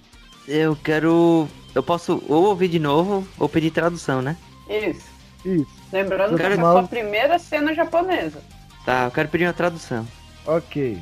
[0.46, 1.48] Eu quero.
[1.74, 4.36] Eu posso ou ouvir de novo ou pedir tradução, né?
[4.68, 5.08] Isso.
[5.42, 8.42] Isso, Lembrando que Cara, essa é a mal- sua primeira cena japonesa.
[8.84, 10.06] Tá, eu quero pedir uma tradução.
[10.46, 10.98] ok.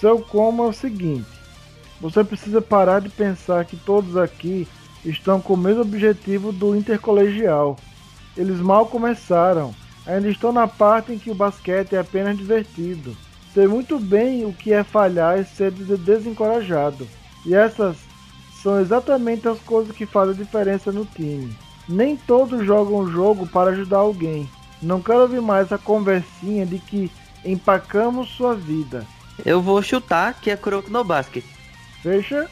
[0.00, 1.26] Seu como é o seguinte:
[2.01, 4.67] você precisa parar de pensar que todos aqui
[5.05, 7.77] estão com o mesmo objetivo do intercolegial.
[8.35, 9.73] Eles mal começaram,
[10.05, 13.15] ainda estão na parte em que o basquete é apenas divertido.
[13.53, 17.07] Sei muito bem o que é falhar e ser des- desencorajado.
[17.45, 17.97] E essas
[18.63, 21.55] são exatamente as coisas que fazem a diferença no time.
[21.87, 24.49] Nem todos jogam o jogo para ajudar alguém.
[24.81, 27.11] Não quero ouvir mais a conversinha de que
[27.43, 29.05] empacamos sua vida.
[29.45, 31.43] Eu vou chutar que é Kuroko no Basket.
[32.01, 32.49] Fecha?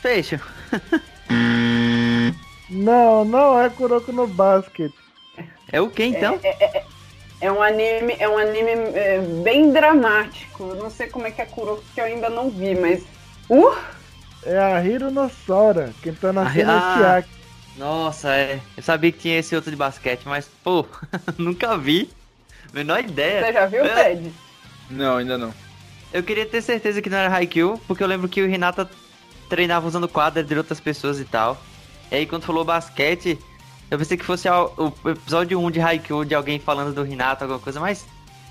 [0.00, 0.40] Fecha.
[2.70, 4.92] Não, não é Kuroko no Basket.
[5.72, 6.38] É o que então?
[7.40, 10.62] É um anime, é um anime é, bem dramático.
[10.62, 13.02] Eu Não sei como é que é Kuroko, que eu ainda não vi, mas.
[13.48, 13.74] Uh!
[14.44, 16.96] É a Hiro no Sora, quem tá na Ah, ah.
[16.96, 17.28] Chiaki.
[17.76, 18.60] Nossa, é.
[18.76, 20.86] Eu sabia que tinha esse outro de basquete, mas, pô,
[21.36, 22.08] nunca vi.
[22.72, 23.46] Menor ideia.
[23.46, 24.04] Você já viu, É.
[24.04, 24.32] Ted?
[24.90, 25.52] Não, ainda não.
[26.12, 28.88] Eu queria ter certeza que não era Haikyuu, porque eu lembro que o Renata
[29.48, 31.60] treinava usando quadra de outras pessoas e tal.
[32.10, 33.38] E aí quando falou basquete,
[33.90, 37.60] eu pensei que fosse o episódio 1 de Haikyuu, de alguém falando do Renata, alguma
[37.60, 38.04] coisa, mas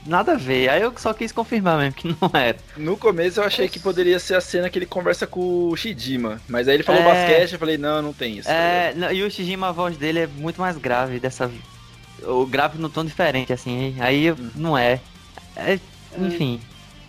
[0.06, 0.70] nada a ver.
[0.70, 2.58] Aí eu só quis confirmar mesmo que não era.
[2.78, 6.42] No começo eu achei que poderia ser a cena que ele conversa com o Shijima.
[6.48, 7.06] Mas aí ele falou É.
[7.06, 8.50] basquete, eu falei, não, não tem isso.
[8.50, 11.52] É, não, e o Shijima, a voz dele é muito mais grave dessa
[12.24, 13.96] O grave no tom diferente, assim.
[14.00, 15.00] Aí eu- não é.
[15.56, 15.78] É,
[16.18, 16.60] Enfim,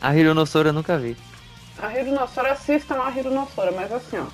[0.00, 1.16] a Hironossora eu nunca vi.
[1.82, 4.26] A Hiro no Sora, assistam a Hiro no Sora, mas assim, ó.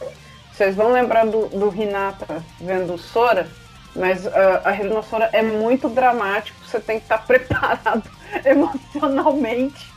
[0.52, 3.48] Vocês vão lembrar do, do Hinata vendo o Sora,
[3.94, 8.10] mas ah, a Hiro no Sora é muito dramático, você tem que estar preparado
[8.44, 9.94] emocionalmente.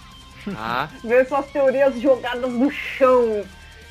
[0.55, 3.43] Ah, Ver suas teorias jogadas no chão,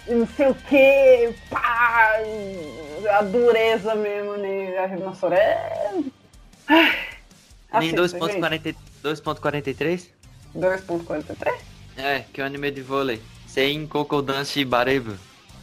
[0.07, 2.13] e não sei o que, pá,
[3.19, 4.79] a dureza mesmo, né?
[4.79, 5.95] A Hiro no Sora é.
[7.73, 7.97] nem gente.
[7.97, 10.18] 2.40 2.43?
[10.59, 11.55] 2.43?
[11.97, 13.20] É, que é o anime de vôlei.
[13.47, 15.16] Sem Coco Dance Barebu.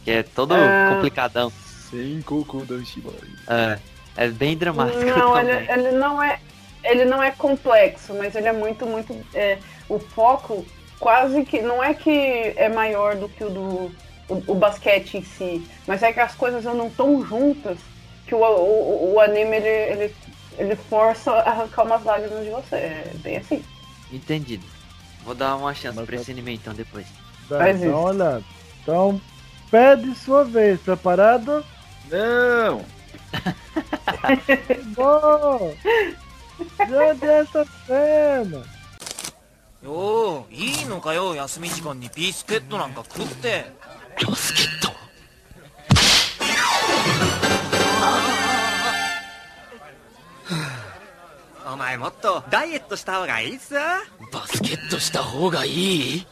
[0.04, 0.90] Que é todo Ah.
[0.94, 1.52] complicadão.
[1.90, 3.16] Sem Coco Danshibari.
[3.48, 3.78] É,
[4.16, 6.40] é bem dramático Não, ele, ele não é.
[6.84, 9.16] Ele não é complexo, mas ele é muito, muito.
[9.34, 9.58] é,
[9.88, 10.64] o foco
[11.00, 11.60] quase que.
[11.62, 12.10] Não é que
[12.56, 13.92] é maior do que o do.
[14.28, 15.64] O, o basquete em si.
[15.86, 17.78] Mas é que as coisas andam tão juntas
[18.26, 20.14] que o, o, o anime ele, ele,
[20.58, 22.74] ele força a arrancar umas lágrimas de você.
[22.76, 23.64] É bem assim.
[24.12, 24.64] Entendido.
[25.25, 27.05] Vou dar uma chance Mas pra tá- esse anime então depois.
[27.49, 28.07] Dá, Faz dá uma isso.
[28.07, 28.43] olhada.
[28.81, 29.21] Então,
[29.69, 30.79] pede sua vez.
[30.81, 31.63] Preparado?
[32.09, 32.83] Não!
[34.95, 35.75] Bom!
[36.85, 38.63] De onde é essa cena?
[39.83, 43.65] よーいいのかよ休み時間にビスケットなんか食って
[44.27, 44.91] バスケット
[51.71, 54.01] お前もっとダイエットした方がいいさ
[54.31, 55.69] バスケットした方がい
[56.17, 56.25] い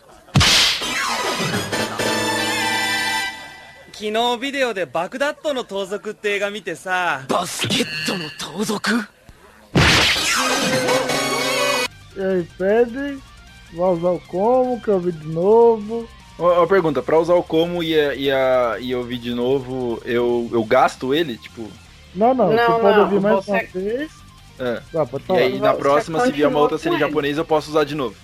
[3.93, 8.91] 昨日ビデオでバグダッドの盗賊って映画見てさバスケットの盗賊
[12.17, 13.17] E aí, pede?
[13.75, 14.81] Vai usar o como?
[14.81, 16.07] Quer ouvir de novo?
[16.37, 20.01] Ó, ó, pergunta, pra usar o como e, a- e, a- e ouvir de novo,
[20.03, 21.37] eu, eu gasto ele?
[21.37, 21.69] Tipo,
[22.15, 24.11] Não, não, Não, você pode não, ouvir mais você- uma vez.
[24.58, 24.82] é.
[24.96, 27.84] Ah, pode E aí na próxima, se vier uma outra cena japonês, eu posso usar
[27.84, 28.16] de novo.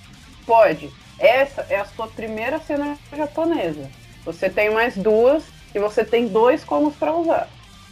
[0.47, 0.91] Pode.
[1.19, 3.91] Essa é a sua primeira cena japonesa.
[4.25, 5.45] Você tem mais duas
[5.75, 7.49] e você tem dois comos pra usar.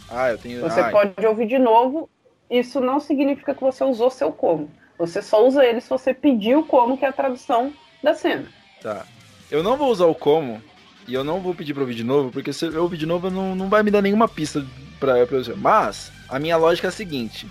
[0.09, 0.61] Ah, eu tenho.
[0.61, 2.09] Você ah, pode ouvir de novo.
[2.49, 4.69] Isso não significa que você usou seu como.
[4.97, 7.71] Você só usa ele se você pediu o como, que é a tradução
[8.03, 8.45] da cena.
[8.81, 9.05] Tá.
[9.51, 10.61] Eu não vou usar o como
[11.07, 13.29] e eu não vou pedir pra ouvir de novo, porque se eu ouvir de novo
[13.29, 14.65] não, não vai me dar nenhuma pista
[14.99, 17.47] pra, pra eu Mas a minha lógica é a seguinte: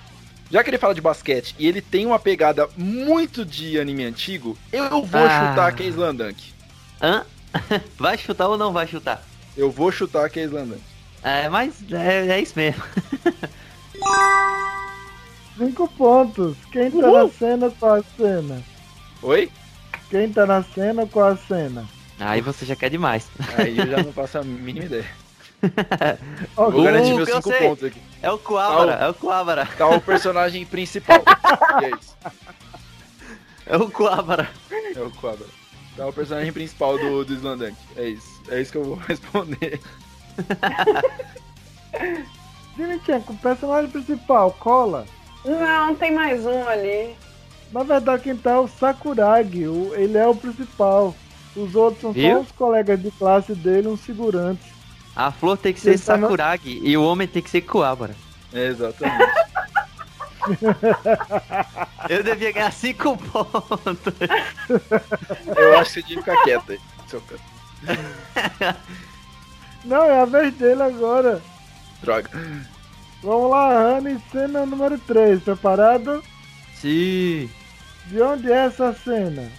[0.51, 4.57] já que ele fala de basquete e ele tem uma pegada muito de anime antigo,
[4.73, 5.51] eu vou Ah.
[5.51, 6.53] chutar a Slandunk.
[7.01, 7.25] Hã?
[7.99, 9.23] Vai chutar ou não vai chutar?
[9.57, 10.81] Eu vou chutar a Slandunk.
[11.23, 12.83] É, mas é, é isso mesmo.
[15.57, 16.57] Cinco pontos.
[16.71, 18.63] Quem tá na cena, qual a cena?
[19.23, 19.51] Oi?
[20.11, 21.85] Quem tá na cena, qual a cena?
[22.21, 23.27] Aí você já quer demais.
[23.57, 25.07] Aí eu já não faço a mínima ideia.
[26.55, 27.69] Vou garantir meus eu cinco sei.
[27.69, 28.01] pontos aqui.
[28.23, 31.23] É o Coabra, Tá é o Coabra, Tá o personagem principal.
[31.81, 32.17] e é isso.
[33.67, 34.49] é o Coabra.
[34.95, 35.47] É o Quabra.
[35.97, 37.77] Tá o personagem principal do, do Slandunk.
[37.97, 38.41] É isso.
[38.49, 39.81] É isso que eu vou responder.
[42.77, 45.07] Dimitchenko, o personagem principal, cola.
[45.45, 47.15] Não, tem mais um ali.
[47.73, 49.67] Na verdade, quem tá é o Sakuragi.
[49.67, 51.15] o- ele é o principal.
[51.57, 52.37] Os outros são Viu?
[52.37, 54.68] só os colegas de classe dele, uns segurantes.
[55.19, 57.65] A flor tem que ser Ele tá Sakuragi e o homem tem que ser.
[58.53, 59.33] É, exatamente.
[62.09, 64.15] Eu devia ganhar 5 pontos.
[65.57, 66.81] Eu acho que você devia ficar quieto aí.
[69.85, 71.43] Não, é a vez dele agora.
[72.01, 72.31] Droga.
[73.21, 75.43] Vamos lá, Rani, cena número 3.
[75.43, 76.23] Preparado?
[76.77, 77.51] Sim.
[78.07, 79.51] De onde é essa cena?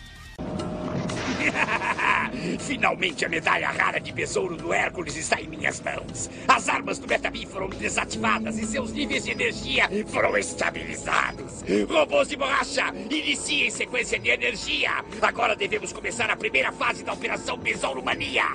[2.60, 6.30] Finalmente a medalha rara de besouro do Hércules está em minhas mãos.
[6.48, 11.64] As armas do Metabim foram desativadas e seus níveis de energia foram estabilizados.
[11.90, 15.04] Robôs de borracha, iniciem sequência de energia.
[15.22, 18.46] Agora devemos começar a primeira fase da Operação Besouro Mania.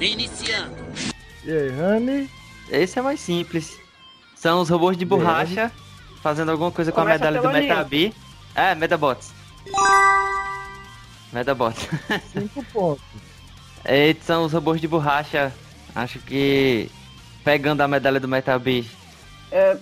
[0.00, 0.76] Iniciando
[1.44, 2.30] E aí, Rani?
[2.70, 3.76] Esse é mais simples.
[4.36, 5.70] São os robôs de borracha
[6.22, 7.50] fazendo alguma coisa com a Começa medalha do.
[7.50, 8.14] Metabi.
[8.54, 9.32] É, Medabots.
[11.32, 11.88] Medabots.
[12.32, 13.04] Cinco pontos.
[13.84, 15.52] Esses são os robôs de borracha.
[15.94, 16.90] Acho que
[17.44, 18.88] pegando a medalha do Metabi,
[19.50, 19.76] É,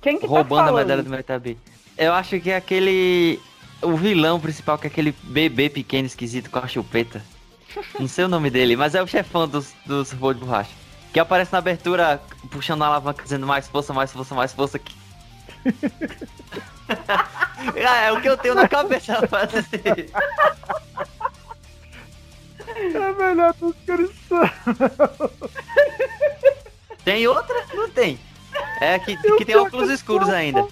[0.00, 1.58] quem que roubando tá a medalha do Metabi.
[1.96, 3.40] Eu acho que é aquele.
[3.80, 7.22] O vilão principal, que é aquele bebê pequeno esquisito com a chupeta.
[7.98, 10.70] Não sei o nome dele, mas é o chefão dos, dos robôs de borracha.
[11.12, 12.20] Que aparece na abertura
[12.50, 14.76] puxando a alavanca dizendo mais força, mais força, mais força.
[14.76, 14.94] aqui.
[17.86, 20.10] Ah, é o que eu tenho na cabeça pra dizer.
[22.68, 24.50] É a melhor descrição.
[27.04, 27.64] Tem outra?
[27.72, 28.18] Não tem.
[28.80, 30.66] É que, que tem pior óculos que escuros ainda.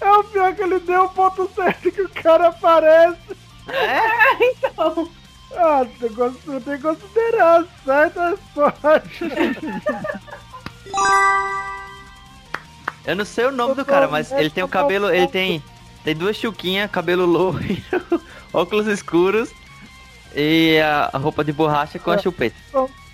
[0.00, 3.36] É o pior que ele deu o ponto certo que o cara aparece.
[3.68, 4.44] É?
[4.44, 5.10] Então,
[5.56, 9.02] Ah, tem que considerar certas resposta.
[13.06, 15.10] Eu não sei o nome do cara, mas ele tem o cabelo.
[15.10, 15.62] Ele tem.
[16.04, 17.58] Tem duas chuquinhas, cabelo loiro,
[18.52, 19.50] óculos escuros
[20.36, 22.54] e a, roupa de borracha com a chupeta.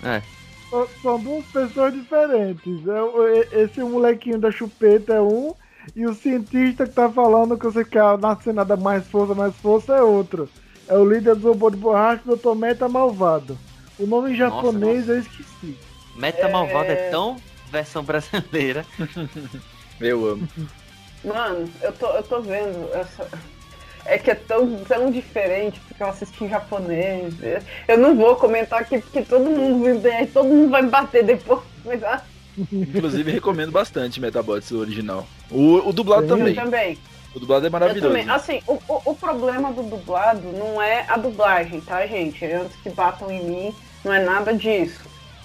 [0.03, 0.21] É.
[0.69, 2.85] São- São duas pessoas diferentes.
[2.87, 5.53] É o- Esse molequinho da chupeta é um,
[5.95, 9.55] e o cientista que tá falando que você quer na cena da mais força, mais
[9.55, 10.49] força é outro.
[10.87, 12.55] É o líder do robô de borracha, o Dr.
[12.55, 13.57] Meta Malvado.
[13.97, 15.77] O nome em japonês eu esqueci.
[16.17, 16.51] Meta É.
[16.51, 17.37] Malvada é tão
[17.71, 18.85] versão brasileira.
[20.01, 20.47] Eu amo.
[21.23, 23.27] mano, eu tô, eu tô vendo essa.
[24.03, 27.35] É que é tão, tão diferente, porque eu assisti em japonês.
[27.87, 31.23] Eu não vou comentar aqui, porque todo mundo vai ver, todo mundo vai me bater
[31.23, 31.61] depois.
[31.85, 32.21] Mas ah,
[32.71, 35.27] Inclusive, recomendo bastante Metabots original.
[35.49, 36.29] O, o dublado Sim.
[36.29, 36.47] também.
[36.47, 36.97] eu também.
[37.33, 38.07] O dublado é Eu maravilhoso.
[38.07, 38.29] também.
[38.29, 42.43] Assim, o, o, o problema do dublado não é a dublagem, tá, gente?
[42.45, 44.99] Antes que batam em mim, não é nada disso.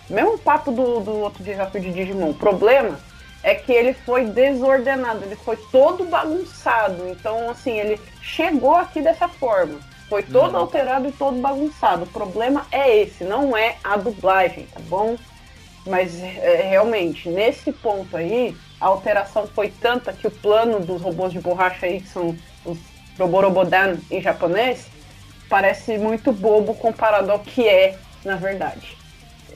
[0.09, 2.31] Mesmo papo do, do outro desafio de Digimon.
[2.31, 2.99] O problema
[3.47, 7.07] é que ele foi desordenado, ele foi todo bagunçado.
[7.07, 9.79] Então, assim, ele chegou aqui dessa forma.
[10.09, 10.63] Foi todo Uhum.
[10.63, 12.03] alterado e todo bagunçado.
[12.03, 15.17] O problema é esse, não é a dublagem, tá bom?
[15.87, 21.33] Mas é, realmente, nesse ponto aí, a alteração foi tanta que o plano dos robôs
[21.33, 22.79] de borracha aí, que são os
[23.17, 24.91] Roborobodan em japonês,
[25.49, 28.99] parece muito bobo comparado ao que é, na verdade.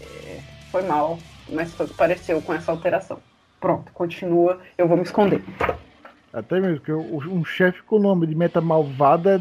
[0.01, 0.39] É,
[0.71, 1.19] foi mal,
[1.49, 3.19] mas foi o que pareceu com essa alteração.
[3.61, 5.43] Pronto, continua, eu vou me esconder.
[6.33, 9.41] Até mesmo, que um chefe com o nome de meta malvada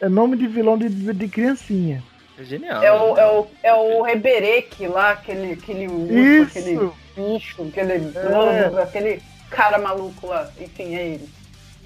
[0.00, 2.02] é, nome de vilão de, de, de criancinha.
[2.38, 2.82] É genial.
[2.82, 6.58] É o, é o, é o Reberek lá, aquele, aquele urso, Isso.
[6.58, 8.82] aquele bicho, aquele, É.
[8.82, 10.48] aquele cara maluco lá.
[10.60, 11.28] Enfim, é ele.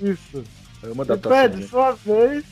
[0.01, 0.45] Isso.
[0.83, 1.39] É uma adaptação.
[1.39, 1.67] pede né?
[1.69, 2.45] sua vez.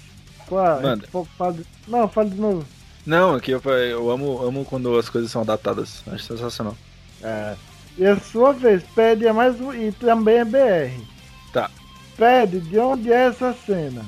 [0.49, 0.83] Claro.
[0.83, 1.07] Manda.
[1.37, 1.67] Fala de...
[1.87, 2.65] Não, fala de novo.
[3.05, 6.03] Não, aqui eu, eu amo, amo quando as coisas são adaptadas.
[6.09, 6.77] Acho sensacional.
[7.23, 7.55] É.
[7.99, 9.73] E a sua vez, pede é mais um.
[9.73, 11.03] E também é BR.
[11.53, 11.71] Tá.
[12.17, 14.05] Pede, de onde é essa cena?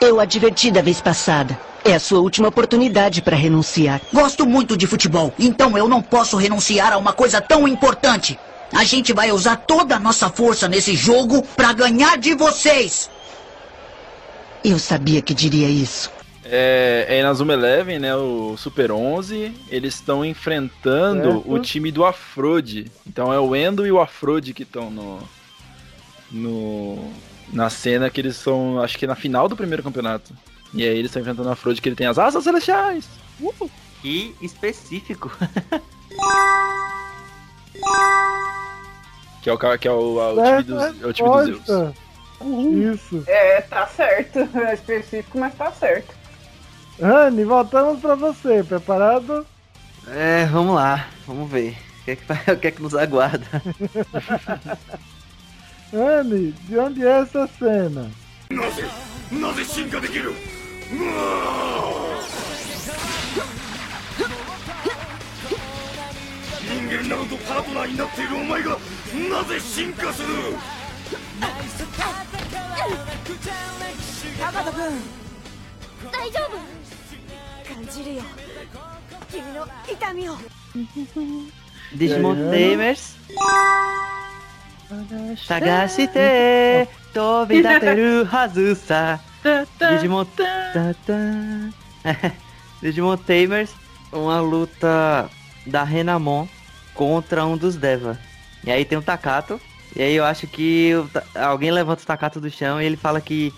[0.00, 1.58] Eu adverti da vez passada.
[1.84, 4.00] É a sua última oportunidade para renunciar.
[4.12, 8.38] Gosto muito de futebol, então eu não posso renunciar a uma coisa tão importante.
[8.72, 13.10] A gente vai usar toda a nossa força nesse jogo pra ganhar de vocês.
[14.64, 16.10] Eu sabia que diria isso.
[16.44, 18.14] É, é na Zuma Eleven, né?
[18.14, 19.52] O Super 11.
[19.68, 21.52] Eles estão enfrentando Certo.
[21.52, 22.90] o time do Afrode.
[23.06, 25.18] Então é o Endo e o Afrode que estão no.
[26.30, 27.10] No.
[27.52, 28.80] Na cena que eles são.
[28.82, 30.32] Acho que na final do primeiro campeonato.
[30.72, 33.08] E aí eles estão enfrentando o Afrode que ele tem as asas celestiais.
[33.40, 33.70] Uh!
[34.02, 35.30] Que específico.
[39.42, 41.58] Que é o, que é o, a- o time dos, é o time dos Zeus.
[41.58, 41.94] Resposta.
[42.94, 43.24] Isso.
[43.26, 44.38] É, tá certo.
[44.58, 46.14] É específico, mas tá certo.
[47.00, 48.62] Rani, voltamos pra você.
[48.62, 49.46] Preparado?
[50.08, 51.76] É, vamos lá, vamos ver.
[52.00, 53.46] O que é que, vai- o que, é que nos aguarda?
[55.92, 58.10] Rani, de onde é essa cena?
[58.50, 58.66] な
[81.92, 83.16] Digimon Tamers.
[85.46, 89.20] Sagashite, tobidateru hazu sa.
[89.78, 90.26] Digimon.
[92.82, 93.70] Digimon Tamers,
[94.12, 95.28] uma luta
[95.66, 96.46] da Renamon
[96.94, 98.18] contra um dos Deva.
[98.64, 99.60] E aí tem o Takato.
[99.96, 100.92] E aí eu acho que
[101.34, 103.52] alguém levanta o Takato do chão e ele fala que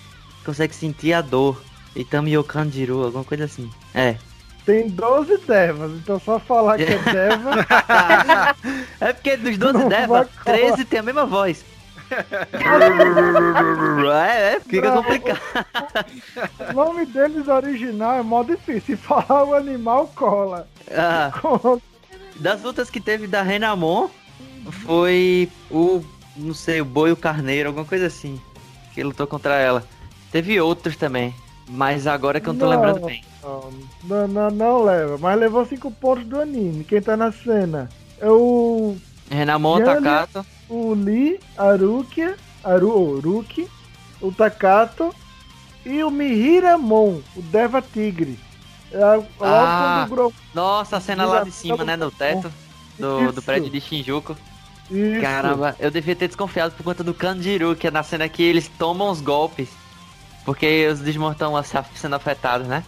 [0.45, 1.63] consegue sentir a dor.
[1.97, 3.71] Itami Yokanjiru, alguma coisa assim.
[3.95, 4.17] É.
[4.65, 7.67] Tem 12 devas, então só falar que é deva.
[9.01, 11.65] É porque dos 12 Não Deva, vai 13 tem a mesma voz.
[14.13, 15.41] é, é, fica complicado.
[16.71, 18.81] o nome deles original é mó difícil.
[18.81, 20.69] Se falar o animal, cola.
[20.91, 21.33] Ah,
[22.37, 24.09] das lutas que teve da Renamon,
[24.85, 26.03] foi o,
[26.37, 28.41] não sei, o boi e o carneiro, alguma coisa assim.
[28.95, 29.85] Que lutou contra ela.
[30.31, 31.35] Teve outros também,
[31.69, 32.73] mas agora que eu não tô Não.
[32.73, 33.23] lembrando bem.
[34.05, 36.85] Não, não, não, leva, mas levou 5 pontos do anime.
[36.85, 37.89] Quem tá na cena
[38.21, 38.97] é o.
[39.31, 40.45] Renamon, Takato.
[40.69, 42.35] O Lee, Aruki,
[42.65, 43.69] Aru, Aruki,
[44.21, 45.15] o Takato
[45.85, 48.39] e o Mihiramon, o Deva Tigre.
[48.93, 50.09] É a- Ah,
[50.55, 52.53] nossa, a cena lá de cima, né, no teto
[52.99, 54.37] do, do prédio de Shinjuku.
[54.91, 55.21] Isso.
[55.21, 58.69] Caramba, eu devia ter desconfiado por conta do Kanjiru, que é na cena que eles
[58.79, 59.69] tomam os golpes.
[60.47, 61.53] Porque os Digimon estão
[61.95, 62.83] sendo afetados, né?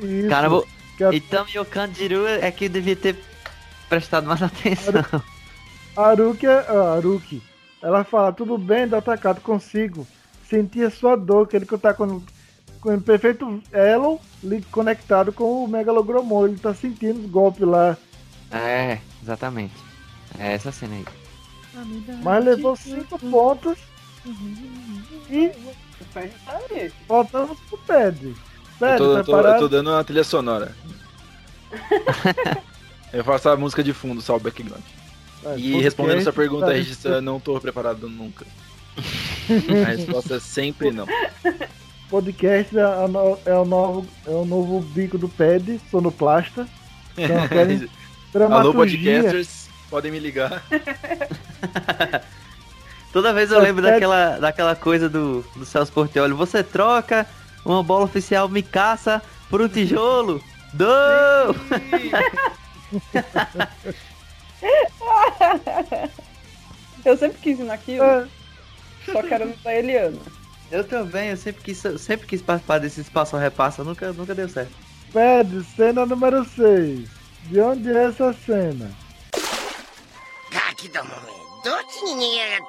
[0.00, 0.28] Isso.
[0.28, 0.62] Caramba,
[1.00, 3.16] a- então e o Kanjiru é que devia ter
[3.88, 5.22] prestado mais atenção.
[5.96, 7.42] Aruki, ah, Aruki,
[7.82, 10.06] ela fala, tudo bem, dá Takato, consigo
[10.48, 12.20] sentir a sua dor, que ele tá com,
[12.80, 17.96] com o perfeito elo li- conectado com o Megalogromon, ele tá sentindo os golpes lá,
[18.50, 19.74] É, exatamente.
[20.38, 21.04] É essa cena aí.
[22.22, 23.78] mas levou 5 pontos
[25.30, 25.50] e
[27.08, 28.26] voltamos pro Ped.
[28.26, 28.34] Eu
[28.78, 30.74] Ped, tô, eu tô- eu tô dando uma trilha sonora.
[33.12, 34.82] eu faço a música de fundo, só o background.
[35.42, 38.46] Vai, E respondendo sua pergunta, tá, Regista, não tô preparado nunca.
[39.84, 41.06] a resposta é sempre não.
[42.08, 46.66] Podcast é, é o novo, é o novo bico do Ped, sonoplasta.
[47.16, 47.88] Então, querem
[48.50, 50.62] Alô, podcasters, podem me ligar.
[53.16, 56.34] Toda vez eu lembro é- daquela, daquela coisa do, do Celso Portioli.
[56.34, 57.26] Você troca
[57.64, 60.44] uma bola oficial me caça por um tijolo.
[60.74, 60.84] Do!
[67.06, 68.04] eu sempre quis ir naquilo.
[68.04, 68.28] Ah.
[69.06, 70.18] Só que era da Eliana.
[70.70, 74.72] Eu também, eu sempre quis, sempre quis participar desse espaço repassa, nunca, nunca deu certo.
[75.10, 77.08] Pede, cena número 6.
[77.44, 78.90] De onde é essa cena?
[80.68, 81.45] Aqui dá um momento.
[81.66, 82.68] どっちに逃げやがっ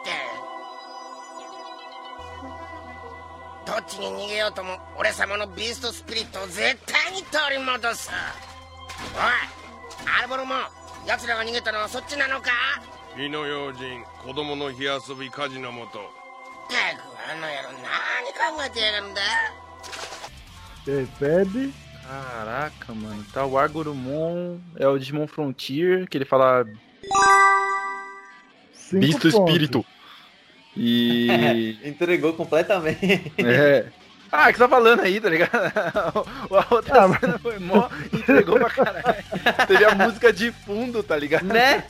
[3.65, 8.09] たどっちに逃げようとも俺様のビーストスピリットを絶対に取り戻す。
[9.13, 9.21] おい
[10.17, 10.55] アルボロも
[11.05, 12.49] 奴らが逃げたのはそっちなのか？
[13.15, 16.01] 火の用心子供の火遊び火事のもとっ
[16.67, 19.21] たくあの野郎何考えてやがるんだ
[20.87, 21.71] ？E pede.
[22.07, 23.23] Caraca, mano.
[23.31, 26.65] Tá o Argurumon, é o Digimon Frontier, que ele fala
[28.89, 29.47] Cinco Bisto pontos.
[29.49, 29.85] Espírito.
[30.75, 31.77] E.
[31.83, 33.31] Entregou completamente.
[33.37, 33.85] é.
[34.31, 35.51] Ah, que você tá falando aí, tá ligado?
[36.51, 39.23] A outra cena foi mó, entregou pra caralho.
[39.65, 41.45] Teve a música de fundo, tá ligado?
[41.45, 41.85] Né?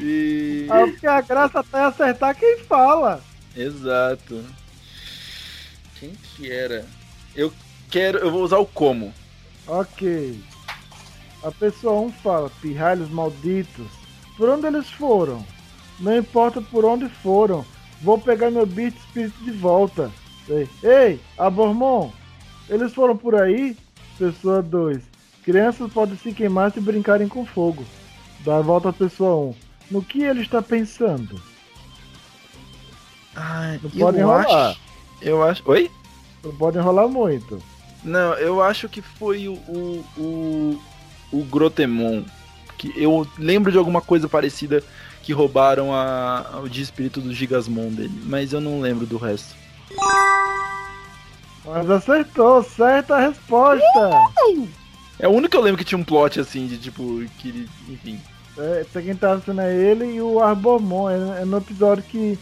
[0.00, 0.66] E.
[0.70, 3.22] Ah, porque a graça tá em acertar quem fala.
[3.54, 4.42] Exato.
[6.00, 6.86] Quem que era?
[7.36, 7.52] Eu
[7.90, 8.18] quero.
[8.18, 9.12] Eu vou usar o como.
[9.66, 10.40] Ok.
[11.42, 13.86] A pessoa 1 fala, pirralhos malditos.
[14.36, 15.44] Por onde eles foram?
[16.02, 17.64] Não importa por onde foram.
[18.02, 20.10] Vou pegar meu beat espírito de volta.
[20.48, 22.10] Ei, Ei, Abormon!
[22.68, 23.76] Eles foram por aí?
[24.18, 25.00] Pessoa 2.
[25.44, 27.84] Crianças podem se queimar se brincarem com fogo.
[28.44, 29.54] Dá a volta à pessoa 1.
[29.92, 31.40] No que ele está pensando?
[33.34, 34.46] Ah, Não eu pode enrolar.
[34.70, 34.80] acho.
[35.20, 35.62] Eu acho.
[35.66, 35.90] Oi?
[36.44, 37.62] Não pode enrolar muito.
[38.04, 40.82] Não, eu acho que foi o, o, o,
[41.32, 42.24] o Grotemon.
[42.76, 44.82] Que eu lembro de alguma coisa parecida
[45.22, 49.54] que roubaram a, o de espírito do Gigasmon dele, mas eu não lembro do resto.
[51.64, 54.10] Mas acertou, certa a resposta.
[55.18, 57.70] É o único que eu lembro que tinha um plot assim, de tipo, que ele-
[57.88, 58.20] enfim.
[58.58, 61.08] É, esse quem tá sendo é ele e o Arbomon.
[61.08, 62.38] É, é no episódio que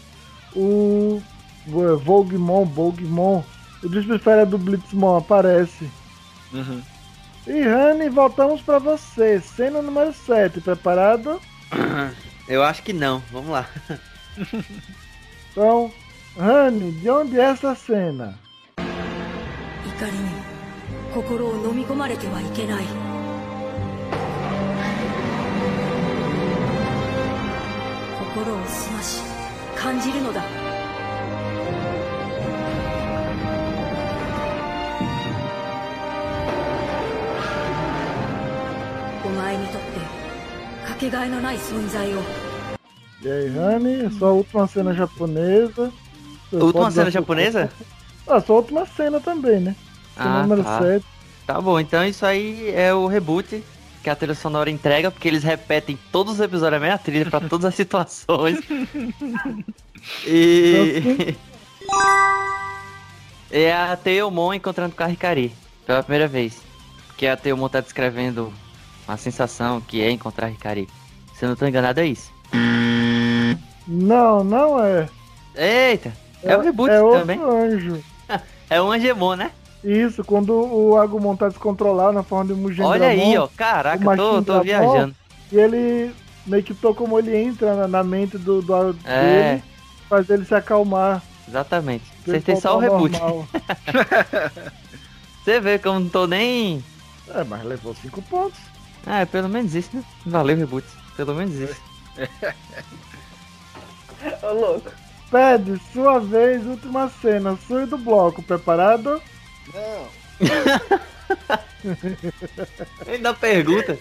[0.55, 1.21] o
[1.67, 3.43] o Volgmon, Volgmon,
[3.83, 5.87] o Desperfera do Blitzmon aparece.
[6.51, 6.81] Uhum.
[7.45, 9.39] E Rani, voltamos pra você.
[9.39, 11.39] Cena número 7, preparado?
[12.50, 13.68] Eu acho que não, vamos lá.
[15.52, 15.90] Então,
[16.36, 18.38] Rani, de onde é essa cena?
[19.96, 20.28] 怒りに
[21.14, 22.84] 心を飲み込まれてはいけない
[28.34, 29.22] 心を澄まし
[29.74, 30.59] 感じるのだ
[43.23, 45.91] E aí, Rani, sua última cena japonesa.
[46.49, 47.71] Você Última cena dar- japonesa?
[48.27, 49.75] Ah, sua última cena também, né?
[50.15, 50.79] Cena Ah, número tá.
[50.79, 51.05] 7.
[51.47, 53.63] Tá bom, então isso aí é o reboot
[54.03, 57.39] que a trilha sonora entrega, porque eles repetem todos os episódios a mesma trilha pra
[57.41, 58.59] todas as situações.
[60.25, 61.35] E.
[63.51, 65.51] é a Teomon encontrando com a Hikari
[65.85, 66.61] pela primeira vez.
[67.07, 68.51] Porque a Teomon tá descrevendo
[69.13, 70.87] a sensação que é encontrar a Hikari.
[71.35, 72.31] Se eu não tô enganado, é isso.
[73.87, 75.07] Não, não é.
[75.55, 76.13] Eita!
[76.43, 77.39] É, o reboot é outro também.
[77.41, 78.01] anjo.
[78.69, 79.51] É um Angemon, né?
[79.83, 82.89] Isso, quando o Agumon tá descontrolado na forma de Mugendramon.
[82.91, 83.49] Olha aí, ó.
[83.57, 85.15] Caraca, o tô, tô Machinedramon, viajando.
[85.51, 86.15] E ele
[86.47, 89.55] meio que tô como ele entra na, na mente do, do É.
[89.55, 89.63] dele,
[90.07, 91.21] faz ele se acalmar.
[91.45, 92.05] Exatamente.
[92.25, 93.19] Você tem só o reboot.
[95.43, 96.81] Você vê que eu não tô nem.
[97.27, 98.57] É, mas levou 5 pontos.
[99.06, 100.04] Ah, pelo menos isso, né?
[100.24, 100.86] Valeu, reboot.
[101.16, 101.80] Pelo menos isso.
[104.42, 104.90] Ô, louco.
[105.30, 109.20] Pede, sua vez, última cena, sua e do bloco, preparado?
[109.74, 110.08] Não.
[113.06, 113.98] Ainda pergunta.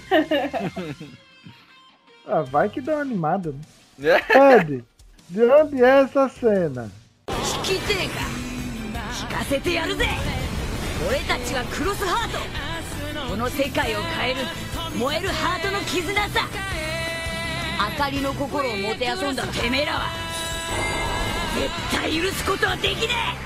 [2.28, 3.54] Ah, vai que dá uma animada,
[3.98, 4.20] né?
[4.20, 4.84] Pede,
[5.30, 6.92] de onde é essa cena?
[7.66, 8.20] 聞きてえか
[9.12, 10.06] 聞かせてやるぜ
[11.10, 14.40] 俺たちはクロスハートこの世界を変える
[14.99, 16.49] 燃えるハートの絆さ
[17.93, 20.09] 明かりの心をもてあそんだてめえらは
[21.55, 23.41] 絶対許すことはできねえ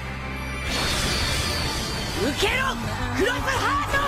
[2.30, 2.62] 受けろ
[3.18, 3.98] クロスハート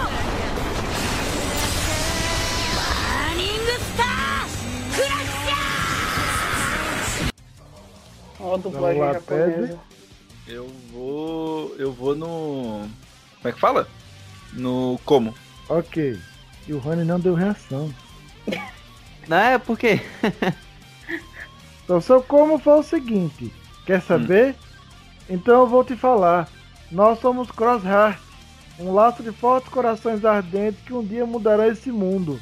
[2.76, 4.04] バーニングスター
[4.94, 7.36] クラッシャー
[8.38, 9.78] Ó, a dublagem lá, japonesa.
[10.46, 11.74] Eu vou.
[11.78, 12.86] Eu vou no.
[13.42, 13.88] Como é que fala?
[14.52, 15.34] No como?
[15.68, 16.16] Ok.
[16.66, 17.92] E o Rony não deu reação.
[19.28, 20.00] Não é por quê?
[21.84, 23.54] Então, seu como foi o seguinte:
[23.86, 24.56] quer saber?
[25.30, 26.48] Então eu vou te falar.
[26.90, 28.18] Nós somos Crossheart,
[28.78, 32.40] um laço de fortes corações ardentes que um dia mudará esse mundo.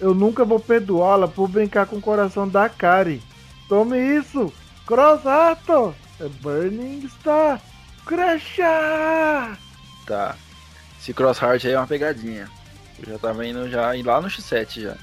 [0.00, 3.22] Eu nunca vou perdoá-la por brincar com o coração da Kari.
[3.68, 4.52] Tome isso!
[4.86, 5.94] Cross Rato!
[6.20, 7.60] É Burning Star!
[8.04, 9.58] Crashar!
[10.06, 10.36] Tá.
[11.00, 12.48] Esse Cross Heart aí é uma pegadinha.
[12.98, 14.96] Eu já tava indo já ir lá no X7 já.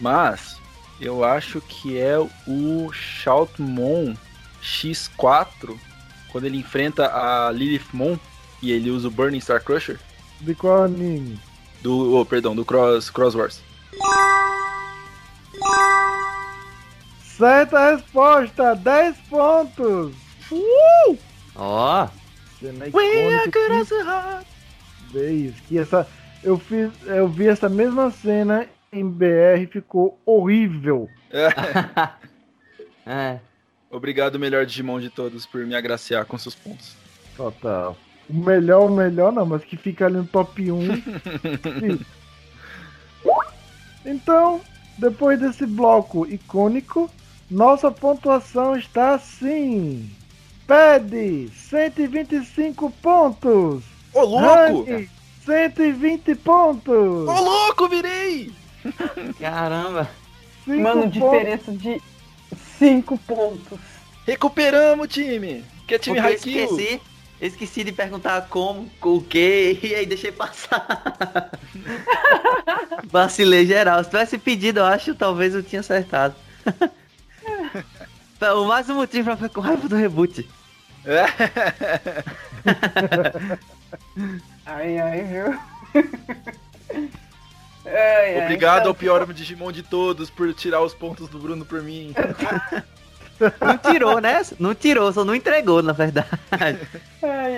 [0.00, 0.56] Mas
[1.00, 4.14] eu acho que é o Shoutmon
[4.62, 5.76] X4
[6.32, 8.16] quando ele enfrenta a Lilith Mon
[8.62, 10.00] e ele usa o Burning Star Crusher
[10.40, 11.38] De qual anime?
[11.82, 13.60] do, oh, perdão, do Cross Cross Wars.
[17.36, 18.74] Certa resposta!
[18.76, 20.14] 10 pontos!
[20.50, 21.18] Uh!
[21.56, 22.08] Ó.
[22.60, 24.46] Cena We are icônica good as que- a heart.
[25.12, 26.06] Vez que essa
[26.44, 31.08] eu fiz, eu vi essa mesma cena em BR e ficou horrível.
[33.06, 33.38] É.
[33.90, 36.96] Obrigado, melhor Digimon de todos, por me agraciar com seus pontos.
[37.36, 37.94] Total.
[38.30, 40.80] O melhor, o melhor não, mas que fica ali no top 1.
[41.80, 42.00] Sim.
[44.06, 44.58] então,
[44.96, 47.10] depois desse bloco icônico,
[47.50, 50.10] nossa pontuação está assim.
[50.66, 53.84] Pede 125 pontos.
[54.14, 54.90] Ô, louco!
[54.90, 55.10] Rani,
[55.44, 57.28] 120 pontos.
[57.28, 58.50] Ô, louco, virei!
[59.38, 60.10] Caramba.
[60.64, 61.12] Cinco Mano, pontos.
[61.12, 62.02] diferença de
[62.78, 63.78] 5 pontos.
[64.26, 65.64] Recuperamos, time!
[65.86, 66.64] Que é time Porque eu Haikyuu.
[66.64, 67.00] esqueci,
[67.40, 71.50] eu esqueci de perguntar como, com o que, e aí deixei passar.
[73.04, 74.02] Vacilei geral.
[74.02, 76.34] Se tivesse pedido, eu acho, talvez eu tinha acertado.
[78.56, 80.48] o mais um motivo pra ficar com raiva do reboot.
[84.66, 85.58] Ai, ai, viu?
[87.86, 91.66] Ai, ai, Obrigado então- ao pior Digimon de todos por tirar os pontos do Bruno
[91.66, 92.14] por mim.
[93.60, 94.40] Não tirou, né?
[94.58, 96.28] Não tirou, só não entregou, na verdade.
[96.52, 96.78] Ai,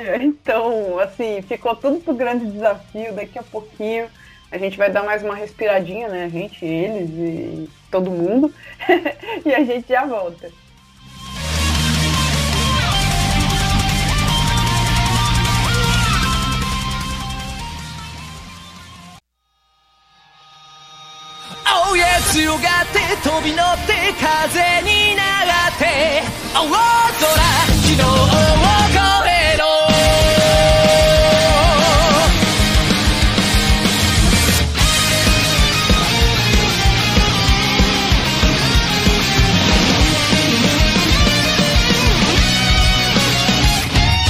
[0.09, 3.13] ai, então, assim, ficou tudo pro grande desafio.
[3.15, 4.09] Daqui a pouquinho
[4.51, 6.25] a gente vai dar mais uma respiradinha, né?
[6.25, 8.53] A gente, eles e todo mundo.
[9.45, 10.51] e a gente já volta.
[21.97, 22.61] Oh yeah 強がっ
[22.93, 26.23] て飛び乗って風に流って
[26.55, 26.77] 青空
[27.17, 29.01] 昨日を越
[29.31, 29.65] えろ。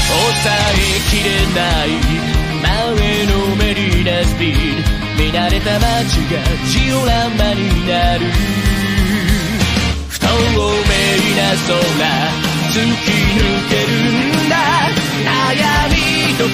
[0.06, 2.05] 抑えきれない
[5.36, 5.84] られた街
[6.32, 8.24] がジオラマになる。
[10.08, 10.32] 不透明
[11.36, 11.76] な空
[12.72, 14.56] 突き抜けるんだ
[15.24, 15.28] 悩
[15.90, 15.94] み
[16.36, 16.50] とか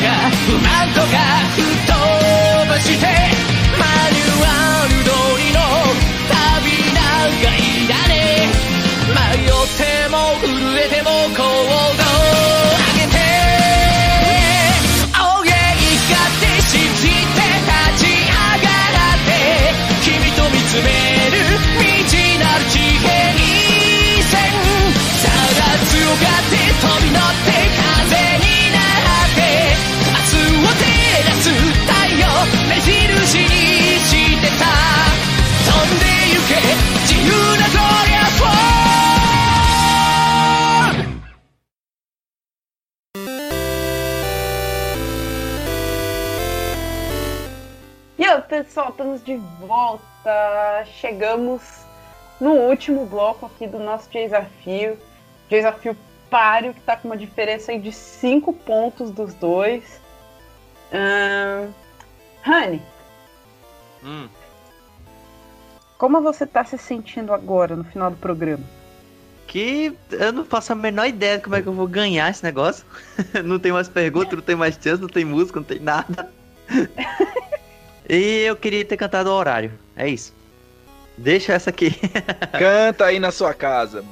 [0.47, 1.17] 不満とか
[1.55, 1.95] 吹っ飛
[2.69, 3.07] ばして
[3.79, 4.92] マニュアル
[48.65, 50.85] pessoal, estamos de volta.
[51.01, 51.63] Chegamos
[52.41, 54.99] no último bloco aqui do nosso desafio.
[55.49, 55.97] Desafio
[56.31, 60.01] páreo, que tá com uma diferença aí de 5 pontos dos dois.
[60.93, 61.71] Ahn,
[62.43, 62.83] Rani,
[64.05, 64.29] Hum.
[65.97, 68.65] como você tá se sentindo agora no final do programa?
[69.47, 72.43] Que eu não faço a menor ideia de como é que eu vou ganhar esse
[72.43, 72.85] negócio.
[73.45, 76.33] não tem mais pergunta, não tem mais chance, não tem música, não tem nada.
[78.09, 79.73] e eu queria ter cantado o horário.
[79.97, 80.35] É isso.
[81.17, 81.91] Deixa essa aqui.
[82.59, 84.05] Canta aí na sua casa?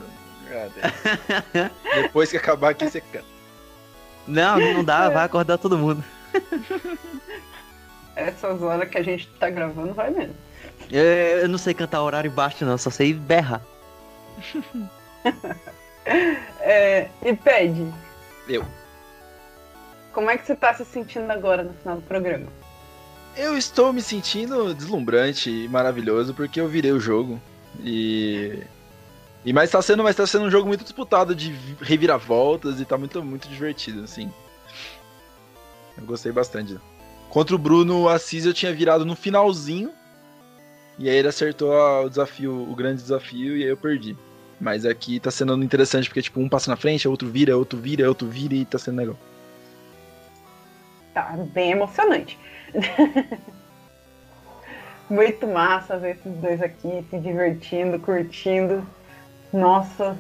[1.95, 3.25] Depois que acabar aqui, você canta.
[4.27, 6.05] Não, não dá, vai acordar todo mundo.
[8.17, 10.35] Essas horas que a gente tá gravando, vai mesmo.
[10.91, 13.63] Eu, eu não sei cantar horário baixo, não, só sei berrar.
[16.61, 17.87] É, e pede,
[18.49, 18.65] Eu.
[20.13, 22.47] como é que você tá se sentindo agora no final do programa?
[23.37, 27.41] Eu estou me sentindo deslumbrante e maravilhoso porque eu virei o jogo.
[27.83, 28.63] E.
[29.45, 32.99] E mas tá sendo, mas tá sendo um jogo muito disputado de reviravoltas e tá
[32.99, 34.31] muito, muito divertido, assim.
[35.97, 36.79] Eu gostei bastante.
[37.31, 39.93] Contra o Bruno Assis eu tinha virado no finalzinho.
[40.99, 41.73] E aí ele acertou
[42.05, 44.15] o desafio, o grande desafio, e aí eu perdi.
[44.61, 48.07] Mas aqui tá sendo interessante porque, tipo, um passa na frente, outro vira, outro vira,
[48.07, 49.17] outro vira e tá sendo legal.
[51.15, 52.39] Tá bem emocionante.
[55.09, 58.87] Muito massa ver esses dois aqui se divertindo, curtindo.
[59.53, 60.17] Nossa.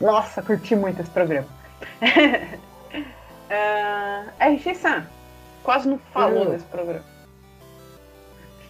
[0.00, 1.48] Nossa, curti muito esse programa.
[3.50, 5.06] uh, RG-san,
[5.64, 6.50] quase não falou Eu.
[6.50, 7.04] desse programa.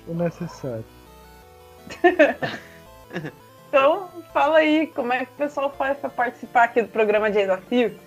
[0.07, 0.85] O necessário.
[3.75, 7.39] Então, fala aí, como é que o pessoal faz pra participar aqui do programa de
[7.39, 7.99] desafio?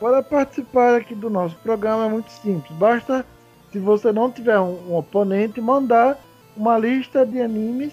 [0.00, 2.76] Para participar aqui do nosso programa é muito simples.
[2.78, 3.24] Basta,
[3.70, 6.18] se você não tiver um, um oponente, mandar
[6.56, 7.92] uma lista de animes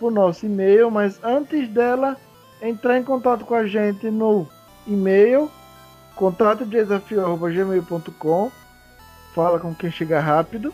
[0.00, 2.16] por nosso e-mail, mas antes dela,
[2.62, 4.48] entrar em contato com a gente no
[4.86, 5.50] e-mail
[6.14, 8.50] contato de desafio@gmail.com.
[9.34, 10.72] Fala com quem chegar rápido,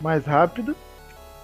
[0.00, 0.74] mais rápido.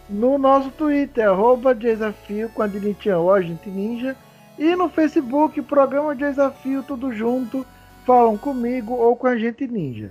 [0.09, 4.17] No nosso Twitter, arroba desafio com a Dinitinha ou Agente Ninja.
[4.59, 7.65] E no Facebook, programa de desafio, tudo junto.
[8.09, 10.11] Falam comigo ou com a gente ninja.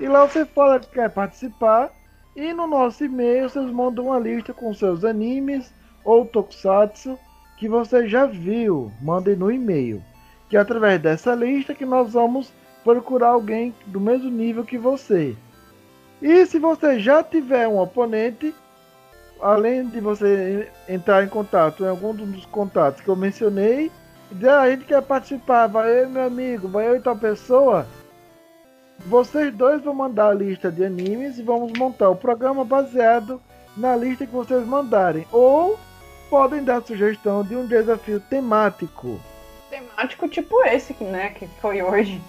[0.00, 1.92] E lá você fala que quer participar.
[2.34, 5.72] E no nosso e-mail vocês mandam uma lista com seus animes
[6.04, 7.16] ou tokusatsu
[7.56, 8.90] que você já viu.
[9.00, 10.02] Mandem no e-mail.
[10.48, 12.52] Que é através dessa lista que nós vamos
[12.82, 15.36] procurar alguém do mesmo nível que você.
[16.20, 18.52] E se você já tiver um oponente,
[19.40, 23.88] além de você entrar em contato em algum dos contatos que eu mencionei, e dizer,
[23.88, 23.99] "Ah,
[24.46, 27.86] a gente quer participar, vai eu meu amigo, vai eu e tal pessoa,
[29.06, 33.40] vocês dois vão mandar a lista de animes e vamos montar o programa baseado
[33.76, 35.26] na lista que vocês mandarem.
[35.32, 35.78] Ou
[36.28, 39.20] podem dar sugestão de um desafio temático.
[39.68, 42.20] Temático tipo esse, né, que foi hoje.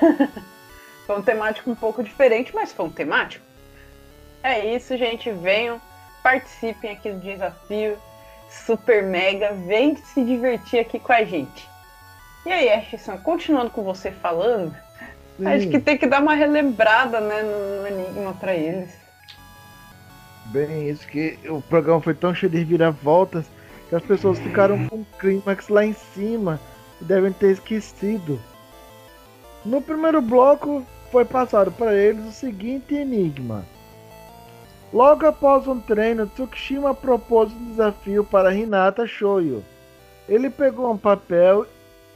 [1.06, 3.44] foi um temático um pouco diferente, mas foi um temático.
[4.42, 5.30] É isso, gente.
[5.30, 5.80] Venham,
[6.22, 7.98] participem aqui do desafio.
[8.66, 11.68] Super mega, vem se divertir aqui com a gente.
[12.46, 14.74] E aí, Ashton, continuando com você falando,
[15.38, 15.46] Sim.
[15.46, 18.90] acho que tem que dar uma relembrada, né, no, no Enigma pra eles.
[20.46, 23.46] Bem, isso que o programa foi tão cheio de reviravoltas
[23.88, 26.60] que as pessoas ficaram com o clímax lá em cima
[27.00, 28.40] e devem ter esquecido.
[29.64, 33.64] No primeiro bloco foi passado para eles o seguinte enigma.
[34.94, 39.64] Logo após um treino, Tsukishima propôs um desafio para Hinata Shoyo.
[40.28, 41.66] Ele pegou um papel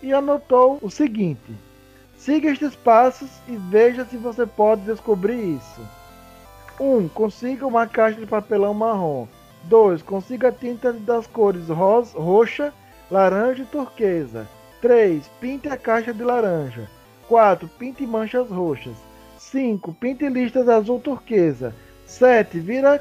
[0.01, 1.53] e anotou o seguinte:
[2.17, 5.81] Siga estes passos e veja se você pode descobrir isso.
[6.79, 6.85] 1.
[6.85, 9.27] Um, consiga uma caixa de papelão marrom.
[9.65, 10.01] 2.
[10.03, 12.73] Consiga tinta das cores rosa, roxa,
[13.11, 14.47] laranja e turquesa.
[14.81, 15.29] 3.
[15.41, 16.89] Pinte a caixa de laranja.
[17.27, 17.69] 4.
[17.77, 18.95] Pinte manchas roxas.
[19.37, 19.93] 5.
[19.95, 21.75] Pinte listas azul turquesa.
[22.09, 22.59] 7.
[22.59, 23.01] Vira,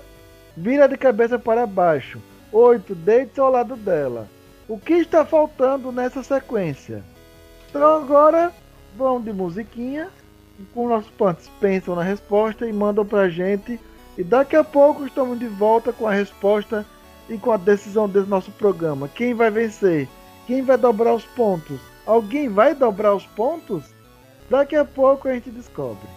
[0.55, 2.21] vira de cabeça para baixo.
[2.51, 2.93] 8.
[2.93, 4.27] Deite ao lado dela.
[4.67, 7.01] O que está faltando nessa sequência?
[7.69, 8.51] Então agora
[8.95, 10.09] vão de musiquinha.
[10.73, 13.79] Com nossos pantos pensam na resposta e mandam pra gente.
[14.17, 16.85] E daqui a pouco estamos de volta com a resposta
[17.29, 19.07] e com a decisão desse nosso programa.
[19.07, 20.07] Quem vai vencer?
[20.45, 21.79] Quem vai dobrar os pontos?
[22.05, 23.83] Alguém vai dobrar os pontos?
[24.49, 26.07] Daqui a pouco a gente descobre.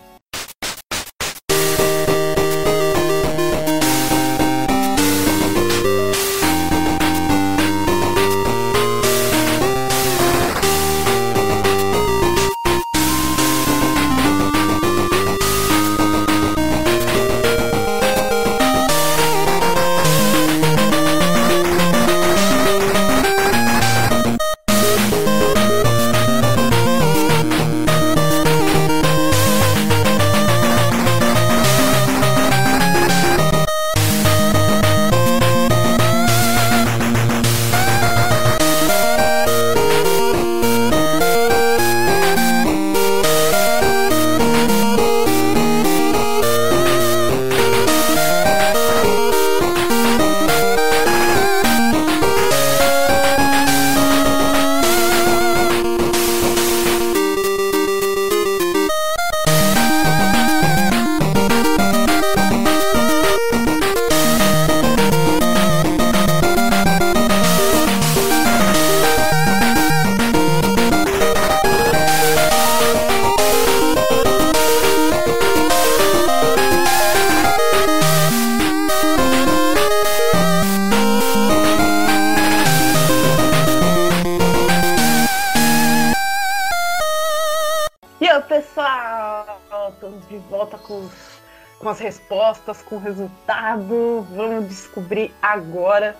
[92.00, 94.26] Respostas, com o resultado.
[94.34, 96.16] Vamos descobrir agora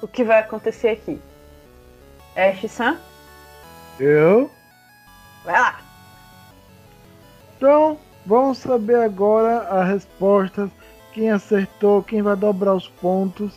[0.00, 1.20] o que vai acontecer aqui.
[2.36, 2.96] Ash-san,
[3.98, 4.50] Eu?
[5.44, 5.80] vai lá.
[7.56, 10.70] Então, vamos saber agora as respostas.
[11.12, 13.52] Quem acertou, quem vai dobrar os pontos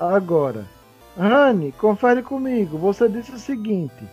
[0.00, 0.66] agora.
[1.16, 2.76] Rani, confere comigo.
[2.78, 4.04] Você disse o seguinte: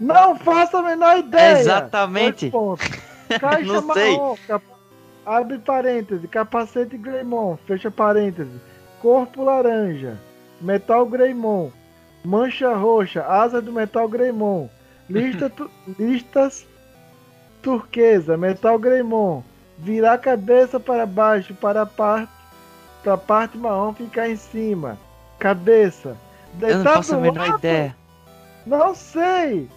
[0.00, 1.60] Não faço a menor ideia.
[1.60, 2.52] Exatamente.
[3.40, 4.18] Caixa Não sei.
[5.26, 8.50] Abre parêntese, capacete Greymon, fecha parêntese,
[9.00, 10.18] corpo laranja,
[10.60, 11.70] metal Greymon,
[12.24, 14.68] mancha roxa, asa do metal Greymon,
[15.08, 16.66] lista tu- listas
[17.62, 19.42] turquesa, metal Greymon,
[19.78, 22.32] virar a cabeça para baixo para a parte
[23.02, 24.98] para a parte marrom ficar em cima,
[25.38, 26.16] cabeça,
[26.60, 27.58] Eu não faço a menor lado?
[27.58, 27.96] ideia.
[28.66, 29.68] Não sei.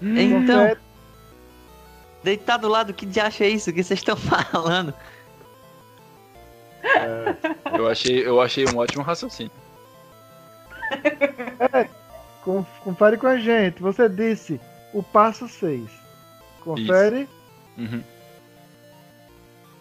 [0.00, 0.76] Então.
[2.26, 4.92] Deitar do lado, que diacho é isso que vocês estão falando?
[7.72, 9.52] Eu achei, eu achei um ótimo raciocínio.
[11.72, 11.88] É,
[12.44, 13.80] con- confere com a gente.
[13.80, 14.60] Você disse
[14.92, 15.88] o passo 6.
[16.60, 17.28] Confere.
[17.78, 18.02] Uhum.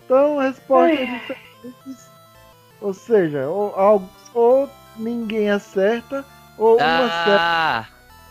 [0.05, 2.09] Então, respostas diferentes.
[2.81, 6.23] Ou seja, ou, algo- ou ninguém acerta,
[6.57, 7.37] ou um acerta.
[7.39, 7.85] Ah,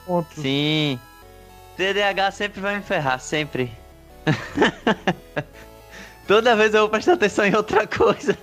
[0.07, 0.41] Ponto.
[0.41, 1.01] sim.
[1.77, 3.73] TDAH sempre vai me ferrar, sempre.
[6.27, 8.37] Toda vez eu vou prestar atenção em outra coisa.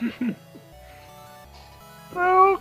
[2.10, 2.60] Então,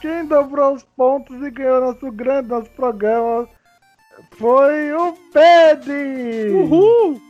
[0.00, 3.48] quem dobrou os pontos e ganhou nosso grande nosso programa
[4.36, 6.50] foi o Pede!
[6.52, 7.20] Uhul!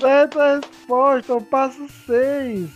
[0.00, 2.68] Certa resposta, o passo 6.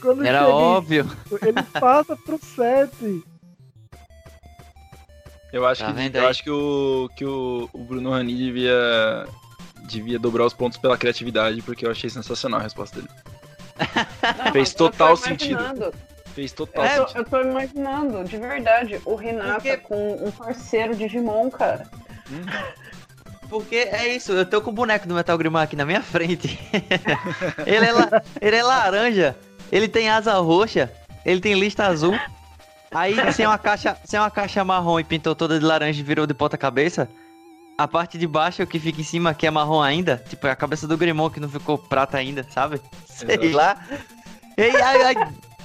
[0.00, 1.10] Quando Era chega em óbvio.
[1.42, 3.22] Ele passa pro 7.
[5.52, 9.26] Eu acho Tá que, eu acho que, o, que o, o Bruno Rani devia,
[9.82, 13.10] devia dobrar os pontos pela criatividade, porque eu achei sensacional a resposta dele.
[14.52, 15.94] Fez Eu tô total sentido.
[16.34, 17.18] Fez total Eu tô, sentido.
[17.18, 21.86] eu tô imaginando, de verdade, o Renata com um parceiro Digimon, cara.
[23.48, 26.58] Porque é isso, eu tô com o boneco do Metal Grimar aqui na minha frente.
[27.66, 29.36] ele, é la- ele é laranja,
[29.70, 30.90] ele tem asa roxa,
[31.24, 32.18] ele tem lista azul.
[32.90, 36.26] Aí sem uma caixa, sem uma caixa marrom e pintou toda de laranja e virou
[36.26, 37.08] de ponta cabeça.
[37.82, 40.56] A parte de baixo que fica em cima, que é marrom ainda, tipo é a
[40.56, 42.80] cabeça do Grimon que não ficou prata ainda, sabe?
[43.06, 43.56] Sei Exato.
[43.56, 43.76] lá.
[44.56, 45.16] E aí, aí, aí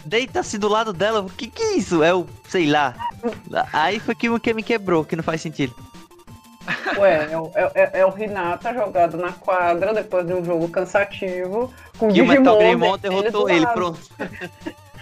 [0.04, 2.02] deita-se do lado dela, o que que é isso?
[2.02, 2.96] É o, sei lá.
[3.72, 5.76] Aí foi que, que me quebrou, que não faz sentido.
[6.98, 10.68] Ué, é, o- é, é- é o Renata jogado na quadra depois de um jogo
[10.70, 11.72] cansativo.
[11.98, 13.74] Com E o Metal Digimon Greymon dele derrotou ele, lado.
[13.76, 14.00] pronto.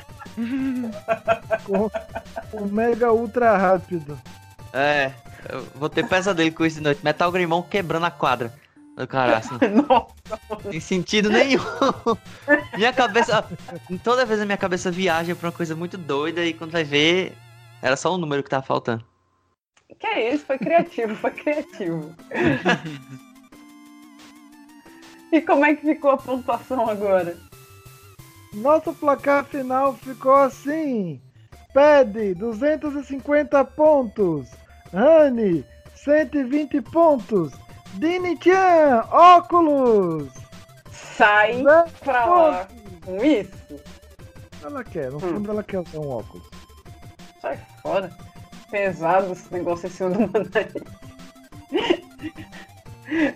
[1.66, 1.90] Com
[2.58, 4.20] o Mega Ultra Rápido.
[4.74, 5.12] É,
[5.50, 7.04] eu vou ter pesadelo com isso de noite.
[7.04, 8.54] Metal Greymon quebrando a quadra
[8.96, 9.56] do cara, assim.
[10.72, 11.62] Sem sentido nenhum.
[12.78, 13.46] minha cabeça.
[14.04, 17.34] Toda vez a minha cabeça viaja pra uma coisa muito doida e quando vai ver,
[17.82, 19.04] era só um número que tava faltando.
[20.00, 20.46] Que é isso?
[20.46, 22.16] Foi criativo, foi criativo.
[25.32, 27.38] e como é que ficou a pontuação agora?
[28.54, 31.22] Nosso placar final ficou assim:
[31.74, 34.50] Pede 250 pontos,
[34.94, 37.54] Rani 120 pontos,
[37.96, 40.32] Dini-chan óculos.
[40.92, 41.86] Sai Né?
[42.02, 42.68] pra lá
[43.06, 43.80] com isso.
[44.64, 46.48] Ela quer, no fundo ela quer usar um óculos.
[47.42, 48.12] Sai fora.
[48.72, 50.84] Pesado esse negócio em cima do Mandarim.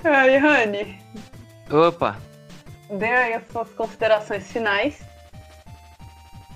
[0.03, 0.99] Aí, Rani,
[1.69, 2.17] Opa!
[2.97, 4.99] dê aí as suas considerações finais.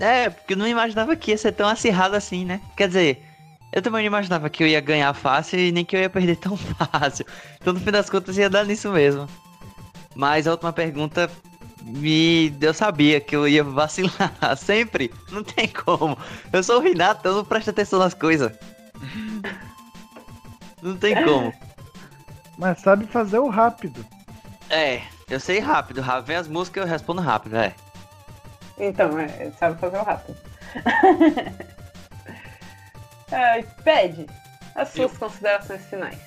[0.00, 2.60] É, porque eu não imaginava que ia ser tão acirrado assim, né?
[2.76, 3.22] Quer dizer,
[3.74, 6.36] eu também não imaginava que eu ia ganhar fácil e nem que eu ia perder
[6.36, 7.26] tão fácil.
[7.60, 9.28] Então, no fim das contas, ia dar nisso mesmo.
[10.14, 11.28] Mas a última pergunta
[11.82, 12.54] me.
[12.60, 14.32] Eu sabia que eu ia vacilar.
[14.56, 15.12] Sempre.
[15.32, 16.16] Não tem como.
[16.52, 18.52] Eu sou o Renato, eu não presto atenção nas coisas.
[20.80, 21.52] Não tem como.
[22.56, 24.06] Mas sabe fazer o rápido.
[24.70, 26.00] É, eu sei rápido.
[26.24, 27.74] Vem as músicas eu respondo rápido, é.
[28.78, 30.36] Então, é, sabe fazer o rápido.
[33.32, 34.26] Ai, pede
[34.74, 36.18] as suas considerações finais.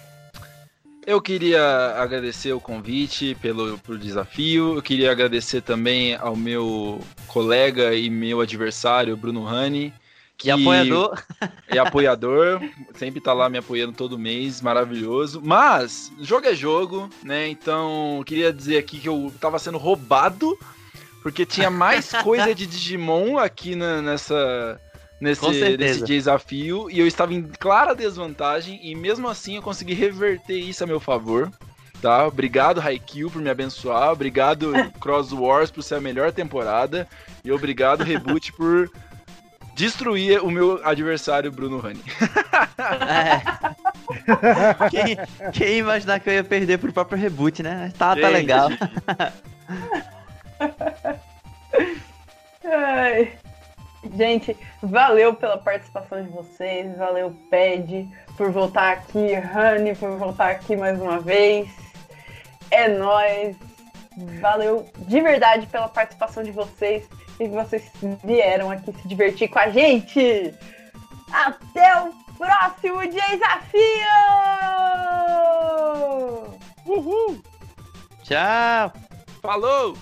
[1.06, 4.76] Eu queria agradecer o convite pelo, pelo desafio.
[4.76, 9.94] Eu queria agradecer também ao meu colega e meu adversário, Bruno Rani.
[10.38, 11.24] Que E apoiador.
[11.70, 12.62] É apoiador,
[12.96, 15.42] sempre tá lá me apoiando todo mês, maravilhoso.
[15.44, 17.48] Mas, jogo é jogo, né?
[17.48, 20.58] Então, eu queria dizer aqui que eu tava sendo roubado,
[21.24, 24.80] porque tinha mais coisa de Digimon aqui na- nessa,
[25.20, 30.58] nesse, nesse desafio, e eu estava em clara desvantagem, e mesmo assim eu consegui reverter
[30.58, 31.52] isso a meu favor.
[32.02, 32.28] Tá?
[32.28, 34.12] Obrigado, Haikyuu, por me abençoar.
[34.12, 34.72] Obrigado,
[35.02, 37.08] Cross Wars, por ser a melhor temporada.
[37.44, 38.92] E obrigado, Reboot, por
[39.76, 42.02] destruir o meu adversário, Bruno Rani.
[42.78, 43.68] É.
[44.90, 45.18] Quem,
[45.52, 47.92] quem ia imaginar que eu ia perder pro próprio reboot, né?
[47.98, 48.70] Tá, tá legal.
[52.64, 53.38] Ai.
[54.16, 60.76] Gente, valeu pela participação de vocês, valeu Ped por voltar aqui, Rani por voltar aqui
[60.76, 61.70] mais uma vez.
[62.72, 63.56] É nóis.
[64.40, 67.08] Valeu de verdade pela participação de vocês
[67.40, 67.92] e que vocês
[68.24, 70.54] vieram aqui se divertir com a gente.
[71.32, 73.82] Até o próximo desafio!
[76.86, 77.42] Uhul!
[78.24, 78.92] Tchau!
[79.42, 79.96] Falou!